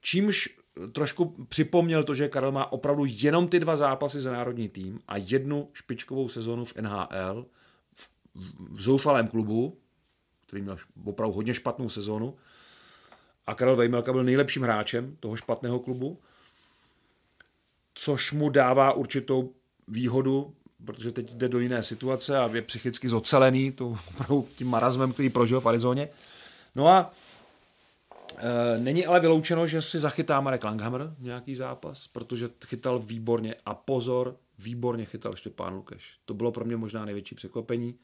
Čímž 0.00 0.48
trošku 0.92 1.46
připomněl 1.48 2.04
to, 2.04 2.14
že 2.14 2.28
Karel 2.28 2.52
má 2.52 2.72
opravdu 2.72 3.04
jenom 3.08 3.48
ty 3.48 3.60
dva 3.60 3.76
zápasy 3.76 4.20
za 4.20 4.32
národní 4.32 4.68
tým 4.68 5.00
a 5.08 5.16
jednu 5.16 5.68
špičkovou 5.72 6.28
sezonu 6.28 6.64
v 6.64 6.76
NHL 6.76 7.46
v, 7.92 8.10
v 8.70 8.82
zoufalém 8.82 9.28
klubu, 9.28 9.78
který 10.46 10.62
měl 10.62 10.76
opravdu 11.04 11.34
hodně 11.34 11.54
špatnou 11.54 11.88
sezonu 11.88 12.36
a 13.46 13.54
Karel 13.54 13.76
Vejmelka 13.76 14.12
byl 14.12 14.24
nejlepším 14.24 14.62
hráčem 14.62 15.16
toho 15.20 15.36
špatného 15.36 15.80
klubu, 15.80 16.20
což 17.94 18.32
mu 18.32 18.48
dává 18.48 18.92
určitou 18.92 19.54
výhodu, 19.88 20.54
protože 20.84 21.12
teď 21.12 21.34
jde 21.34 21.48
do 21.48 21.58
jiné 21.58 21.82
situace 21.82 22.38
a 22.38 22.50
je 22.52 22.62
psychicky 22.62 23.08
zocelený 23.08 23.72
to, 23.72 23.98
tím 24.56 24.68
marazmem, 24.68 25.12
který 25.12 25.30
prožil 25.30 25.60
v 25.60 25.66
Arizoně. 25.66 26.08
No 26.74 26.88
a 26.88 27.14
e, 28.38 28.78
není 28.78 29.06
ale 29.06 29.20
vyloučeno, 29.20 29.66
že 29.66 29.82
si 29.82 29.98
zachytá 29.98 30.40
Marek 30.40 30.64
Langhammer 30.64 31.14
nějaký 31.18 31.54
zápas, 31.54 32.08
protože 32.08 32.48
chytal 32.66 32.98
výborně 32.98 33.54
a 33.66 33.74
pozor, 33.74 34.36
výborně 34.58 35.04
chytal 35.04 35.36
Štěpán 35.36 35.74
Lukeš. 35.74 36.14
To 36.24 36.34
bylo 36.34 36.52
pro 36.52 36.64
mě 36.64 36.76
možná 36.76 37.04
největší 37.04 37.34
překvapení. 37.34 37.94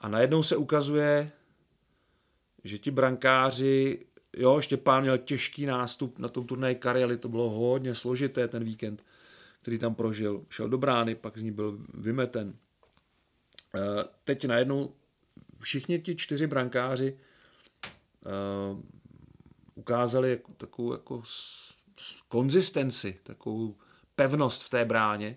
A 0.00 0.08
najednou 0.08 0.42
se 0.42 0.56
ukazuje, 0.56 1.30
že 2.64 2.78
ti 2.78 2.90
brankáři, 2.90 4.06
jo, 4.36 4.60
Štěpán 4.60 5.02
měl 5.02 5.18
těžký 5.18 5.66
nástup 5.66 6.18
na 6.18 6.28
tom 6.28 6.46
turnaji 6.46 6.74
Karely, 6.74 7.16
to 7.16 7.28
bylo 7.28 7.50
hodně 7.50 7.94
složité 7.94 8.48
ten 8.48 8.64
víkend, 8.64 9.04
který 9.68 9.78
tam 9.78 9.94
prožil. 9.94 10.44
Šel 10.48 10.68
do 10.68 10.78
brány, 10.78 11.14
pak 11.14 11.38
z 11.38 11.42
ní 11.42 11.50
byl 11.50 11.78
vymeten. 11.94 12.56
Eh, 13.74 14.04
teď 14.24 14.44
najednou 14.44 14.94
všichni 15.60 15.98
ti 15.98 16.16
čtyři 16.16 16.46
brankáři 16.46 17.18
uh, 18.26 18.80
ukázali 19.74 20.30
jako, 20.30 20.52
takovou 20.52 20.92
jako 20.92 21.22
konzistenci, 22.28 23.20
takovou 23.22 23.76
pevnost 24.16 24.62
v 24.62 24.70
té 24.70 24.84
bráně. 24.84 25.36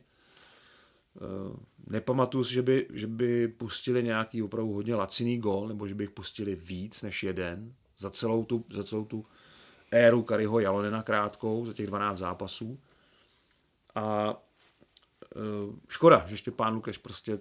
Uh, 1.49 1.55
nepamatuju 1.87 2.43
si, 2.43 2.53
že 2.53 2.61
by, 2.61 2.87
že 2.93 3.07
by 3.07 3.47
pustili 3.47 4.03
nějaký 4.03 4.43
opravdu 4.43 4.73
hodně 4.73 4.95
laciný 4.95 5.37
gol, 5.37 5.67
nebo 5.67 5.87
že 5.87 5.95
by 5.95 6.03
jich 6.03 6.11
pustili 6.11 6.55
víc 6.55 7.01
než 7.01 7.23
jeden 7.23 7.73
za 7.97 8.09
celou 8.09 8.45
tu, 8.45 8.65
za 8.73 8.83
celou 8.83 9.05
tu 9.05 9.25
éru 9.91 10.23
Kariho 10.23 10.59
Jalonena 10.59 11.03
krátkou, 11.03 11.65
za 11.65 11.73
těch 11.73 11.87
12 11.87 12.17
zápasů. 12.17 12.79
A 13.95 14.33
uh, 15.35 15.75
škoda, 15.89 16.23
že 16.27 16.37
Štěpán 16.37 16.73
Lukeš 16.73 16.97
prostě 16.97 17.39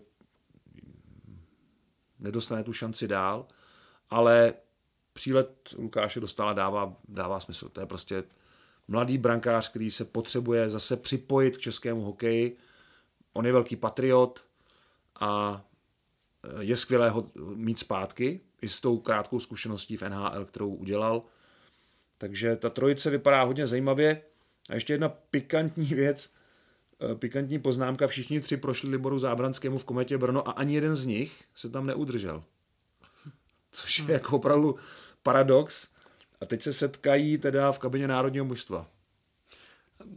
nedostane 2.18 2.64
tu 2.64 2.72
šanci 2.72 3.08
dál, 3.08 3.46
ale 4.10 4.54
přílet 5.12 5.74
Lukáše 5.78 6.20
Dostala 6.20 6.52
dává, 6.52 6.96
dává 7.08 7.40
smysl. 7.40 7.68
To 7.68 7.80
je 7.80 7.86
prostě 7.86 8.24
mladý 8.88 9.18
brankář, 9.18 9.70
který 9.70 9.90
se 9.90 10.04
potřebuje 10.04 10.70
zase 10.70 10.96
připojit 10.96 11.56
k 11.56 11.60
českému 11.60 12.00
hokeji. 12.00 12.56
On 13.32 13.46
je 13.46 13.52
velký 13.52 13.76
patriot 13.76 14.44
a 15.20 15.62
je 16.60 16.76
skvělé 16.76 17.10
ho 17.10 17.26
mít 17.54 17.78
zpátky, 17.78 18.40
i 18.62 18.68
s 18.68 18.80
tou 18.80 18.98
krátkou 18.98 19.40
zkušeností 19.40 19.96
v 19.96 20.02
NHL, 20.02 20.44
kterou 20.44 20.74
udělal. 20.74 21.22
Takže 22.18 22.56
ta 22.56 22.70
trojice 22.70 23.10
vypadá 23.10 23.42
hodně 23.42 23.66
zajímavě. 23.66 24.22
A 24.68 24.74
ještě 24.74 24.92
jedna 24.92 25.08
pikantní 25.08 25.84
věc, 25.94 26.30
eh, 26.34 26.39
pikantní 27.14 27.58
poznámka, 27.58 28.06
všichni 28.06 28.40
tři 28.40 28.56
prošli 28.56 28.90
Liboru 28.90 29.18
Zábranskému 29.18 29.78
v 29.78 29.84
kometě 29.84 30.18
Brno 30.18 30.48
a 30.48 30.52
ani 30.52 30.74
jeden 30.74 30.96
z 30.96 31.06
nich 31.06 31.44
se 31.54 31.68
tam 31.68 31.86
neudržel. 31.86 32.44
Což 33.72 33.98
je 33.98 34.12
jako 34.12 34.36
opravdu 34.36 34.76
paradox. 35.22 35.88
A 36.40 36.46
teď 36.46 36.62
se 36.62 36.72
setkají 36.72 37.38
teda 37.38 37.72
v 37.72 37.78
kabině 37.78 38.08
národního 38.08 38.44
mužstva. 38.44 38.86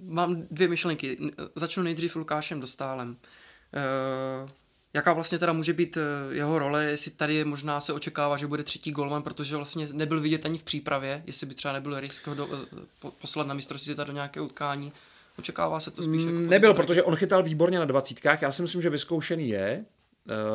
Mám 0.03 0.47
dvě 0.51 0.67
myšlenky. 0.67 1.17
Začnu 1.55 1.83
nejdřív 1.83 2.15
Lukášem 2.15 2.59
Dostálem. 2.59 3.09
Uh, 3.09 4.49
jaká 4.93 5.13
vlastně 5.13 5.39
teda 5.39 5.53
může 5.53 5.73
být 5.73 5.97
eh, 5.97 6.35
jeho 6.35 6.59
role, 6.59 6.85
jestli 6.85 7.11
tady 7.11 7.45
možná 7.45 7.79
se 7.79 7.93
očekává, 7.93 8.37
že 8.37 8.47
bude 8.47 8.63
třetí 8.63 8.91
golman, 8.91 9.23
protože 9.23 9.55
vlastně 9.55 9.87
nebyl 9.91 10.21
vidět 10.21 10.45
ani 10.45 10.57
v 10.57 10.63
přípravě, 10.63 11.23
jestli 11.25 11.47
by 11.47 11.55
třeba 11.55 11.73
nebyl 11.73 11.99
risk 11.99 12.27
ho 12.27 12.35
do, 12.35 12.49
eh, 12.53 13.11
poslat 13.21 13.47
na 13.47 13.53
mistrovství 13.53 13.85
světa 13.85 14.03
do 14.03 14.13
nějakého 14.13 14.45
utkání. 14.45 14.93
Očekává 15.39 15.79
se 15.79 15.91
to 15.91 16.03
spíš 16.03 16.23
jako 16.23 16.37
Nebyl, 16.37 16.73
protože 16.73 17.03
on 17.03 17.15
chytal 17.15 17.43
výborně 17.43 17.79
na 17.79 17.85
dvacítkách, 17.85 18.41
já 18.41 18.51
si 18.51 18.61
myslím, 18.61 18.81
že 18.81 18.89
vyzkoušený 18.89 19.49
je. 19.49 19.85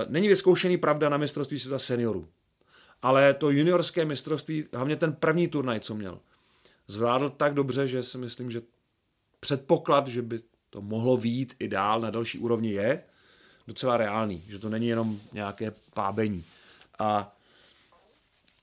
Není 0.09 0.29
vyzkoušený, 0.29 0.76
pravda, 0.76 1.09
na 1.09 1.16
mistrovství 1.16 1.59
světa 1.59 1.79
seniorů 1.79 2.29
ale 3.03 3.35
to 3.35 3.51
juniorské 3.51 4.05
mistrovství, 4.05 4.64
hlavně 4.74 4.97
ten 4.97 5.12
první 5.12 5.49
turnaj, 5.49 5.81
co 5.81 5.95
měl, 5.95 6.20
zvládl 6.89 7.31
tak 7.31 7.55
dobře, 7.55 7.87
že 7.87 8.03
si 8.03 8.18
myslím, 8.18 8.51
že 8.51 8.62
předpoklad, 9.41 10.09
že 10.09 10.22
by 10.22 10.41
to 10.70 10.81
mohlo 10.81 11.16
výjít 11.16 11.55
i 11.59 11.68
dál 11.68 12.01
na 12.01 12.11
další 12.11 12.39
úrovni 12.39 12.72
je 12.72 13.03
docela 13.66 13.97
reálný, 13.97 14.45
že 14.49 14.59
to 14.59 14.68
není 14.68 14.89
jenom 14.89 15.20
nějaké 15.33 15.72
pábení. 15.95 16.45
A 16.99 17.37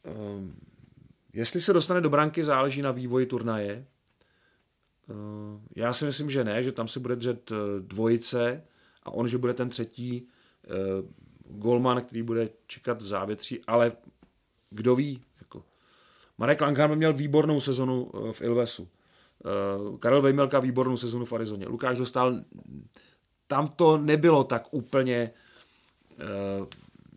um, 0.04 0.56
jestli 1.34 1.62
se 1.62 1.74
dostane 1.74 2.02
do 2.02 2.10
branky, 2.10 2.44
záleží 2.44 2.82
na 2.82 2.92
vývoji 2.92 3.26
turnaje. 3.26 3.86
Uh, 5.10 5.62
já 5.76 5.94
si 5.94 6.06
myslím, 6.06 6.30
že 6.30 6.44
ne, 6.44 6.64
že 6.64 6.72
tam 6.72 6.88
se 6.88 7.00
bude 7.00 7.16
držet 7.16 7.52
uh, 7.52 7.58
dvojice 7.80 8.64
a 9.04 9.12
on, 9.12 9.28
že 9.28 9.38
bude 9.38 9.54
ten 9.54 9.70
třetí 9.70 10.28
uh, 10.68 11.06
golman, 11.48 12.02
který 12.02 12.24
bude 12.24 12.50
čekat 12.68 13.02
v 13.02 13.08
závětří, 13.08 13.62
ale 13.68 13.92
kdo 14.70 14.96
ví. 14.96 15.22
Jako. 15.42 15.64
Marek 16.38 16.62
Langham 16.62 16.96
měl 16.96 17.14
výbornou 17.14 17.62
sezonu 17.62 18.12
eh, 18.14 18.34
v 18.34 18.42
Ilvesu. 18.42 18.88
Eh, 19.46 19.98
Karel 19.98 20.22
Vejmelka 20.22 20.60
výbornou 20.60 20.98
sezonu 20.98 21.26
v 21.26 21.34
Arizoně. 21.34 21.68
Lukáš 21.68 21.98
dostal, 21.98 22.36
tam 23.48 23.68
to 23.68 23.98
nebylo 23.98 24.44
tak 24.44 24.68
úplně 24.72 25.32
eh, 26.20 26.66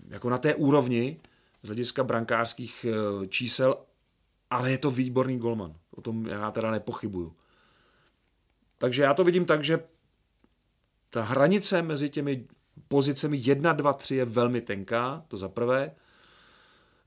jako 0.08 0.30
na 0.30 0.38
té 0.38 0.54
úrovni 0.54 1.20
z 1.62 1.66
hlediska 1.66 2.04
brankářských 2.04 2.86
čísel, 3.28 3.76
ale 4.50 4.70
je 4.70 4.78
to 4.78 4.90
výborný 4.90 5.38
golman. 5.38 5.74
O 5.90 6.00
tom 6.00 6.26
já 6.26 6.50
teda 6.50 6.70
nepochybuju. 6.70 7.32
Takže 8.78 9.02
já 9.02 9.14
to 9.14 9.24
vidím 9.24 9.44
tak, 9.44 9.64
že 9.64 9.80
ta 11.10 11.22
hranice 11.22 11.82
mezi 11.82 12.10
těmi 12.10 12.46
pozicemi 12.88 13.40
1, 13.42 13.72
2, 13.72 13.92
3 13.92 14.14
je 14.14 14.24
velmi 14.24 14.60
tenká, 14.60 15.24
to 15.28 15.36
za 15.36 15.48
prvé. 15.48 15.94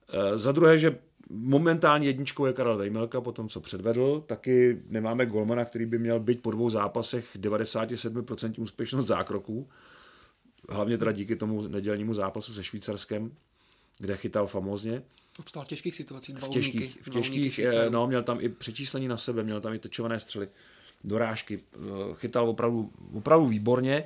Eh, 0.09 0.37
za 0.37 0.51
druhé, 0.51 0.79
že 0.79 0.99
momentálně 1.29 2.07
jedničkou 2.07 2.45
je 2.45 2.53
Karel 2.53 2.77
Vejmelka 2.77 3.21
po 3.21 3.31
tom, 3.31 3.49
co 3.49 3.59
předvedl. 3.59 4.23
Taky 4.27 4.81
nemáme 4.87 5.25
golmana, 5.25 5.65
který 5.65 5.85
by 5.85 5.99
měl 5.99 6.19
být 6.19 6.41
po 6.41 6.51
dvou 6.51 6.69
zápasech 6.69 7.37
97% 7.39 8.59
úspěšnost 8.59 9.07
zákroků. 9.07 9.69
Hlavně 10.69 10.97
teda 10.97 11.11
díky 11.11 11.35
tomu 11.35 11.67
nedělnímu 11.67 12.13
zápasu 12.13 12.53
se 12.53 12.63
Švýcarskem, 12.63 13.31
kde 13.97 14.17
chytal 14.17 14.47
famózně. 14.47 15.03
Obstál 15.39 15.65
v 15.65 15.67
těžkých 15.67 15.95
situacích, 15.95 16.35
v 16.35 16.49
těžkých, 16.49 16.99
v 17.01 17.09
těžkých 17.09 17.59
eh, 17.59 17.89
no, 17.89 18.07
měl 18.07 18.23
tam 18.23 18.37
i 18.41 18.49
přečíslení 18.49 19.07
na 19.07 19.17
sebe, 19.17 19.43
měl 19.43 19.61
tam 19.61 19.73
i 19.73 19.79
točované 19.79 20.19
střely, 20.19 20.47
dorážky, 21.03 21.59
eh, 21.73 21.77
chytal 22.13 22.49
opravdu, 22.49 22.91
opravdu 23.13 23.47
výborně 23.47 24.03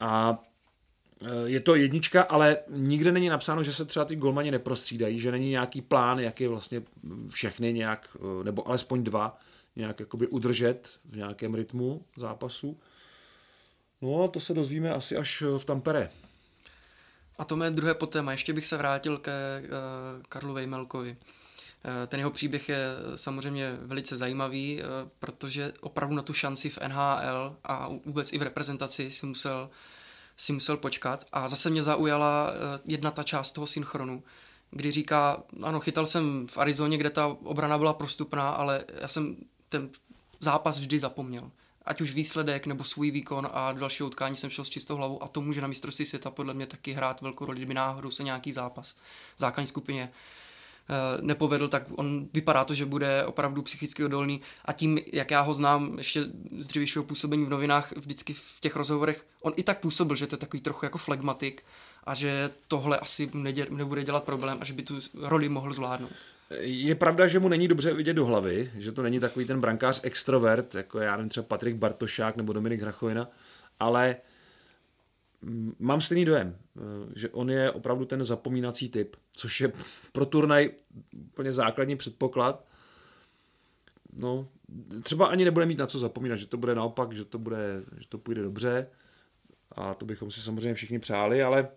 a 0.00 0.42
Eh, 1.22 1.28
je 1.44 1.60
to 1.60 1.74
jednička, 1.74 2.22
ale 2.22 2.58
nikde 2.68 3.12
není 3.12 3.28
napsáno, 3.28 3.62
že 3.62 3.72
se 3.72 3.84
třeba 3.84 4.04
ty 4.04 4.16
golmani 4.16 4.50
neprostřídají, 4.50 5.20
že 5.20 5.30
není 5.30 5.50
nějaký 5.50 5.82
plán, 5.82 6.18
jak 6.18 6.40
je 6.40 6.48
vlastně 6.48 6.82
všechny 7.28 7.72
nějak, 7.72 8.16
eh, 8.16 8.44
nebo 8.44 8.68
alespoň 8.68 9.04
dva, 9.04 9.38
nějak 9.76 10.00
jakoby 10.00 10.26
udržet 10.26 10.90
v 11.04 11.16
nějakém 11.16 11.54
rytmu 11.54 12.04
zápasu. 12.16 12.80
No 14.02 14.24
a 14.24 14.28
to 14.28 14.40
se 14.40 14.54
dozvíme 14.54 14.94
asi 14.94 15.16
až 15.16 15.42
v 15.58 15.64
Tampere. 15.64 16.10
A 17.38 17.44
to 17.44 17.56
mé 17.56 17.70
druhé 17.70 17.94
potéma. 17.94 18.32
Ještě 18.32 18.52
bych 18.52 18.66
se 18.66 18.76
vrátil 18.76 19.18
ke 19.18 19.32
Karlu 20.28 20.54
Vejmelkovi. 20.54 21.16
Uh, 21.84 22.06
ten 22.06 22.20
jeho 22.20 22.30
příběh 22.30 22.68
je 22.68 22.86
samozřejmě 23.16 23.76
velice 23.80 24.16
zajímavý, 24.16 24.80
uh, 24.80 25.08
protože 25.18 25.72
opravdu 25.80 26.14
na 26.16 26.22
tu 26.22 26.32
šanci 26.32 26.70
v 26.70 26.78
NHL 26.88 27.56
a 27.64 27.88
vůbec 28.06 28.32
i 28.32 28.38
v 28.38 28.42
reprezentaci 28.42 29.10
si 29.10 29.26
musel 29.26 29.70
si 30.36 30.52
musel 30.52 30.76
počkat. 30.76 31.24
A 31.32 31.48
zase 31.48 31.70
mě 31.70 31.82
zaujala 31.82 32.50
eh, 32.50 32.80
jedna 32.84 33.10
ta 33.10 33.22
část 33.22 33.52
toho 33.52 33.66
synchronu, 33.66 34.22
kdy 34.70 34.92
říká, 34.92 35.42
ano, 35.62 35.80
chytal 35.80 36.06
jsem 36.06 36.46
v 36.46 36.58
Arizoně, 36.58 36.98
kde 36.98 37.10
ta 37.10 37.26
obrana 37.26 37.78
byla 37.78 37.94
prostupná, 37.94 38.50
ale 38.50 38.84
já 39.00 39.08
jsem 39.08 39.36
ten 39.68 39.90
zápas 40.40 40.78
vždy 40.78 40.98
zapomněl. 40.98 41.50
Ať 41.84 42.00
už 42.00 42.12
výsledek 42.12 42.66
nebo 42.66 42.84
svůj 42.84 43.10
výkon 43.10 43.48
a 43.52 43.72
do 43.72 43.80
dalšího 43.80 44.06
utkání 44.06 44.36
jsem 44.36 44.50
šel 44.50 44.64
s 44.64 44.68
čistou 44.68 44.96
hlavou 44.96 45.22
a 45.22 45.28
to 45.28 45.40
může 45.40 45.60
na 45.60 45.68
mistrovství 45.68 46.06
světa 46.06 46.30
podle 46.30 46.54
mě 46.54 46.66
taky 46.66 46.92
hrát 46.92 47.20
velkou 47.20 47.44
roli, 47.44 47.58
kdyby 47.58 47.74
náhodou 47.74 48.10
se 48.10 48.22
nějaký 48.22 48.52
zápas 48.52 48.92
v 49.36 49.40
základní 49.40 49.66
skupině 49.66 50.12
Eh, 50.12 50.12
nepovedl, 51.20 51.68
tak 51.68 51.82
on 51.96 52.28
vypadá 52.34 52.64
to, 52.64 52.74
že 52.74 52.86
bude 52.86 53.24
opravdu 53.24 53.62
psychicky 53.62 54.04
odolný 54.04 54.40
a 54.64 54.72
tím, 54.72 54.98
jak 55.12 55.30
já 55.30 55.40
ho 55.40 55.54
znám 55.54 55.98
ještě 55.98 56.20
z 56.58 56.66
dřívějšího 56.66 57.04
působení 57.04 57.44
v 57.44 57.48
novinách, 57.48 57.92
vždycky 57.96 58.32
v 58.32 58.60
těch 58.60 58.76
rozhovorech, 58.76 59.26
on 59.42 59.52
i 59.56 59.62
tak 59.62 59.80
působil, 59.80 60.16
že 60.16 60.26
to 60.26 60.34
je 60.34 60.38
takový 60.38 60.60
trochu 60.60 60.86
jako 60.86 60.98
flegmatik 60.98 61.62
a 62.04 62.14
že 62.14 62.50
tohle 62.68 62.98
asi 62.98 63.30
nedě, 63.34 63.66
nebude 63.70 64.04
dělat 64.04 64.24
problém 64.24 64.58
a 64.60 64.64
že 64.64 64.72
by 64.72 64.82
tu 64.82 64.98
roli 65.14 65.48
mohl 65.48 65.72
zvládnout. 65.72 66.12
Je 66.60 66.94
pravda, 66.94 67.26
že 67.26 67.38
mu 67.38 67.48
není 67.48 67.68
dobře 67.68 67.94
vidět 67.94 68.14
do 68.14 68.26
hlavy, 68.26 68.70
že 68.78 68.92
to 68.92 69.02
není 69.02 69.20
takový 69.20 69.44
ten 69.46 69.60
brankář 69.60 70.00
extrovert, 70.02 70.74
jako 70.74 70.98
já 70.98 71.16
nevím, 71.16 71.28
třeba 71.28 71.46
Patrik 71.46 71.76
Bartošák 71.76 72.36
nebo 72.36 72.52
Dominik 72.52 72.80
Hrachovina, 72.80 73.28
ale 73.80 74.16
uh, 74.16 74.35
mám 75.78 76.00
stejný 76.00 76.24
dojem, 76.24 76.56
eh, 76.56 76.80
že 77.14 77.28
on 77.28 77.50
je 77.50 77.70
opravdu 77.70 78.04
ten 78.04 78.24
zapomínací 78.24 78.88
typ, 78.88 79.16
což 79.36 79.60
je 79.60 79.72
pro 80.12 80.26
turnaj 80.26 80.70
úplně 81.30 81.52
základní 81.52 81.96
předpoklad. 81.96 82.64
No, 84.12 84.48
třeba 85.02 85.26
ani 85.26 85.44
nebude 85.44 85.66
mít 85.66 85.78
na 85.78 85.86
co 85.86 85.98
zapomínat, 85.98 86.38
že 86.38 86.46
to 86.46 86.56
bude 86.56 86.74
naopak, 86.74 87.12
že 87.12 87.24
to, 87.24 87.38
bude, 87.38 87.82
že 87.98 88.08
to 88.08 88.18
půjde 88.18 88.42
dobře 88.42 88.86
a 89.72 89.94
to 89.94 90.06
bychom 90.06 90.30
si 90.30 90.40
samozřejmě 90.40 90.74
všichni 90.74 90.98
přáli, 90.98 91.42
ale 91.42 91.68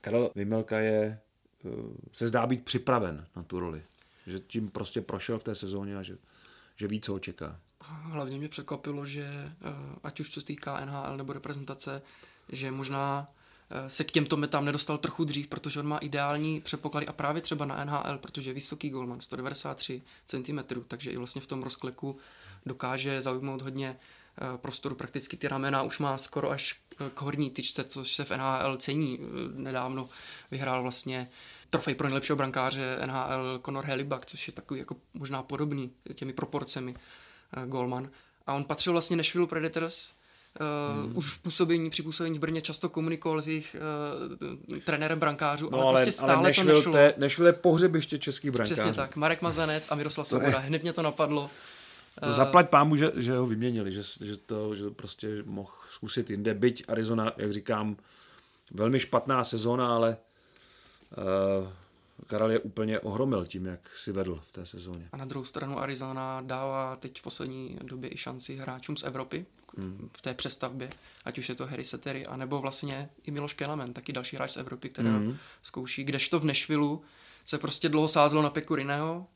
Karel 0.00 0.30
Vymelka 0.34 0.78
je, 0.78 1.20
eh, 1.64 1.68
se 2.12 2.28
zdá 2.28 2.46
být 2.46 2.64
připraven 2.64 3.26
na 3.36 3.42
tu 3.42 3.60
roli. 3.60 3.82
Že 4.26 4.40
tím 4.40 4.68
prostě 4.70 5.00
prošel 5.00 5.38
v 5.38 5.44
té 5.44 5.54
sezóně 5.54 5.96
a 5.96 6.02
že, 6.02 6.18
že 6.76 6.88
ví, 6.88 7.00
co 7.00 7.12
ho 7.12 7.18
čeká. 7.18 7.60
Hlavně 7.80 8.38
mě 8.38 8.48
překvapilo, 8.48 9.06
že 9.06 9.24
eh, 9.24 9.52
ať 10.02 10.20
už 10.20 10.30
co 10.30 10.40
se 10.40 10.46
týká 10.46 10.84
NHL 10.84 11.16
nebo 11.16 11.32
reprezentace, 11.32 12.02
že 12.48 12.70
možná 12.70 13.28
eh, 13.70 13.90
se 13.90 14.04
k 14.04 14.10
těmto 14.10 14.36
metám 14.36 14.64
nedostal 14.64 14.98
trochu 14.98 15.24
dřív, 15.24 15.46
protože 15.46 15.80
on 15.80 15.86
má 15.86 15.98
ideální 15.98 16.60
předpoklady 16.60 17.06
a 17.06 17.12
právě 17.12 17.42
třeba 17.42 17.64
na 17.64 17.84
NHL, 17.84 18.18
protože 18.18 18.50
je 18.50 18.54
vysoký 18.54 18.90
golman, 18.90 19.20
193 19.20 20.02
cm, 20.26 20.58
takže 20.88 21.10
i 21.10 21.16
vlastně 21.16 21.40
v 21.40 21.46
tom 21.46 21.62
rozkleku 21.62 22.16
dokáže 22.66 23.22
zaujmout 23.22 23.62
hodně 23.62 23.96
eh, 23.96 24.58
prostoru, 24.58 24.94
prakticky 24.94 25.36
ty 25.36 25.48
ramena 25.48 25.82
už 25.82 25.98
má 25.98 26.18
skoro 26.18 26.50
až 26.50 26.76
k 27.14 27.20
horní 27.20 27.50
tyčce, 27.50 27.84
což 27.84 28.14
se 28.14 28.24
v 28.24 28.30
NHL 28.30 28.76
cení. 28.76 29.18
Nedávno 29.54 30.08
vyhrál 30.50 30.82
vlastně 30.82 31.30
trofej 31.70 31.94
pro 31.94 32.08
nejlepšího 32.08 32.36
brankáře 32.36 32.98
NHL 33.06 33.60
Conor 33.64 33.84
Helibak, 33.84 34.26
což 34.26 34.46
je 34.46 34.52
takový 34.52 34.80
jako 34.80 34.96
možná 35.14 35.42
podobný 35.42 35.92
těmi 36.14 36.32
proporcemi 36.32 36.94
golman. 37.66 38.10
A 38.46 38.54
on 38.54 38.64
patřil 38.64 38.92
vlastně 38.92 39.16
Nashville 39.16 39.46
Predators, 39.46 40.12
hmm. 40.60 41.16
Už 41.16 41.32
v 41.32 41.42
působení, 41.42 41.90
při 41.90 42.02
působení 42.02 42.38
v 42.38 42.40
Brně 42.40 42.62
často 42.62 42.88
komunikoval 42.88 43.42
s 43.42 43.48
jejich 43.48 43.76
uh, 44.70 44.78
trenérem 44.78 45.18
brankářů, 45.18 45.70
no, 45.70 45.78
ale, 45.78 45.86
ale 45.86 45.94
prostě 45.94 46.12
stále 46.12 46.34
ale 46.34 46.48
Nashville, 46.48 46.72
to 46.72 46.78
nešlo. 46.78 46.92
Te, 46.92 47.14
Nashville 47.16 47.48
je 47.48 47.52
pohřebiště 47.52 48.18
českých 48.18 48.50
brankářů. 48.50 48.74
Přesně 48.74 48.92
tak, 48.92 49.16
Marek 49.16 49.42
Mazanec 49.42 49.86
a 49.90 49.94
Miroslav 49.94 50.28
Svoboda, 50.28 50.58
hned 50.58 50.82
mě 50.82 50.92
to 50.92 51.02
napadlo. 51.02 51.50
To 52.22 52.32
zaplať 52.32 52.68
pámu, 52.68 52.96
že, 52.96 53.12
že 53.16 53.36
ho 53.36 53.46
vyměnili, 53.46 53.92
že, 53.92 54.02
že, 54.02 54.36
to, 54.36 54.74
že 54.74 54.84
to 54.84 54.90
prostě 54.90 55.42
mohl 55.46 55.70
zkusit 55.90 56.30
jinde. 56.30 56.54
Byť 56.54 56.84
Arizona, 56.88 57.32
jak 57.36 57.52
říkám, 57.52 57.96
velmi 58.70 59.00
špatná 59.00 59.44
sezóna, 59.44 59.94
ale 59.94 60.16
uh, 61.60 61.68
Karel 62.26 62.50
je 62.50 62.58
úplně 62.58 63.00
ohromil 63.00 63.46
tím, 63.46 63.66
jak 63.66 63.80
si 63.96 64.12
vedl 64.12 64.40
v 64.46 64.52
té 64.52 64.66
sezóně. 64.66 65.08
A 65.12 65.16
na 65.16 65.24
druhou 65.24 65.44
stranu 65.44 65.80
Arizona 65.80 66.40
dává 66.40 66.96
teď 66.96 67.18
v 67.18 67.22
poslední 67.22 67.78
době 67.82 68.14
i 68.14 68.16
šanci 68.16 68.56
hráčům 68.56 68.96
z 68.96 69.02
Evropy 69.02 69.46
hmm. 69.78 70.10
v 70.16 70.22
té 70.22 70.34
přestavbě, 70.34 70.90
ať 71.24 71.38
už 71.38 71.48
je 71.48 71.54
to 71.54 71.66
Harry 71.66 71.84
Settery, 71.84 72.26
anebo 72.26 72.60
vlastně 72.60 73.08
i 73.22 73.30
Miloš 73.30 73.52
Kelamen, 73.52 73.92
taky 73.92 74.12
další 74.12 74.36
hráč 74.36 74.50
z 74.50 74.56
Evropy, 74.56 74.88
který 74.88 75.08
hmm. 75.08 75.36
zkouší, 75.62 76.04
kdežto 76.04 76.40
v 76.40 76.44
Nešvilu 76.44 77.02
se 77.44 77.58
prostě 77.58 77.88
dlouho 77.88 78.08
sázelo 78.08 78.42
na 78.42 78.50
Pekuriného, 78.50 79.26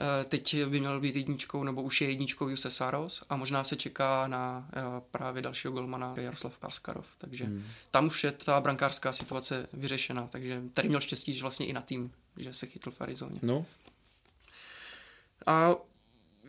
Eh, 0.00 0.24
teď 0.24 0.64
by 0.64 0.80
měl 0.80 1.00
být 1.00 1.16
jedničkou, 1.16 1.64
nebo 1.64 1.82
už 1.82 2.00
je 2.00 2.08
jedničkou 2.08 2.48
Juse 2.48 2.70
Saros 2.70 3.24
a 3.28 3.36
možná 3.36 3.64
se 3.64 3.76
čeká 3.76 4.28
na 4.28 4.68
eh, 4.76 4.82
právě 5.10 5.42
dalšího 5.42 5.72
golmana 5.72 6.14
Jaroslav 6.16 6.58
Askarov. 6.62 7.06
Takže 7.18 7.44
hmm. 7.44 7.64
tam 7.90 8.06
už 8.06 8.24
je 8.24 8.32
ta 8.32 8.60
brankářská 8.60 9.12
situace 9.12 9.66
vyřešena. 9.72 10.26
Takže 10.26 10.62
tady 10.74 10.88
měl 10.88 11.00
štěstí, 11.00 11.34
že 11.34 11.42
vlastně 11.42 11.66
i 11.66 11.72
na 11.72 11.80
tým, 11.80 12.12
že 12.36 12.52
se 12.52 12.66
chytl 12.66 12.90
v 12.90 13.00
Arizoně. 13.00 13.38
No. 13.42 13.66
A 15.46 15.74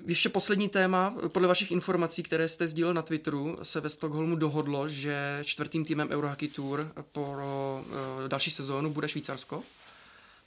ještě 0.05 0.29
poslední 0.29 0.69
téma. 0.69 1.15
Podle 1.31 1.47
vašich 1.47 1.71
informací, 1.71 2.23
které 2.23 2.47
jste 2.47 2.67
sdílel 2.67 2.93
na 2.93 3.01
Twitteru, 3.01 3.57
se 3.63 3.81
ve 3.81 3.89
Stockholmu 3.89 4.35
dohodlo, 4.35 4.87
že 4.87 5.39
čtvrtým 5.43 5.85
týmem 5.85 6.09
Eurohockey 6.09 6.47
Tour 6.47 6.91
pro 7.11 7.83
uh, 7.85 8.27
další 8.27 8.51
sezónu 8.51 8.89
bude 8.89 9.09
Švýcarsko, 9.09 9.63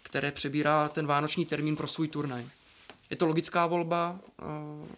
které 0.03 0.33
přebírá 0.33 0.89
ten 0.89 1.07
vánoční 1.07 1.47
termín 1.47 1.77
pro 1.77 1.89
svůj 1.89 2.09
turnaj. 2.09 2.47
Je 3.11 3.17
to 3.17 3.27
logická 3.27 3.67
volba 3.67 4.21
eh, 4.21 4.45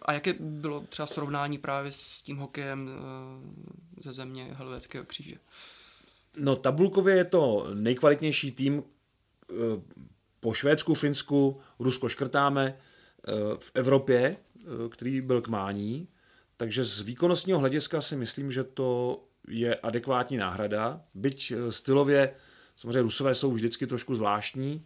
a 0.01 0.13
jaké 0.13 0.33
bylo 0.39 0.81
třeba 0.89 1.07
srovnání 1.07 1.57
právě 1.57 1.91
s 1.91 2.21
tím 2.21 2.37
hokejem 2.37 2.89
eh, 2.89 4.03
ze 4.03 4.13
země 4.13 4.49
Helvétského 4.53 5.05
kříže? 5.05 5.35
No 6.37 6.55
tabulkově 6.55 7.15
je 7.15 7.25
to 7.25 7.67
nejkvalitnější 7.73 8.51
tým 8.51 8.83
eh, 8.83 9.55
po 10.39 10.53
Švédsku, 10.53 10.93
Finsku, 10.93 11.61
Rusko 11.79 12.09
škrtáme 12.09 12.77
v 13.59 13.71
Evropě, 13.73 14.37
který 14.89 15.21
byl 15.21 15.41
k 15.41 15.47
mání. 15.47 16.07
Takže 16.57 16.83
z 16.83 17.01
výkonnostního 17.01 17.59
hlediska 17.59 18.01
si 18.01 18.15
myslím, 18.15 18.51
že 18.51 18.63
to 18.63 19.21
je 19.47 19.75
adekvátní 19.75 20.37
náhrada. 20.37 21.01
Byť 21.13 21.53
stylově, 21.69 22.31
samozřejmě 22.75 23.01
Rusové 23.01 23.35
jsou 23.35 23.51
vždycky 23.51 23.87
trošku 23.87 24.15
zvláštní, 24.15 24.85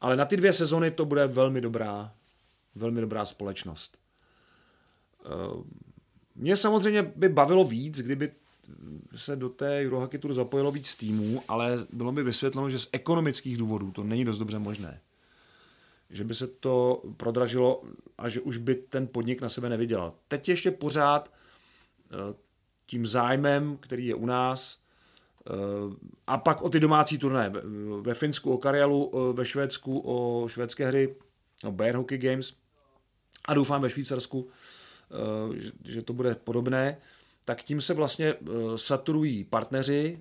ale 0.00 0.16
na 0.16 0.24
ty 0.24 0.36
dvě 0.36 0.52
sezony 0.52 0.90
to 0.90 1.04
bude 1.04 1.26
velmi 1.26 1.60
dobrá 1.60 2.12
velmi 2.76 3.00
dobrá 3.00 3.26
společnost. 3.26 3.98
Eh, 5.24 5.28
mě 6.34 6.56
samozřejmě 6.56 7.02
by 7.02 7.28
bavilo 7.28 7.64
víc, 7.64 8.02
kdyby 8.02 8.32
se 9.16 9.36
do 9.36 9.48
té 9.48 9.80
Eurohockey 9.86 10.20
Tour 10.20 10.32
zapojilo 10.32 10.72
víc 10.72 10.94
týmů, 10.94 11.42
ale 11.48 11.86
bylo 11.92 12.12
by 12.12 12.22
vysvětleno, 12.22 12.70
že 12.70 12.78
z 12.78 12.88
ekonomických 12.92 13.56
důvodů 13.56 13.90
to 13.90 14.02
není 14.02 14.24
dost 14.24 14.38
dobře 14.38 14.58
možné. 14.58 15.00
Že 16.10 16.24
by 16.24 16.34
se 16.34 16.46
to 16.46 17.02
prodražilo 17.16 17.82
a 18.18 18.28
že 18.28 18.40
už 18.40 18.56
by 18.56 18.74
ten 18.74 19.06
podnik 19.06 19.40
na 19.40 19.48
sebe 19.48 19.68
nevydělal. 19.68 20.14
Teď 20.28 20.48
ještě 20.48 20.70
pořád 20.70 21.32
eh, 22.12 22.16
tím 22.86 23.06
zájmem, 23.06 23.76
který 23.80 24.06
je 24.06 24.14
u 24.14 24.26
nás, 24.26 24.78
eh, 25.46 25.52
a 26.26 26.38
pak 26.38 26.62
o 26.62 26.68
ty 26.68 26.80
domácí 26.80 27.18
turné. 27.18 27.52
Ve 28.00 28.14
Finsku 28.14 28.52
o 28.52 28.58
Karjalu, 28.58 29.32
ve 29.32 29.44
Švédsku 29.44 30.02
o 30.04 30.48
švédské 30.48 30.86
hry, 30.86 31.16
o 31.64 31.72
Bear 31.72 31.96
Hockey 31.96 32.18
Games– 32.18 32.54
a 33.46 33.54
doufám 33.54 33.82
ve 33.82 33.90
Švýcarsku, 33.90 34.48
eh, 35.10 35.72
že 35.84 36.02
to 36.02 36.12
bude 36.12 36.34
podobné, 36.34 36.96
tak 37.44 37.62
tím 37.62 37.80
se 37.80 37.94
vlastně 37.94 38.26
eh, 38.26 38.38
saturují 38.76 39.44
partneři 39.44 40.20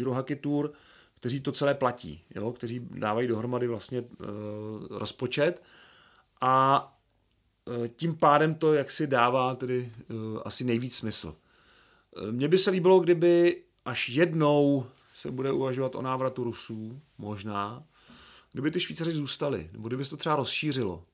Eurohockey 0.00 0.36
Tour, 0.36 0.72
kteří 1.16 1.40
to 1.40 1.52
celé 1.52 1.74
platí, 1.74 2.24
jo? 2.34 2.52
kteří 2.52 2.80
dávají 2.90 3.28
dohromady 3.28 3.66
vlastně 3.66 3.98
eh, 3.98 4.24
rozpočet 4.90 5.62
a 6.40 6.92
tím 7.96 8.16
pádem 8.16 8.54
to 8.54 8.74
jaksi 8.74 9.06
dává 9.06 9.54
tedy 9.54 9.92
asi 10.44 10.64
nejvíc 10.64 10.96
smysl. 10.96 11.36
Mně 12.30 12.48
by 12.48 12.58
se 12.58 12.70
líbilo, 12.70 13.00
kdyby 13.00 13.62
až 13.84 14.08
jednou 14.08 14.86
se 15.14 15.30
bude 15.30 15.52
uvažovat 15.52 15.94
o 15.94 16.02
návratu 16.02 16.44
Rusů, 16.44 17.00
možná, 17.18 17.84
kdyby 18.52 18.70
ty 18.70 18.80
Švýcaři 18.80 19.12
zůstali, 19.12 19.70
nebo 19.72 19.88
kdyby 19.88 20.04
se 20.04 20.10
to 20.10 20.16
třeba 20.16 20.36
rozšířilo 20.36 21.04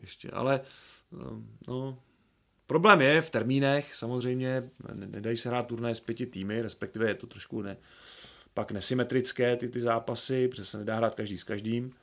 ještě, 0.00 0.30
ale 0.30 0.60
no, 1.68 1.98
problém 2.66 3.00
je 3.00 3.22
v 3.22 3.30
termínech, 3.30 3.94
samozřejmě 3.94 4.70
nedají 4.94 5.36
se 5.36 5.48
hrát 5.48 5.66
turné 5.66 5.94
s 5.94 6.00
pěti 6.00 6.26
týmy, 6.26 6.62
respektive 6.62 7.08
je 7.08 7.14
to 7.14 7.26
trošku 7.26 7.62
ne, 7.62 7.76
pak 8.56 8.72
nesymetrické 8.72 9.56
ty, 9.56 9.68
ty 9.68 9.80
zápasy, 9.80 10.48
protože 10.48 10.64
se 10.64 10.78
nedá 10.78 10.96
hrát 10.96 11.14
každý 11.14 11.38
s 11.38 11.44
každým. 11.44 11.94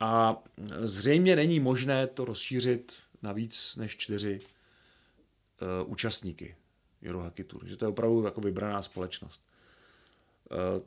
A 0.00 0.42
zřejmě 0.78 1.36
není 1.36 1.60
možné 1.60 2.06
to 2.06 2.24
rozšířit 2.24 2.98
na 3.22 3.32
víc 3.32 3.76
než 3.76 3.96
čtyři 3.96 4.40
uh, 4.40 5.90
účastníky 5.92 6.56
Eurohockey 7.04 7.44
Tour, 7.44 7.66
že 7.66 7.76
to 7.76 7.84
je 7.84 7.88
opravdu 7.88 8.24
jako 8.24 8.40
vybraná 8.40 8.82
společnost. 8.82 9.42
Uh, 10.50 10.82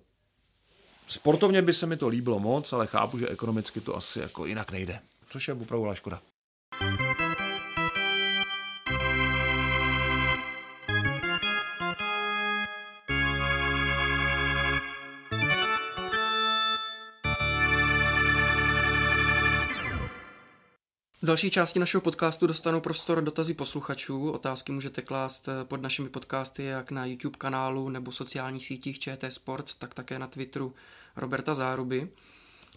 sportovně 1.07 1.61
by 1.61 1.73
se 1.73 1.85
mi 1.85 1.97
to 1.97 2.07
líbilo 2.07 2.39
moc, 2.39 2.73
ale 2.73 2.87
chápu, 2.87 3.19
že 3.19 3.29
ekonomicky 3.29 3.81
to 3.81 3.95
asi 3.95 4.19
jako 4.19 4.45
jinak 4.45 4.71
nejde 4.71 4.99
což 5.29 5.47
je 5.47 5.53
opravdu 5.53 5.95
škoda. 5.95 6.21
Další 21.29 21.51
části 21.51 21.79
našeho 21.79 22.01
podcastu 22.01 22.47
dostanou 22.47 22.81
prostor 22.81 23.21
dotazy 23.21 23.53
posluchačů. 23.53 24.31
Otázky 24.31 24.71
můžete 24.71 25.01
klást 25.01 25.49
pod 25.63 25.81
našimi 25.81 26.09
podcasty 26.09 26.63
jak 26.63 26.91
na 26.91 27.05
YouTube 27.05 27.37
kanálu 27.37 27.89
nebo 27.89 28.11
sociálních 28.11 28.65
sítích 28.65 28.99
ČT 28.99 29.33
Sport, 29.33 29.75
tak 29.79 29.93
také 29.93 30.19
na 30.19 30.27
Twitteru 30.27 30.73
Roberta 31.15 31.55
Záruby. 31.55 32.09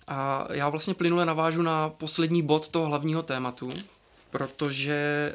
A 0.09 0.48
já 0.50 0.68
vlastně 0.68 0.94
plynule 0.94 1.26
navážu 1.26 1.62
na 1.62 1.88
poslední 1.88 2.42
bod 2.42 2.68
toho 2.68 2.86
hlavního 2.86 3.22
tématu, 3.22 3.70
protože 4.30 5.34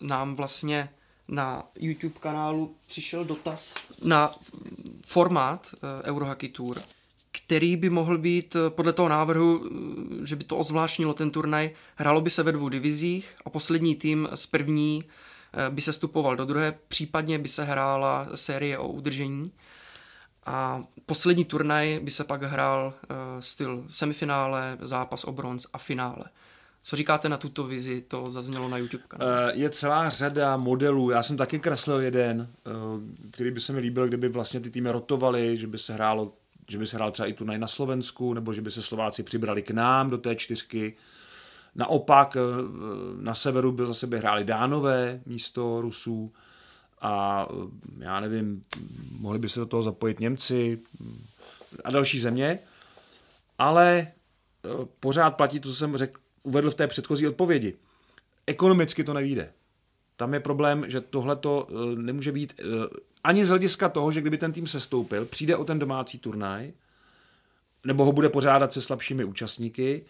uh, 0.00 0.08
nám 0.08 0.34
vlastně 0.34 0.88
na 1.28 1.62
YouTube 1.76 2.20
kanálu 2.20 2.74
přišel 2.86 3.24
dotaz 3.24 3.74
na 4.04 4.34
formát 5.06 5.74
uh, 5.74 5.80
Eurohockey 6.04 6.48
Tour, 6.48 6.78
který 7.52 7.76
by 7.76 7.90
mohl 7.90 8.18
být 8.18 8.56
eh, 8.56 8.70
podle 8.70 8.92
toho 8.92 9.08
návrhu, 9.08 9.70
že 10.24 10.36
by 10.36 10.44
to 10.44 10.56
ozvláštnilo 10.56 11.14
ten 11.14 11.30
turnaj, 11.30 11.70
hrálo 11.96 12.20
by 12.20 12.30
se 12.30 12.42
ve 12.42 12.52
dvou 12.52 12.68
divizích 12.68 13.34
a 13.44 13.50
poslední 13.50 13.94
tým 13.96 14.28
z 14.34 14.46
první 14.46 15.04
by 15.70 15.82
se 15.82 15.92
stupoval 15.92 16.36
do 16.36 16.44
druhé, 16.44 16.74
případně 16.88 17.38
by 17.38 17.48
se 17.48 17.64
hrála 17.64 18.28
série 18.34 18.78
o 18.78 18.88
udržení. 18.88 19.52
A 20.46 20.84
poslední 21.06 21.44
turnaj 21.44 22.00
by 22.02 22.10
se 22.10 22.24
pak 22.24 22.42
hrál 22.42 22.94
styl 23.40 23.84
semifinále, 23.88 24.78
zápas 24.80 25.24
o 25.24 25.32
bronz 25.32 25.66
a 25.72 25.78
finále. 25.78 26.24
Co 26.82 26.96
říkáte 26.96 27.28
na 27.28 27.36
tuto 27.36 27.64
vizi? 27.64 28.00
To 28.00 28.30
zaznělo 28.30 28.68
na 28.68 28.76
YouTube 28.76 29.04
kanálu. 29.08 29.50
Je 29.52 29.70
celá 29.70 30.10
řada 30.10 30.56
modelů. 30.56 31.10
Já 31.10 31.22
jsem 31.22 31.36
taky 31.36 31.58
kreslil 31.58 32.00
jeden, 32.00 32.48
eh, 32.66 32.70
který 33.30 33.50
by 33.50 33.60
se 33.60 33.72
mi 33.72 33.80
líbil, 33.80 34.08
kdyby 34.08 34.28
vlastně 34.28 34.60
ty 34.60 34.70
týmy 34.70 34.90
rotovaly, 34.90 35.56
že 35.56 35.66
by 35.66 35.78
se 35.78 35.94
hrálo 35.94 36.32
že 36.68 36.78
by 36.78 36.86
se 36.86 36.96
hrál 36.96 37.10
třeba 37.10 37.26
i 37.26 37.32
turnaj 37.32 37.58
na 37.58 37.66
Slovensku, 37.66 38.34
nebo 38.34 38.52
že 38.52 38.62
by 38.62 38.70
se 38.70 38.82
Slováci 38.82 39.22
přibrali 39.22 39.62
k 39.62 39.70
nám 39.70 40.10
do 40.10 40.18
té 40.18 40.36
čtyřky. 40.36 40.96
Naopak 41.74 42.36
eh, 42.36 42.40
na 43.20 43.34
severu 43.34 43.72
by 43.72 43.86
zase 43.86 44.06
by 44.06 44.18
hráli 44.18 44.44
Dánové 44.44 45.20
místo 45.26 45.80
Rusů 45.80 46.32
a 47.00 47.46
já 47.98 48.20
nevím, 48.20 48.64
mohli 49.18 49.38
by 49.38 49.48
se 49.48 49.60
do 49.60 49.66
toho 49.66 49.82
zapojit 49.82 50.20
Němci 50.20 50.80
a 51.84 51.90
další 51.90 52.20
země, 52.20 52.58
ale 53.58 54.12
pořád 55.00 55.30
platí 55.30 55.60
to, 55.60 55.68
co 55.68 55.74
jsem 55.74 55.96
řekl, 55.96 56.20
uvedl 56.42 56.70
v 56.70 56.74
té 56.74 56.86
předchozí 56.86 57.26
odpovědi. 57.26 57.74
Ekonomicky 58.46 59.04
to 59.04 59.12
nevíde. 59.12 59.52
Tam 60.16 60.34
je 60.34 60.40
problém, 60.40 60.84
že 60.88 61.00
tohle 61.00 61.36
to 61.36 61.68
nemůže 61.96 62.32
být 62.32 62.60
ani 63.24 63.44
z 63.44 63.48
hlediska 63.48 63.88
toho, 63.88 64.12
že 64.12 64.20
kdyby 64.20 64.38
ten 64.38 64.52
tým 64.52 64.66
sestoupil, 64.66 65.24
přijde 65.24 65.56
o 65.56 65.64
ten 65.64 65.78
domácí 65.78 66.18
turnaj, 66.18 66.72
nebo 67.84 68.04
ho 68.04 68.12
bude 68.12 68.28
pořádat 68.28 68.72
se 68.72 68.80
slabšími 68.80 69.24
účastníky 69.24 70.04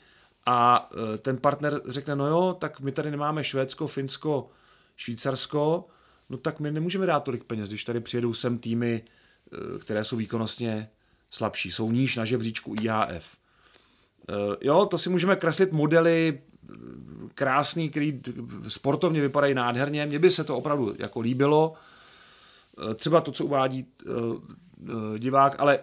a 0.46 0.90
e, 1.14 1.18
ten 1.18 1.38
partner 1.38 1.80
řekne, 1.86 2.16
no 2.16 2.26
jo, 2.26 2.56
tak 2.58 2.80
my 2.80 2.92
tady 2.92 3.10
nemáme 3.10 3.44
Švédsko, 3.44 3.86
Finsko, 3.86 4.50
Švýcarsko, 4.96 5.86
no 6.30 6.36
tak 6.36 6.60
my 6.60 6.70
nemůžeme 6.70 7.06
dát 7.06 7.24
tolik 7.24 7.44
peněz, 7.44 7.68
když 7.68 7.84
tady 7.84 8.00
přijedou 8.00 8.34
sem 8.34 8.58
týmy, 8.58 9.02
e, 9.52 9.78
které 9.78 10.04
jsou 10.04 10.16
výkonnostně 10.16 10.88
slabší, 11.30 11.72
jsou 11.72 11.90
níž 11.90 12.16
na 12.16 12.24
žebříčku 12.24 12.74
IHF. 12.80 13.36
E, 14.28 14.34
jo, 14.60 14.86
to 14.86 14.98
si 14.98 15.10
můžeme 15.10 15.36
kreslit 15.36 15.72
modely 15.72 16.40
krásný, 17.34 17.90
který 17.90 18.20
sportovně 18.68 19.20
vypadají 19.20 19.54
nádherně. 19.54 20.06
Mně 20.06 20.18
by 20.18 20.30
se 20.30 20.44
to 20.44 20.56
opravdu 20.56 20.94
jako 20.98 21.20
líbilo. 21.20 21.74
Třeba 22.96 23.20
to, 23.20 23.32
co 23.32 23.44
uvádí 23.44 23.86
Eh, 24.88 25.18
divák, 25.18 25.56
ale 25.58 25.78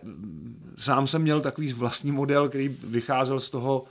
sám 0.77 1.07
jsem 1.07 1.21
měl 1.21 1.41
takový 1.41 1.73
vlastní 1.73 2.11
model, 2.11 2.49
který 2.49 2.67
vycházel 2.67 3.39
z 3.39 3.49
toho 3.49 3.85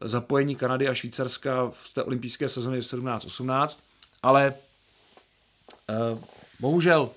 zapojení 0.00 0.56
Kanady 0.56 0.88
a 0.88 0.94
Švýcarska 0.94 1.70
v 1.70 1.94
té 1.94 2.02
olympijské 2.02 2.48
sezóně 2.48 2.80
17-18, 2.80 3.78
ale 4.22 4.54
eh, 5.90 6.18
bohužel 6.60 7.10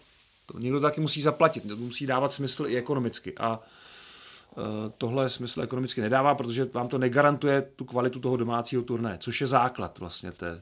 to 0.45 0.59
někdo 0.59 0.80
taky 0.80 1.01
musí 1.01 1.21
zaplatit, 1.21 1.67
to 1.67 1.76
musí 1.76 2.05
dávat 2.05 2.34
smysl 2.34 2.67
i 2.67 2.78
ekonomicky 2.78 3.38
a 3.38 3.59
eh, 3.59 4.61
tohle 4.97 5.30
smysl 5.30 5.61
ekonomicky 5.61 6.01
nedává, 6.01 6.36
protože 6.36 6.65
vám 6.65 6.88
to 6.88 6.97
negarantuje 6.97 7.61
tu 7.61 7.86
kvalitu 7.86 8.19
toho 8.19 8.38
domácího 8.38 8.82
turné, 8.82 9.17
což 9.21 9.41
je 9.41 9.47
základ 9.47 9.99
vlastně 9.99 10.32
té, 10.32 10.61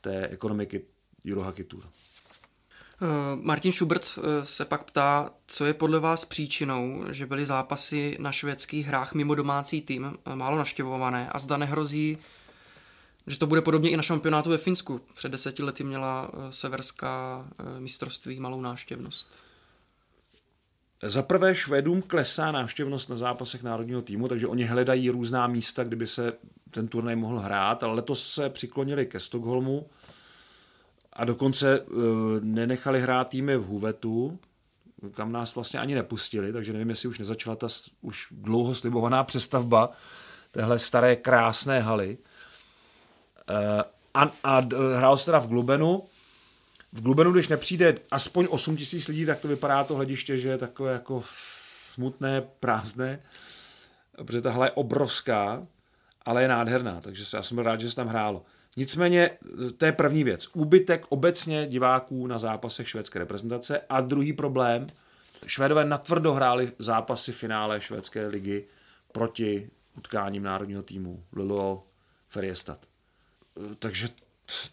té 0.00 0.28
ekonomiky 0.28 0.84
Eurohockey 1.30 1.64
Tour. 1.64 1.82
Eh, 3.02 3.06
Martin 3.34 3.72
Schubert 3.72 4.18
eh, 4.18 4.44
se 4.44 4.64
pak 4.64 4.84
ptá, 4.84 5.30
co 5.46 5.64
je 5.64 5.74
podle 5.74 6.00
vás 6.00 6.24
příčinou, 6.24 7.04
že 7.10 7.26
byly 7.26 7.46
zápasy 7.46 8.16
na 8.20 8.32
švédských 8.32 8.86
hrách 8.86 9.14
mimo 9.14 9.34
domácí 9.34 9.80
tým 9.80 10.18
eh, 10.26 10.36
málo 10.36 10.58
naštěvované 10.58 11.28
a 11.32 11.38
zda 11.38 11.56
nehrozí, 11.56 12.18
že 13.26 13.38
to 13.38 13.46
bude 13.46 13.60
podobně 13.60 13.90
i 13.90 13.96
na 13.96 14.02
šampionátu 14.02 14.50
ve 14.50 14.58
Finsku. 14.58 15.00
Před 15.14 15.32
deseti 15.32 15.62
lety 15.62 15.84
měla 15.84 16.30
severská 16.50 17.46
mistrovství 17.78 18.40
malou 18.40 18.60
náštěvnost. 18.60 19.28
Za 21.02 21.22
prvé 21.22 21.54
Švédům 21.54 22.02
klesá 22.02 22.52
návštěvnost 22.52 23.10
na 23.10 23.16
zápasech 23.16 23.62
národního 23.62 24.02
týmu, 24.02 24.28
takže 24.28 24.46
oni 24.46 24.64
hledají 24.64 25.10
různá 25.10 25.46
místa, 25.46 25.84
kdyby 25.84 26.06
se 26.06 26.32
ten 26.70 26.88
turnaj 26.88 27.16
mohl 27.16 27.38
hrát, 27.38 27.82
ale 27.82 27.94
letos 27.94 28.32
se 28.32 28.50
přiklonili 28.50 29.06
ke 29.06 29.20
Stockholmu, 29.20 29.86
a 31.12 31.24
dokonce 31.24 31.80
uh, 31.80 31.94
nenechali 32.40 33.00
hrát 33.00 33.28
týmy 33.28 33.56
v 33.56 33.64
Huvetu, 33.64 34.38
kam 35.14 35.32
nás 35.32 35.54
vlastně 35.54 35.80
ani 35.80 35.94
nepustili, 35.94 36.52
takže 36.52 36.72
nevím, 36.72 36.90
jestli 36.90 37.08
už 37.08 37.18
nezačala 37.18 37.56
ta 37.56 37.66
už 38.00 38.28
dlouho 38.30 38.74
slibovaná 38.74 39.24
přestavba 39.24 39.90
téhle 40.50 40.78
staré 40.78 41.16
krásné 41.16 41.80
haly. 41.80 42.18
Uh, 43.50 43.82
a, 44.14 44.30
a 44.44 44.60
hrál 44.96 45.18
se 45.18 45.24
teda 45.24 45.38
v 45.38 45.48
Glubenu. 45.48 46.02
V 46.92 47.02
Glubenu, 47.02 47.32
když 47.32 47.48
nepřijde 47.48 47.98
aspoň 48.10 48.46
8 48.50 48.76
tisíc 48.76 49.08
lidí, 49.08 49.26
tak 49.26 49.40
to 49.40 49.48
vypadá 49.48 49.84
to 49.84 49.94
hlediště, 49.94 50.38
že 50.38 50.48
je 50.48 50.58
takové 50.58 50.92
jako 50.92 51.24
smutné, 51.92 52.42
prázdné, 52.60 53.22
protože 54.16 54.40
ta 54.40 54.50
hala 54.50 54.64
je 54.64 54.70
obrovská, 54.70 55.66
ale 56.24 56.42
je 56.42 56.48
nádherná, 56.48 57.00
takže 57.00 57.24
já 57.34 57.42
jsem 57.42 57.54
byl 57.54 57.64
rád, 57.64 57.80
že 57.80 57.90
se 57.90 57.96
tam 57.96 58.08
hrálo. 58.08 58.44
Nicméně 58.76 59.30
to 59.76 59.84
je 59.84 59.92
první 59.92 60.24
věc. 60.24 60.48
Úbytek 60.52 61.06
obecně 61.08 61.66
diváků 61.66 62.26
na 62.26 62.38
zápasech 62.38 62.88
švédské 62.88 63.18
reprezentace 63.18 63.80
a 63.88 64.00
druhý 64.00 64.32
problém, 64.32 64.86
Švédové 65.46 65.84
natvrdo 65.84 66.32
hráli 66.32 66.72
zápasy 66.78 67.32
finále 67.32 67.80
švédské 67.80 68.26
ligy 68.26 68.64
proti 69.12 69.70
utkáním 69.98 70.42
národního 70.42 70.82
týmu 70.82 71.24
Lilo 71.32 71.86
Feriestat. 72.28 72.78
Takže 73.78 74.08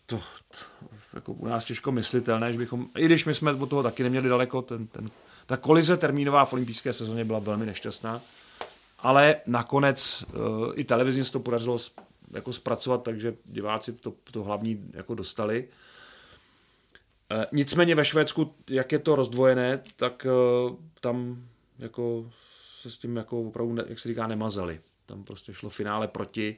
to, 0.06 0.20
to, 0.52 0.58
jako 1.14 1.34
u 1.34 1.47
nás 1.47 1.66
těžko 1.66 1.91
myslitelné, 1.91 2.52
že 2.52 2.58
bychom, 2.58 2.88
i 2.97 3.06
když 3.06 3.26
my 3.26 3.34
jsme 3.34 3.54
od 3.54 3.70
toho 3.70 3.84
taky 3.84 4.04
neměli 4.04 4.30
daleko, 4.30 4.62
ten, 4.62 4.88
ten, 4.88 5.10
ta 5.45 5.58
kolize 5.58 5.97
termínová 5.97 6.45
v 6.45 6.54
olympijské 6.54 6.93
sezóně 6.93 7.26
byla 7.26 7.39
velmi 7.39 7.66
nešťastná, 7.66 8.22
ale 9.00 9.36
nakonec 9.45 10.24
uh, 10.24 10.74
i 10.76 10.84
televizně 10.84 11.24
se 11.24 11.32
to 11.32 11.39
podařilo 11.39 11.78
jako 12.32 12.53
zpracovat, 12.53 13.03
takže 13.03 13.36
diváci 13.45 13.93
to, 13.93 14.13
to 14.32 14.43
hlavní 14.43 14.91
jako 14.93 15.15
dostali. 15.15 15.67
E, 17.32 17.47
nicméně 17.51 17.95
ve 17.95 18.05
Švédsku, 18.05 18.55
jak 18.69 18.91
je 18.91 18.99
to 18.99 19.15
rozdvojené, 19.15 19.82
tak 19.95 20.25
e, 20.25 20.30
tam 21.01 21.47
jako 21.80 22.32
se 22.82 22.91
s 22.91 22.97
tím 22.97 23.15
jako 23.15 23.41
opravdu, 23.41 23.75
jak 23.88 23.99
se 23.99 24.09
říká, 24.09 24.27
nemazali. 24.27 24.82
Tam 25.05 25.23
prostě 25.23 25.53
šlo 25.53 25.69
finále 25.69 26.07
proti 26.07 26.57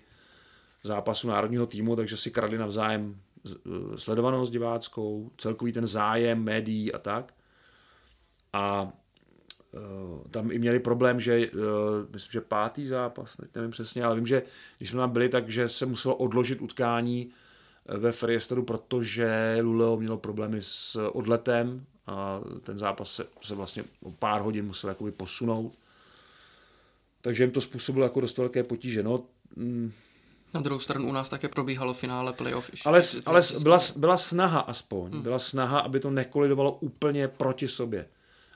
zápasu 0.83 1.27
národního 1.27 1.67
týmu, 1.67 1.95
takže 1.95 2.17
si 2.17 2.31
kradli 2.31 2.57
navzájem 2.57 3.21
e, 3.45 3.97
sledovanost 3.97 4.51
diváckou, 4.51 5.31
celkový 5.37 5.73
ten 5.73 5.87
zájem 5.87 6.43
médií 6.43 6.93
a 6.93 6.97
tak. 6.97 7.33
A 8.53 8.93
tam 10.31 10.51
i 10.51 10.59
měli 10.59 10.79
problém, 10.79 11.19
že 11.19 11.37
eh, 11.37 11.49
myslím, 12.13 12.31
že 12.31 12.41
pátý 12.41 12.87
zápas, 12.87 13.37
nevím 13.55 13.71
přesně, 13.71 14.03
ale 14.03 14.15
vím, 14.15 14.27
že 14.27 14.43
když 14.77 14.89
jsme 14.89 14.99
tam 14.99 15.11
byli, 15.11 15.29
takže 15.29 15.69
se 15.69 15.85
muselo 15.85 16.15
odložit 16.15 16.61
utkání 16.61 17.29
eh, 17.85 17.97
ve 17.97 18.11
Friesteru, 18.11 18.63
protože 18.63 19.57
Luleo 19.61 19.97
mělo 19.97 20.17
problémy 20.17 20.57
s 20.61 21.09
odletem 21.13 21.85
a 22.07 22.41
ten 22.63 22.77
zápas 22.77 23.11
se, 23.11 23.25
se 23.41 23.55
vlastně 23.55 23.83
o 24.03 24.11
pár 24.11 24.41
hodin 24.41 24.65
musel 24.65 24.89
jakoby 24.89 25.11
posunout. 25.11 25.73
Takže 27.21 27.43
jim 27.43 27.51
to 27.51 27.61
způsobilo 27.61 28.05
jako 28.05 28.21
dost 28.21 28.37
velké 28.37 28.63
potíže. 28.63 29.03
No, 29.03 29.23
mm. 29.55 29.91
na 30.53 30.61
druhou 30.61 30.79
stranu 30.79 31.09
u 31.09 31.11
nás 31.11 31.29
také 31.29 31.47
probíhalo 31.47 31.93
finále 31.93 32.33
playoff. 32.33 32.71
Ale, 32.85 33.01
ale 33.25 33.41
byla, 33.63 33.79
byla 33.95 34.17
snaha 34.17 34.59
aspoň. 34.59 35.11
Hmm. 35.11 35.21
Byla 35.21 35.39
snaha, 35.39 35.79
aby 35.79 35.99
to 35.99 36.11
nekolidovalo 36.11 36.71
úplně 36.71 37.27
proti 37.27 37.67
sobě 37.67 38.05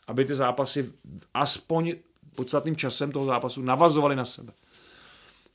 aby 0.08 0.26
ty 0.26 0.36
zápasy 0.36 0.94
aspoň 1.34 1.96
podstatným 2.36 2.76
časem 2.76 3.12
toho 3.12 3.26
zápasu 3.26 3.62
navazovaly 3.62 4.16
na 4.16 4.26
sebe. 4.26 4.54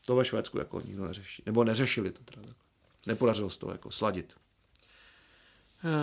To 0.06 0.16
ve 0.16 0.24
Švédsku 0.24 0.58
jako 0.58 0.80
nikdo 0.80 1.06
neřeší. 1.06 1.42
Nebo 1.46 1.64
neřešili 1.64 2.12
to 2.12 2.20
teda. 2.24 2.52
Nepodařilo 3.06 3.50
se 3.50 3.58
to 3.58 3.70
jako 3.70 3.90
sladit. 3.90 4.32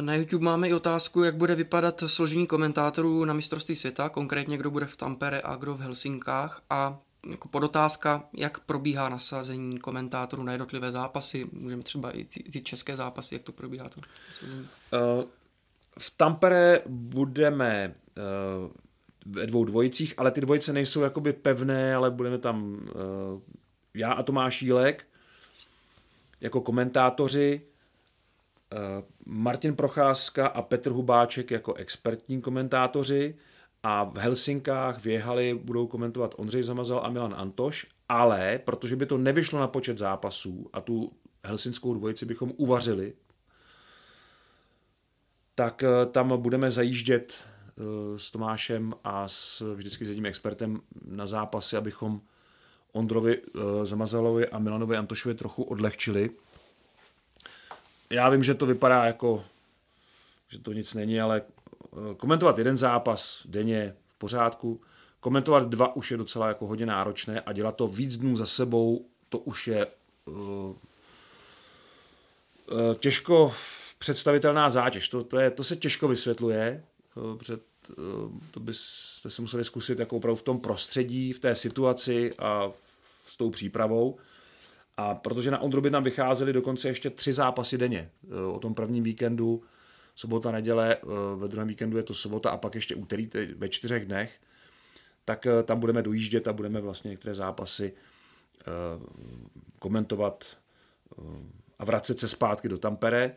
Na 0.02 0.16
YouTube 0.16 0.46
máme 0.46 0.70
i 0.70 0.74
otázku, 0.74 1.24
jak 1.24 1.36
bude 1.36 1.56
vypadat 1.56 2.04
složení 2.08 2.48
komentátorů 2.48 3.26
na 3.26 3.34
mistrovství 3.34 3.76
světa, 3.76 4.10
konkrétně 4.10 4.58
kdo 4.58 4.72
bude 4.72 4.86
v 4.86 4.96
Tampere 4.96 5.42
a 5.44 5.56
kdo 5.56 5.76
v 5.76 5.80
Helsinkách 5.80 6.62
a 6.70 7.00
jako 7.30 7.48
podotázka, 7.48 8.24
jak 8.34 8.60
probíhá 8.60 9.10
nasazení 9.10 9.80
komentátorů 9.80 10.44
na 10.44 10.52
jednotlivé 10.52 10.92
zápasy, 10.92 11.46
můžeme 11.52 11.84
třeba 11.84 12.12
i 12.12 12.24
ty, 12.24 12.44
ty 12.44 12.62
české 12.62 12.96
zápasy, 12.96 13.36
jak 13.36 13.44
to 13.44 13.52
probíhá 13.52 13.90
to 13.90 14.02
nasazení. 14.28 14.62
Uh, 14.62 15.24
v 16.00 16.14
Tampere 16.18 16.82
budeme 16.88 17.96
ve 19.26 19.46
dvou 19.46 19.66
dvojicích, 19.66 20.14
ale 20.18 20.32
ty 20.32 20.42
dvojice 20.42 20.74
nejsou 20.74 21.02
jakoby 21.02 21.34
pevné, 21.34 21.96
ale 21.96 22.12
budeme 22.12 22.38
tam 22.38 22.74
uh, 22.74 23.42
já 23.94 24.14
a 24.14 24.24
Tomáš 24.24 24.62
Jílek 24.62 25.08
jako 26.42 26.62
komentátoři, 26.62 27.62
uh, 28.74 28.80
Martin 29.26 29.76
Procházka 29.76 30.48
a 30.48 30.62
Petr 30.62 30.92
Hubáček 30.92 31.52
jako 31.52 31.74
expertní 31.74 32.42
komentátoři 32.42 33.36
a 33.84 34.04
v 34.04 34.18
Helsinkách 34.18 35.04
věhali 35.04 35.60
budou 35.64 35.88
komentovat 35.88 36.36
Ondřej 36.38 36.64
Zamazal 36.64 37.06
a 37.06 37.10
Milan 37.10 37.34
Antoš, 37.38 37.88
ale 38.10 38.60
protože 38.64 38.96
by 38.96 39.06
to 39.06 39.18
nevyšlo 39.18 39.60
na 39.60 39.68
počet 39.68 39.98
zápasů 39.98 40.70
a 40.74 40.82
tu 40.82 41.12
helsinskou 41.44 41.94
dvojici 41.94 42.26
bychom 42.26 42.52
uvařili, 42.58 43.14
tak 45.56 45.84
tam 46.12 46.42
budeme 46.42 46.72
zajíždět 46.72 47.34
Eh, 47.34 47.57
s 48.18 48.32
Tomášem 48.32 48.94
a 49.04 49.28
s, 49.28 49.74
vždycky 49.76 50.06
s 50.06 50.10
jedním 50.10 50.26
expertem 50.26 50.82
na 51.06 51.26
zápasy, 51.26 51.78
abychom 51.78 52.22
Ondrovi 52.92 53.38
eh, 53.38 53.86
Zamazalovi 53.86 54.48
a 54.48 54.60
Milanovi 54.60 54.98
Antošovi 54.98 55.36
trochu 55.36 55.64
odlehčili. 55.64 56.30
Já 58.10 58.30
vím, 58.30 58.44
že 58.44 58.54
to 58.54 58.66
vypadá 58.66 59.06
jako, 59.06 59.44
že 60.50 60.60
to 60.60 60.74
nic 60.74 60.94
není, 60.94 61.22
ale 61.22 61.42
eh, 61.42 62.16
komentovat 62.18 62.58
jeden 62.58 62.78
zápas 62.78 63.42
denně 63.46 63.96
v 64.08 64.16
pořádku, 64.16 64.82
komentovat 65.20 65.70
dva 65.70 65.96
už 65.96 66.12
je 66.12 66.18
docela 66.18 66.48
jako 66.48 66.68
hodně 66.68 66.86
náročné 66.86 67.42
a 67.42 67.54
dělat 67.54 67.76
to 67.76 67.88
víc 67.88 68.18
dnů 68.18 68.36
za 68.36 68.46
sebou, 68.46 69.06
to 69.30 69.40
už 69.40 69.68
je 69.68 69.88
uh, 70.26 70.76
těžko 73.00 73.54
představitelná 74.00 74.70
zátěž. 74.70 75.10
To, 75.10 75.24
to, 75.24 75.40
je, 75.40 75.52
to 75.52 75.64
se 75.64 75.76
těžko 75.76 76.08
vysvětluje, 76.08 76.84
eh, 77.18 77.38
před, 77.38 77.62
eh, 77.90 77.94
to 78.52 78.60
byste 78.60 79.30
se 79.30 79.42
museli 79.42 79.66
zkusit 79.66 80.00
jako 80.00 80.18
opravdu 80.18 80.36
v 80.36 80.44
tom 80.44 80.60
prostředí, 80.60 81.34
v 81.34 81.40
té 81.40 81.56
situaci 81.56 82.34
a 82.40 82.72
s 83.28 83.38
tou 83.38 83.50
přípravou. 83.50 84.18
A 84.98 85.16
protože 85.16 85.52
na 85.52 85.60
Ondru 85.60 85.82
by 85.82 85.92
tam 85.92 86.04
vycházely 86.04 86.54
dokonce 86.54 86.88
ještě 86.88 87.10
tři 87.10 87.34
zápasy 87.34 87.78
denně. 87.78 88.12
O 88.54 88.60
tom 88.60 88.74
prvním 88.74 89.04
víkendu, 89.04 89.64
sobota, 90.16 90.52
neděle, 90.52 90.98
ve 91.36 91.48
druhém 91.48 91.68
víkendu 91.68 91.98
je 91.98 92.04
to 92.04 92.14
sobota 92.14 92.50
a 92.50 92.58
pak 92.58 92.76
ještě 92.76 92.96
úterý 92.96 93.30
ve 93.56 93.70
čtyřech 93.70 94.06
dnech, 94.06 94.40
tak 95.26 95.48
tam 95.64 95.80
budeme 95.80 96.02
dojíždět 96.02 96.48
a 96.48 96.54
budeme 96.54 96.82
vlastně 96.82 97.10
některé 97.10 97.36
zápasy 97.36 97.94
komentovat 99.80 100.46
a 101.80 101.86
vracet 101.86 102.20
se 102.20 102.28
zpátky 102.28 102.70
do 102.70 102.78
Tampere. 102.78 103.36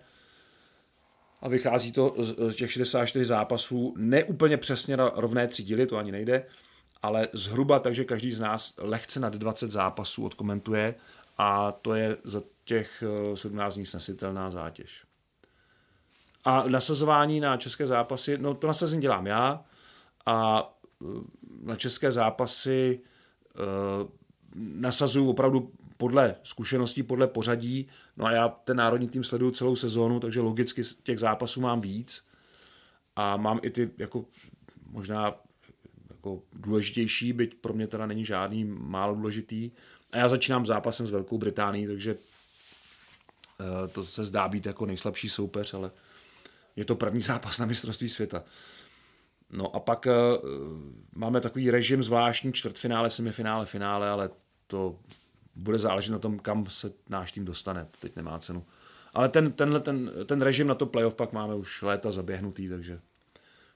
A 1.42 1.48
vychází 1.48 1.92
to 1.92 2.14
z 2.18 2.54
těch 2.54 2.72
64 2.72 3.24
zápasů 3.24 3.94
neúplně 3.96 4.56
přesně 4.56 4.96
na 4.96 5.12
rovné 5.14 5.48
tři 5.48 5.62
díly, 5.62 5.86
to 5.86 5.96
ani 5.96 6.12
nejde, 6.12 6.46
ale 7.02 7.28
zhruba 7.32 7.78
takže 7.78 8.04
každý 8.04 8.32
z 8.32 8.40
nás 8.40 8.74
lehce 8.78 9.20
nad 9.20 9.34
20 9.34 9.70
zápasů 9.70 10.24
odkomentuje 10.24 10.94
a 11.38 11.72
to 11.72 11.94
je 11.94 12.16
za 12.24 12.42
těch 12.64 13.02
17 13.34 13.74
dní 13.74 13.86
snesitelná 13.86 14.50
zátěž. 14.50 15.04
A 16.44 16.64
nasazování 16.68 17.40
na 17.40 17.56
české 17.56 17.86
zápasy, 17.86 18.38
no 18.38 18.54
to 18.54 18.66
nasazení 18.66 19.02
dělám 19.02 19.26
já 19.26 19.64
a 20.26 20.68
e, 21.02 21.04
na 21.62 21.76
české 21.76 22.12
zápasy 22.12 23.00
e, 23.00 23.60
nasazuju 24.54 25.30
opravdu 25.30 25.72
podle 26.00 26.36
zkušeností, 26.42 27.02
podle 27.02 27.26
pořadí. 27.26 27.88
No 28.16 28.26
a 28.26 28.32
já 28.32 28.48
ten 28.48 28.76
národní 28.76 29.08
tým 29.08 29.24
sleduju 29.24 29.50
celou 29.50 29.76
sezónu, 29.76 30.20
takže 30.20 30.40
logicky 30.40 30.82
těch 31.02 31.18
zápasů 31.18 31.60
mám 31.60 31.80
víc. 31.80 32.26
A 33.16 33.36
mám 33.36 33.60
i 33.62 33.70
ty 33.70 33.90
jako 33.98 34.24
možná 34.86 35.34
jako 36.10 36.42
důležitější, 36.52 37.32
byť 37.32 37.54
pro 37.54 37.72
mě 37.72 37.86
teda 37.86 38.06
není 38.06 38.24
žádný 38.24 38.64
málo 38.64 39.14
důležitý. 39.14 39.70
A 40.12 40.18
já 40.18 40.28
začínám 40.28 40.66
zápasem 40.66 41.06
s 41.06 41.10
Velkou 41.10 41.38
Británií, 41.38 41.86
takže 41.86 42.16
eh, 42.16 43.88
to 43.88 44.04
se 44.04 44.24
zdá 44.24 44.48
být 44.48 44.66
jako 44.66 44.86
nejslabší 44.86 45.28
soupeř, 45.28 45.74
ale 45.74 45.90
je 46.76 46.84
to 46.84 46.96
první 46.96 47.20
zápas 47.30 47.58
na 47.58 47.66
mistrovství 47.66 48.08
světa. 48.08 48.44
No 49.50 49.76
a 49.76 49.80
pak 49.80 50.06
uh, 50.06 50.12
máme 51.14 51.40
takový 51.40 51.70
režim 51.70 52.02
zvláštní 52.02 52.52
čtvrtfinále, 52.52 53.10
semifinále, 53.10 53.66
finále, 53.66 54.08
ale 54.08 54.30
to 54.66 54.98
bude 55.60 55.78
záležet 55.78 56.12
na 56.12 56.18
tom, 56.18 56.38
kam 56.38 56.66
se 56.68 56.92
náš 57.08 57.32
tým 57.32 57.44
dostane. 57.44 57.84
To 57.90 57.98
teď 58.00 58.16
nemá 58.16 58.38
cenu. 58.38 58.64
Ale 59.14 59.28
ten, 59.28 59.52
tenhle, 59.52 59.80
ten, 59.80 60.12
ten 60.26 60.42
režim 60.42 60.66
na 60.66 60.74
to 60.74 60.86
playoff 60.86 61.14
pak 61.14 61.32
máme 61.32 61.54
už 61.54 61.82
léta 61.82 62.12
zaběhnutý, 62.12 62.68
takže 62.68 63.00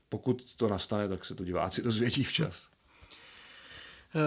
pokud 0.09 0.55
to 0.57 0.69
nastane, 0.69 1.09
tak 1.09 1.25
se 1.25 1.35
to 1.35 1.45
diváci 1.45 1.83
dozvědí 1.83 2.25
včas. 2.25 2.69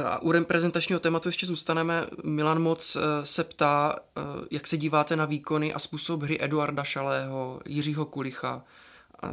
A 0.05 0.21
u 0.21 0.31
reprezentačního 0.31 0.99
tématu 0.99 1.29
ještě 1.29 1.45
zůstaneme. 1.45 2.05
Milan 2.23 2.61
Moc 2.61 2.95
eh, 2.95 3.25
se 3.25 3.43
ptá, 3.43 3.95
eh, 3.95 4.21
jak 4.51 4.67
se 4.67 4.77
díváte 4.77 5.15
na 5.15 5.25
výkony 5.25 5.73
a 5.73 5.79
způsob 5.79 6.23
hry 6.23 6.37
Eduarda 6.41 6.83
Šalého, 6.83 7.61
Jiřího 7.65 8.05
Kulicha, 8.05 8.63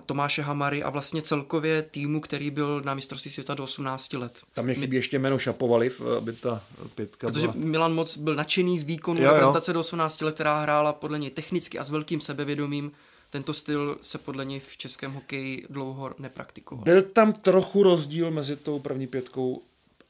Tomáše 0.06 0.42
Hamary 0.42 0.82
a 0.82 0.90
vlastně 0.90 1.22
celkově 1.22 1.82
týmu, 1.82 2.20
který 2.20 2.50
byl 2.50 2.82
na 2.84 2.94
mistrovství 2.94 3.30
světa 3.30 3.54
do 3.54 3.64
18 3.64 4.12
let. 4.12 4.42
Tam 4.54 4.64
mě 4.64 4.74
chybí 4.74 4.96
ještě 4.96 5.18
jméno 5.18 5.38
Šapovaliv, 5.38 6.02
aby 6.18 6.32
ta 6.32 6.62
pětka 6.94 7.26
Protože 7.26 7.48
byla... 7.48 7.64
Milan 7.66 7.94
Moc 7.94 8.16
byl 8.16 8.34
nadšený 8.34 8.78
z 8.78 8.82
výkonu 8.82 9.20
jo, 9.20 9.30
reprezentace 9.30 9.72
do 9.72 9.80
18 9.80 10.20
let, 10.20 10.34
která 10.34 10.62
hrála 10.62 10.92
podle 10.92 11.18
něj 11.18 11.30
technicky 11.30 11.78
a 11.78 11.84
s 11.84 11.90
velkým 11.90 12.20
sebevědomím. 12.20 12.92
Tento 13.30 13.54
styl 13.54 13.98
se 14.02 14.18
podle 14.18 14.44
něj 14.44 14.60
v 14.60 14.76
českém 14.76 15.12
hokeji 15.12 15.66
dlouho 15.70 16.14
nepraktikoval. 16.18 16.84
Byl 16.84 17.02
tam 17.02 17.32
trochu 17.32 17.82
rozdíl 17.82 18.30
mezi 18.30 18.56
tou 18.56 18.78
první 18.78 19.06
pětkou 19.06 19.62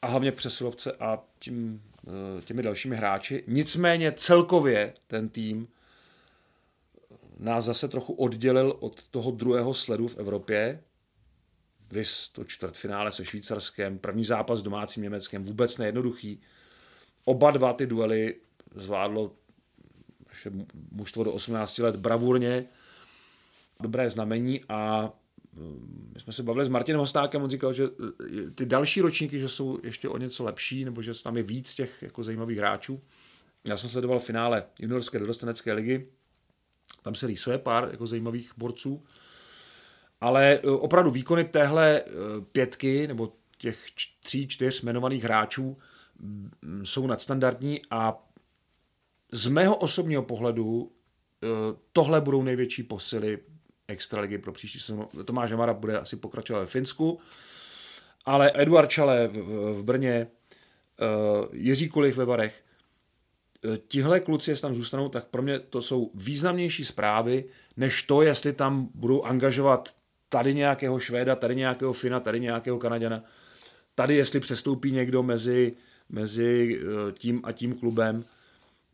a 0.03 0.07
hlavně 0.07 0.33
přesilovce 0.33 0.93
a 0.93 1.19
tím, 1.39 1.83
eh, 2.07 2.43
těmi 2.45 2.63
dalšími 2.63 2.97
hráči. 2.97 3.45
Nicméně 3.47 4.13
celkově 4.13 4.95
ten 5.07 5.29
tým 5.29 5.69
nás 7.39 7.65
zase 7.65 7.89
trochu 7.89 8.13
oddělil 8.13 8.77
od 8.81 9.09
toho 9.09 9.31
druhého 9.31 9.75
sledu 9.75 10.09
v 10.09 10.19
Evropě. 10.19 10.83
Vys 11.93 12.29
to 12.29 12.45
čtvrtfinále 12.45 13.13
se 13.13 13.25
Švýcarskem, 13.25 13.99
první 13.99 14.25
zápas 14.25 14.61
s 14.61 14.63
domácím 14.63 15.03
Německem, 15.03 15.45
vůbec 15.45 15.79
nejednoduchý. 15.79 16.41
Oba 17.25 17.51
dva 17.51 17.73
ty 17.73 17.87
duely 17.87 18.37
zvládlo 18.75 19.33
naše 20.29 20.51
mužstvo 20.91 21.25
do 21.25 21.33
18 21.33 21.79
let 21.79 21.97
bravurně, 21.97 22.67
dobré 23.83 24.11
znamení 24.11 24.61
a 24.69 25.13
mm, 25.53 26.11
my 26.15 26.21
jsme 26.21 26.33
se 26.33 26.43
bavili 26.43 26.67
s 26.67 26.69
Martinem 26.69 26.99
Hostákem, 26.99 27.43
on 27.43 27.51
říkal, 27.51 27.73
že 27.73 27.85
e, 27.85 28.51
ty 28.51 28.67
další 28.67 29.01
ročníky, 29.01 29.41
že 29.41 29.49
jsou 29.49 29.79
ještě 29.83 30.09
o 30.09 30.19
něco 30.19 30.45
lepší, 30.45 30.85
nebo 30.85 31.03
že 31.03 31.23
tam 31.23 31.37
je 31.37 31.43
víc 31.43 31.75
těch 31.75 32.03
jako 32.03 32.25
zajímavých 32.25 32.59
hráčů. 32.59 33.03
Já 33.69 33.77
jsem 33.77 33.91
sledoval 33.91 34.19
finále 34.19 34.65
juniorské 34.81 35.19
dorostenecké 35.19 35.73
ligy, 35.73 36.07
tam 37.05 37.15
se 37.15 37.27
rýsuje 37.27 37.59
pár 37.59 37.89
jako 37.91 38.07
zajímavých 38.07 38.53
borců. 38.57 39.05
Ale 40.21 40.55
e, 40.55 40.71
opravdu 40.71 41.11
výkony 41.11 41.45
téhle 41.45 42.01
e, 42.01 42.05
pětky 42.53 43.07
nebo 43.07 43.33
těch 43.59 43.79
tří, 44.23 44.49
čtyř 44.49 44.83
jmenovaných 44.83 45.25
hráčů 45.25 45.79
jsou 46.83 47.07
nadstandardní 47.07 47.81
a 47.91 48.29
z 49.33 49.47
mého 49.49 49.77
osobního 49.77 50.23
pohledu 50.23 50.93
e, 51.43 51.47
tohle 51.93 52.21
budou 52.21 52.43
největší 52.43 52.83
posily 52.83 53.39
extraligy 53.89 54.39
pro 54.39 54.53
příští 54.53 54.81
sezónu. 54.81 55.09
Tomáš 55.25 55.51
Hamara 55.51 55.75
bude 55.75 55.99
asi 55.99 56.17
pokračovat 56.17 56.61
ve 56.61 56.67
Finsku, 56.67 57.21
ale 58.25 58.53
Eduard 58.55 58.91
Čale 58.91 59.29
v, 59.29 59.37
v 59.73 59.85
Brně, 59.85 60.27
Jiří 61.53 61.89
Kulich 61.89 62.17
ve 62.17 62.25
Varech, 62.25 62.64
tihle 63.89 64.21
kluci, 64.21 64.51
jestli 64.51 64.63
tam 64.63 64.75
zůstanou, 64.75 65.09
tak 65.09 65.25
pro 65.27 65.43
mě 65.43 65.59
to 65.59 65.83
jsou 65.83 66.11
významnější 66.15 66.85
zprávy, 66.85 67.45
než 67.77 68.03
to, 68.03 68.23
jestli 68.23 68.53
tam 68.53 68.89
budou 68.95 69.23
angažovat 69.23 69.95
tady 70.29 70.55
nějakého 70.55 71.01
Švéda, 71.01 71.37
tady 71.37 71.57
nějakého 71.57 71.93
Fina, 71.93 72.21
tady 72.21 72.41
nějakého 72.41 72.79
Kanaděna, 72.79 73.23
tady 73.95 74.17
jestli 74.17 74.41
přestoupí 74.41 74.93
někdo 74.93 75.23
mezi, 75.23 75.77
mezi 76.09 76.81
eh, 76.83 77.13
tím 77.13 77.41
a 77.45 77.53
tím 77.53 77.75
klubem. 77.75 78.25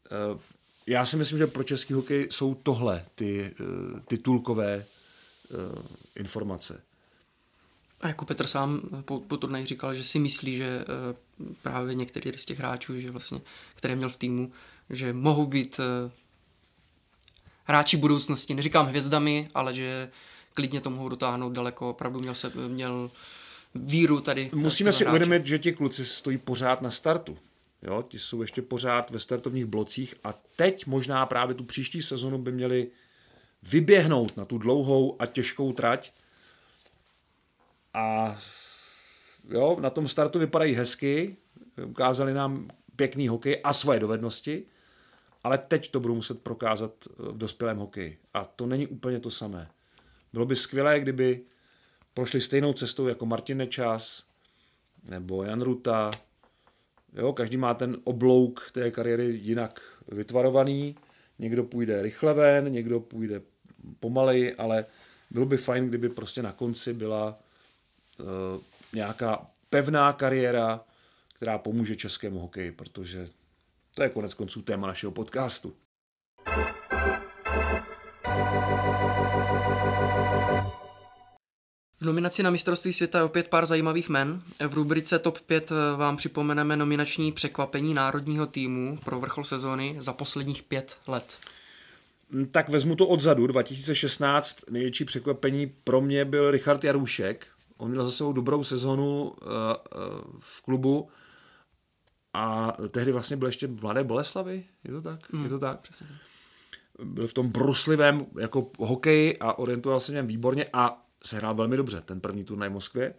Eh, 0.07 0.39
já 0.87 1.07
si 1.07 1.17
myslím, 1.17 1.39
že 1.39 1.47
pro 1.47 1.63
český 1.63 1.93
hokej 1.93 2.29
jsou 2.31 2.55
tohle 2.55 3.05
ty 3.15 3.51
eh, 3.51 3.65
titulkové 4.09 4.85
informace. 6.17 6.81
A 8.01 8.09
jako 8.09 8.25
Petr 8.25 8.47
sám 8.47 8.81
po, 9.05 9.21
po 9.21 9.37
turnaji 9.37 9.67
říkal, 9.67 9.95
že 9.95 10.05
si 10.05 10.19
myslí, 10.19 10.57
že 10.57 10.85
právě 11.63 11.95
některý 11.95 12.39
z 12.39 12.45
těch 12.45 12.59
hráčů, 12.59 13.01
že 13.01 13.11
vlastně, 13.11 13.41
které 13.75 13.97
měl 13.97 14.09
v 14.09 14.17
týmu, 14.17 14.53
že 14.91 15.13
mohou 15.13 15.47
být 15.47 15.79
uh, 15.79 16.11
hráči 17.65 17.97
budoucnosti. 17.97 18.55
Neříkám 18.55 18.87
hvězdami, 18.87 19.49
ale 19.55 19.75
že 19.75 20.11
klidně 20.55 20.81
to 20.81 20.91
mohou 20.91 21.09
dotáhnout 21.09 21.53
daleko. 21.53 21.91
Opravdu 21.91 22.21
měl, 22.21 22.35
se, 22.35 22.53
měl 22.69 23.11
víru 23.75 24.21
tady. 24.21 24.51
Musíme 24.55 24.93
si 24.93 25.07
uvědomit, 25.07 25.47
že 25.47 25.59
ti 25.59 25.73
kluci 25.73 26.07
stojí 26.07 26.39
pořád 26.39 26.83
na 26.83 26.91
startu. 26.91 27.39
Jo, 27.83 28.05
ti 28.09 28.19
jsou 28.19 28.43
ještě 28.43 28.63
pořád 28.63 29.11
ve 29.11 29.21
startovních 29.21 29.67
blocích 29.67 30.15
a 30.25 30.35
teď 30.57 30.87
možná 30.87 31.27
právě 31.27 31.55
tu 31.55 31.65
příští 31.65 32.03
sezonu 32.03 32.39
by 32.39 32.53
měli 32.53 32.89
vyběhnout 33.63 34.37
na 34.37 34.45
tu 34.45 34.59
dlouhou 34.59 35.17
a 35.19 35.27
těžkou 35.27 35.73
trať, 35.73 36.13
a 37.95 38.37
jo, 39.51 39.77
na 39.81 39.91
tom 39.91 40.09
startu 40.09 40.39
vypadají 40.39 40.75
hezky, 40.75 41.37
ukázali 41.87 42.35
nám 42.35 42.69
pěkný 42.97 43.29
hokej 43.29 43.61
a 43.65 43.73
svoje 43.73 44.01
dovednosti, 44.01 44.65
ale 45.45 45.59
teď 45.59 45.91
to 45.91 46.01
budou 46.01 46.15
muset 46.15 46.43
prokázat 46.43 46.93
v 47.17 47.39
dospělém 47.39 47.77
hokeji. 47.77 48.19
A 48.35 48.45
to 48.45 48.67
není 48.67 48.87
úplně 48.87 49.21
to 49.21 49.31
samé. 49.31 49.71
Bylo 50.33 50.47
by 50.47 50.57
skvělé, 50.57 51.01
kdyby 51.01 51.41
prošli 52.15 52.41
stejnou 52.41 52.73
cestou 52.73 53.09
jako 53.09 53.27
Martin 53.27 53.59
Nečas 53.59 54.25
nebo 55.09 55.45
Jan 55.45 55.61
Ruta. 55.61 56.11
Jo, 57.13 57.33
každý 57.33 57.57
má 57.57 57.75
ten 57.75 57.97
oblouk 58.05 58.71
té 58.73 58.91
kariéry 58.91 59.25
jinak 59.25 59.81
vytvarovaný. 60.09 60.97
Někdo 61.39 61.65
půjde 61.65 62.03
rychle 62.03 62.35
ven, 62.35 62.73
někdo 62.73 63.01
půjde 63.01 63.43
pomaleji, 64.01 64.55
ale 64.55 64.87
bylo 65.31 65.47
by 65.47 65.57
fajn, 65.57 65.89
kdyby 65.89 66.09
prostě 66.09 66.43
na 66.43 66.53
konci 66.53 66.95
byla 66.95 67.39
Eh, 68.21 68.61
nějaká 68.93 69.47
pevná 69.71 70.13
kariéra, 70.13 70.81
která 71.35 71.59
pomůže 71.59 71.97
českému 71.97 72.39
hokeji, 72.39 72.73
protože 72.73 73.29
to 73.95 74.03
je 74.03 74.09
konec 74.09 74.35
konců 74.35 74.63
téma 74.63 74.87
našeho 74.87 75.13
podcastu. 75.13 75.75
V 82.01 82.05
nominaci 82.05 82.43
na 82.43 82.51
mistrovství 82.51 82.93
světa 82.93 83.19
je 83.19 83.25
opět 83.25 83.49
pár 83.49 83.67
zajímavých 83.67 84.09
men. 84.09 84.43
V 84.69 84.75
rubrice 84.75 85.19
TOP 85.19 85.41
5 85.41 85.73
eh, 85.73 85.97
vám 85.97 86.17
připomeneme 86.17 86.77
nominační 86.77 87.33
překvapení 87.33 87.95
národního 87.95 88.47
týmu 88.47 88.99
pro 89.05 89.21
vrchol 89.21 89.45
sezóny 89.45 89.97
za 89.99 90.13
posledních 90.13 90.63
pět 90.63 90.97
let. 91.07 91.39
Tak 92.53 92.69
vezmu 92.69 92.97
to 92.97 93.07
odzadu. 93.07 93.47
2016 93.47 94.71
největší 94.71 95.05
překvapení 95.05 95.67
pro 95.85 96.01
mě 96.01 96.25
byl 96.25 96.51
Richard 96.51 96.85
Jarušek. 96.85 97.47
On 97.81 97.91
měl 97.91 98.05
za 98.05 98.11
sebou 98.11 98.33
dobrou 98.33 98.65
sezonu 98.65 99.23
uh, 99.23 99.31
uh, 99.31 99.35
v 100.39 100.63
klubu 100.63 101.09
a 102.35 102.73
tehdy 102.89 103.13
vlastně 103.13 103.37
byl 103.37 103.49
ještě 103.49 103.69
Mladé 103.69 104.05
Boleslavy, 104.05 104.65
je 104.85 104.93
to 104.93 105.03
tak? 105.03 105.33
Mm, 105.33 105.45
je 105.45 105.51
to 105.51 105.59
tak? 105.59 105.81
Přesně. 105.81 106.07
Byl 107.05 107.27
v 107.27 107.33
tom 107.33 107.49
bruslivém 107.49 108.27
jako 108.41 108.71
hokeji 108.79 109.39
a 109.39 109.59
orientoval 109.59 110.01
se 110.01 110.13
v 110.13 110.15
něm 110.15 110.27
výborně 110.27 110.67
a 110.73 111.07
sehrál 111.25 111.55
velmi 111.55 111.77
dobře 111.77 112.01
ten 112.01 112.21
první 112.21 112.45
turnaj 112.45 112.69
v 112.69 112.73
Moskvě. 112.73 113.15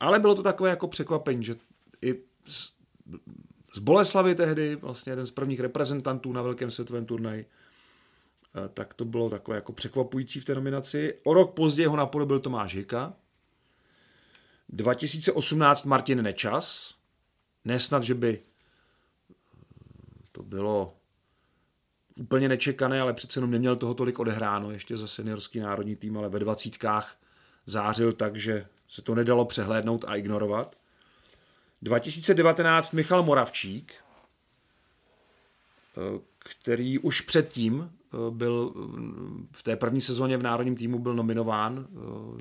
Ale 0.00 0.18
bylo 0.18 0.34
to 0.34 0.42
takové 0.42 0.70
jako 0.70 0.88
překvapení, 0.88 1.44
že 1.44 1.54
i 2.02 2.14
z, 2.46 2.72
z 3.74 3.78
Boleslavy 3.78 4.34
tehdy, 4.34 4.76
vlastně 4.76 5.12
jeden 5.12 5.26
z 5.26 5.30
prvních 5.30 5.60
reprezentantů 5.60 6.32
na 6.32 6.42
velkém 6.42 6.70
světovém 6.70 7.06
turnaji, 7.06 7.46
eh, 8.54 8.68
tak 8.68 8.94
to 8.94 9.04
bylo 9.04 9.30
takové 9.30 9.56
jako 9.56 9.72
překvapující 9.72 10.40
v 10.40 10.44
té 10.44 10.54
nominaci. 10.54 11.18
O 11.24 11.34
rok 11.34 11.54
později 11.54 11.86
ho 11.86 11.96
napodobil 11.96 12.40
Tomáš 12.40 12.74
Hika. 12.74 13.14
2018 14.68 15.84
Martin 15.84 16.22
Nečas. 16.22 16.94
Nesnad, 17.64 18.02
že 18.02 18.14
by 18.14 18.42
to 20.32 20.42
bylo 20.42 20.96
úplně 22.16 22.48
nečekané, 22.48 23.00
ale 23.00 23.14
přece 23.14 23.38
jenom 23.38 23.50
neměl 23.50 23.76
toho 23.76 23.94
tolik 23.94 24.18
odehráno 24.18 24.70
ještě 24.70 24.96
za 24.96 25.06
seniorský 25.06 25.60
národní 25.60 25.96
tým, 25.96 26.18
ale 26.18 26.28
ve 26.28 26.38
dvacítkách 26.38 27.16
zářil 27.66 28.12
tak, 28.12 28.36
že 28.36 28.66
se 28.88 29.02
to 29.02 29.14
nedalo 29.14 29.44
přehlédnout 29.44 30.04
a 30.08 30.16
ignorovat. 30.16 30.76
2019 31.82 32.92
Michal 32.92 33.22
Moravčík, 33.22 33.94
eh, 35.96 36.20
který 36.38 36.98
už 36.98 37.20
předtím 37.20 37.90
eh, 37.90 38.16
byl 38.30 38.74
v 39.52 39.62
té 39.62 39.76
první 39.76 40.00
sezóně 40.00 40.36
v 40.36 40.42
národním 40.42 40.76
týmu 40.76 40.98
byl 40.98 41.14
nominován 41.14 41.86
eh, 41.88 41.96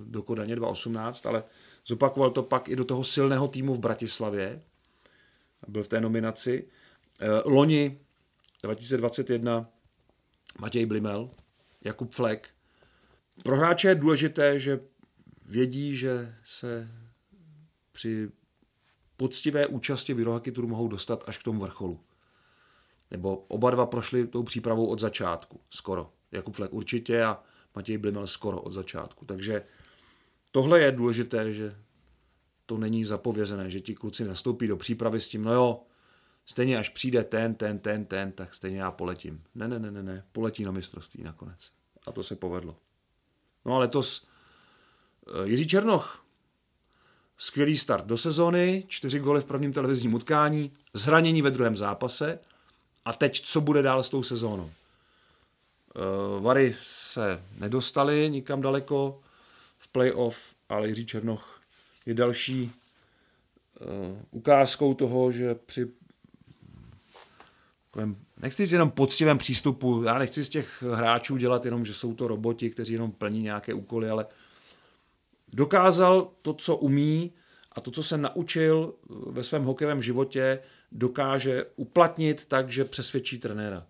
do 0.05 0.23
Kodaně 0.23 0.55
2018, 0.55 1.25
ale 1.25 1.43
zopakoval 1.87 2.31
to 2.31 2.43
pak 2.43 2.69
i 2.69 2.75
do 2.75 2.85
toho 2.85 3.03
silného 3.03 3.47
týmu 3.47 3.73
v 3.73 3.79
Bratislavě. 3.79 4.61
Byl 5.67 5.83
v 5.83 5.87
té 5.87 6.01
nominaci. 6.01 6.67
Loni 7.45 7.99
2021 8.63 9.69
Matěj 10.59 10.85
Blimel, 10.85 11.29
Jakub 11.81 12.13
Flek. 12.13 12.49
Pro 13.43 13.57
hráče 13.57 13.87
je 13.87 13.95
důležité, 13.95 14.59
že 14.59 14.79
vědí, 15.45 15.95
že 15.95 16.35
se 16.43 16.89
při 17.91 18.29
poctivé 19.17 19.67
účasti 19.67 20.13
v 20.13 20.19
Eurohockey 20.19 20.53
Tour 20.53 20.67
mohou 20.67 20.87
dostat 20.87 21.23
až 21.27 21.37
k 21.37 21.43
tomu 21.43 21.59
vrcholu. 21.59 21.99
Nebo 23.11 23.35
oba 23.37 23.71
dva 23.71 23.85
prošli 23.85 24.27
tou 24.27 24.43
přípravou 24.43 24.85
od 24.85 24.99
začátku, 24.99 25.61
skoro. 25.69 26.13
Jakub 26.31 26.55
Flek 26.55 26.73
určitě 26.73 27.23
a 27.23 27.43
Matěj 27.75 27.97
Blimel 27.97 28.27
skoro 28.27 28.61
od 28.61 28.73
začátku. 28.73 29.25
Takže 29.25 29.63
tohle 30.53 30.81
je 30.81 30.91
důležité, 30.91 31.53
že 31.53 31.75
to 32.65 32.77
není 32.77 33.05
zapovězené, 33.05 33.69
že 33.69 33.81
ti 33.81 33.95
kluci 33.95 34.25
nastoupí 34.25 34.67
do 34.67 34.77
přípravy 34.77 35.21
s 35.21 35.27
tím, 35.27 35.43
no 35.43 35.53
jo, 35.53 35.83
stejně 36.45 36.77
až 36.77 36.89
přijde 36.89 37.23
ten, 37.23 37.55
ten, 37.55 37.79
ten, 37.79 38.05
ten, 38.05 38.31
tak 38.31 38.53
stejně 38.53 38.79
já 38.79 38.91
poletím. 38.91 39.43
Ne, 39.55 39.67
ne, 39.67 39.79
ne, 39.79 39.91
ne, 39.91 40.03
ne, 40.03 40.23
poletí 40.31 40.63
na 40.63 40.71
mistrovství 40.71 41.23
nakonec. 41.23 41.71
A 42.07 42.11
to 42.11 42.23
se 42.23 42.35
povedlo. 42.35 42.75
No 43.65 43.75
a 43.75 43.79
letos 43.79 44.27
eh, 45.27 45.47
Jiří 45.47 45.67
Černoch, 45.67 46.25
skvělý 47.37 47.77
start 47.77 48.05
do 48.05 48.17
sezony, 48.17 48.83
čtyři 48.87 49.19
góly 49.19 49.41
v 49.41 49.45
prvním 49.45 49.73
televizním 49.73 50.13
utkání, 50.13 50.71
zranění 50.93 51.41
ve 51.41 51.51
druhém 51.51 51.77
zápase 51.77 52.39
a 53.05 53.13
teď 53.13 53.41
co 53.41 53.61
bude 53.61 53.81
dál 53.81 54.03
s 54.03 54.09
tou 54.09 54.23
sezónou. 54.23 54.71
Eh, 55.95 56.41
Vary 56.41 56.75
se 56.81 57.43
nedostali 57.57 58.29
nikam 58.29 58.61
daleko 58.61 59.22
v 59.83 59.87
playoff, 59.87 60.55
ale 60.69 60.87
Jiří 60.87 61.05
Černoch 61.05 61.61
je 62.05 62.13
další 62.13 62.71
eh, 62.71 63.85
ukázkou 64.31 64.93
toho, 64.93 65.31
že 65.31 65.55
při 65.55 65.87
nechci 68.41 68.65
říct 68.65 68.71
jenom 68.71 68.91
poctivém 68.91 69.37
přístupu, 69.37 70.03
já 70.03 70.17
nechci 70.17 70.43
z 70.43 70.49
těch 70.49 70.83
hráčů 70.93 71.37
dělat 71.37 71.65
jenom, 71.65 71.85
že 71.85 71.93
jsou 71.93 72.13
to 72.13 72.27
roboti, 72.27 72.69
kteří 72.69 72.93
jenom 72.93 73.11
plní 73.11 73.41
nějaké 73.41 73.73
úkoly, 73.73 74.09
ale 74.09 74.25
dokázal 75.53 76.31
to, 76.41 76.53
co 76.53 76.75
umí 76.75 77.31
a 77.71 77.81
to, 77.81 77.91
co 77.91 78.03
se 78.03 78.17
naučil 78.17 78.93
ve 79.27 79.43
svém 79.43 79.63
hokejovém 79.63 80.01
životě, 80.01 80.59
dokáže 80.91 81.65
uplatnit 81.75 82.45
tak, 82.45 82.69
že 82.69 82.85
přesvědčí 82.85 83.37
trenéra. 83.37 83.85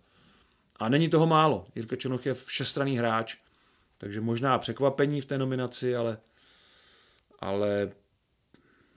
A 0.78 0.88
není 0.88 1.08
toho 1.08 1.26
málo. 1.26 1.66
Jirka 1.74 1.96
Černoch 1.96 2.26
je 2.26 2.34
všestranný 2.34 2.98
hráč, 2.98 3.36
takže 4.04 4.20
možná 4.20 4.58
překvapení 4.58 5.20
v 5.20 5.26
té 5.26 5.38
nominaci, 5.38 5.96
ale, 5.96 6.18
ale 7.38 7.90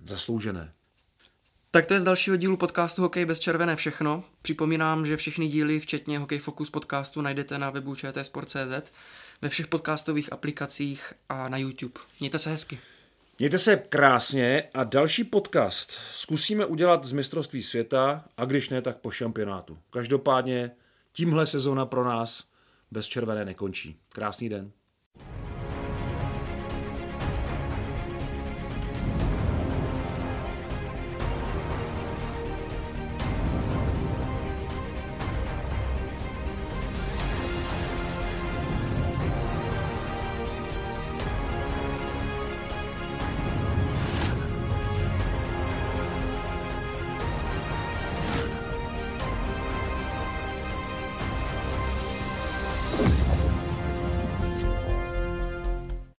zasloužené. 0.07 0.73
Tak 1.71 1.85
to 1.85 1.93
je 1.93 1.99
z 1.99 2.03
dalšího 2.03 2.37
dílu 2.37 2.57
podcastu 2.57 3.01
Hokej 3.01 3.25
bez 3.25 3.39
červené 3.39 3.75
všechno. 3.75 4.23
Připomínám, 4.41 5.05
že 5.05 5.17
všechny 5.17 5.47
díly, 5.47 5.79
včetně 5.79 6.19
Hokej 6.19 6.39
Focus 6.39 6.69
podcastu, 6.69 7.21
najdete 7.21 7.57
na 7.57 7.69
webu 7.69 7.95
čtsport.cz, 7.95 8.91
ve 9.41 9.49
všech 9.49 9.67
podcastových 9.67 10.33
aplikacích 10.33 11.13
a 11.29 11.49
na 11.49 11.57
YouTube. 11.57 11.99
Mějte 12.19 12.39
se 12.39 12.49
hezky. 12.49 12.79
Mějte 13.39 13.59
se 13.59 13.77
krásně 13.77 14.63
a 14.73 14.83
další 14.83 15.23
podcast 15.23 15.91
zkusíme 16.13 16.65
udělat 16.65 17.05
z 17.05 17.11
mistrovství 17.11 17.63
světa 17.63 18.25
a 18.37 18.45
když 18.45 18.69
ne, 18.69 18.81
tak 18.81 18.97
po 18.97 19.11
šampionátu. 19.11 19.77
Každopádně 19.89 20.71
tímhle 21.13 21.45
sezóna 21.45 21.85
pro 21.85 22.05
nás 22.05 22.43
bez 22.91 23.05
červené 23.05 23.45
nekončí. 23.45 23.99
Krásný 24.09 24.49
den. 24.49 24.71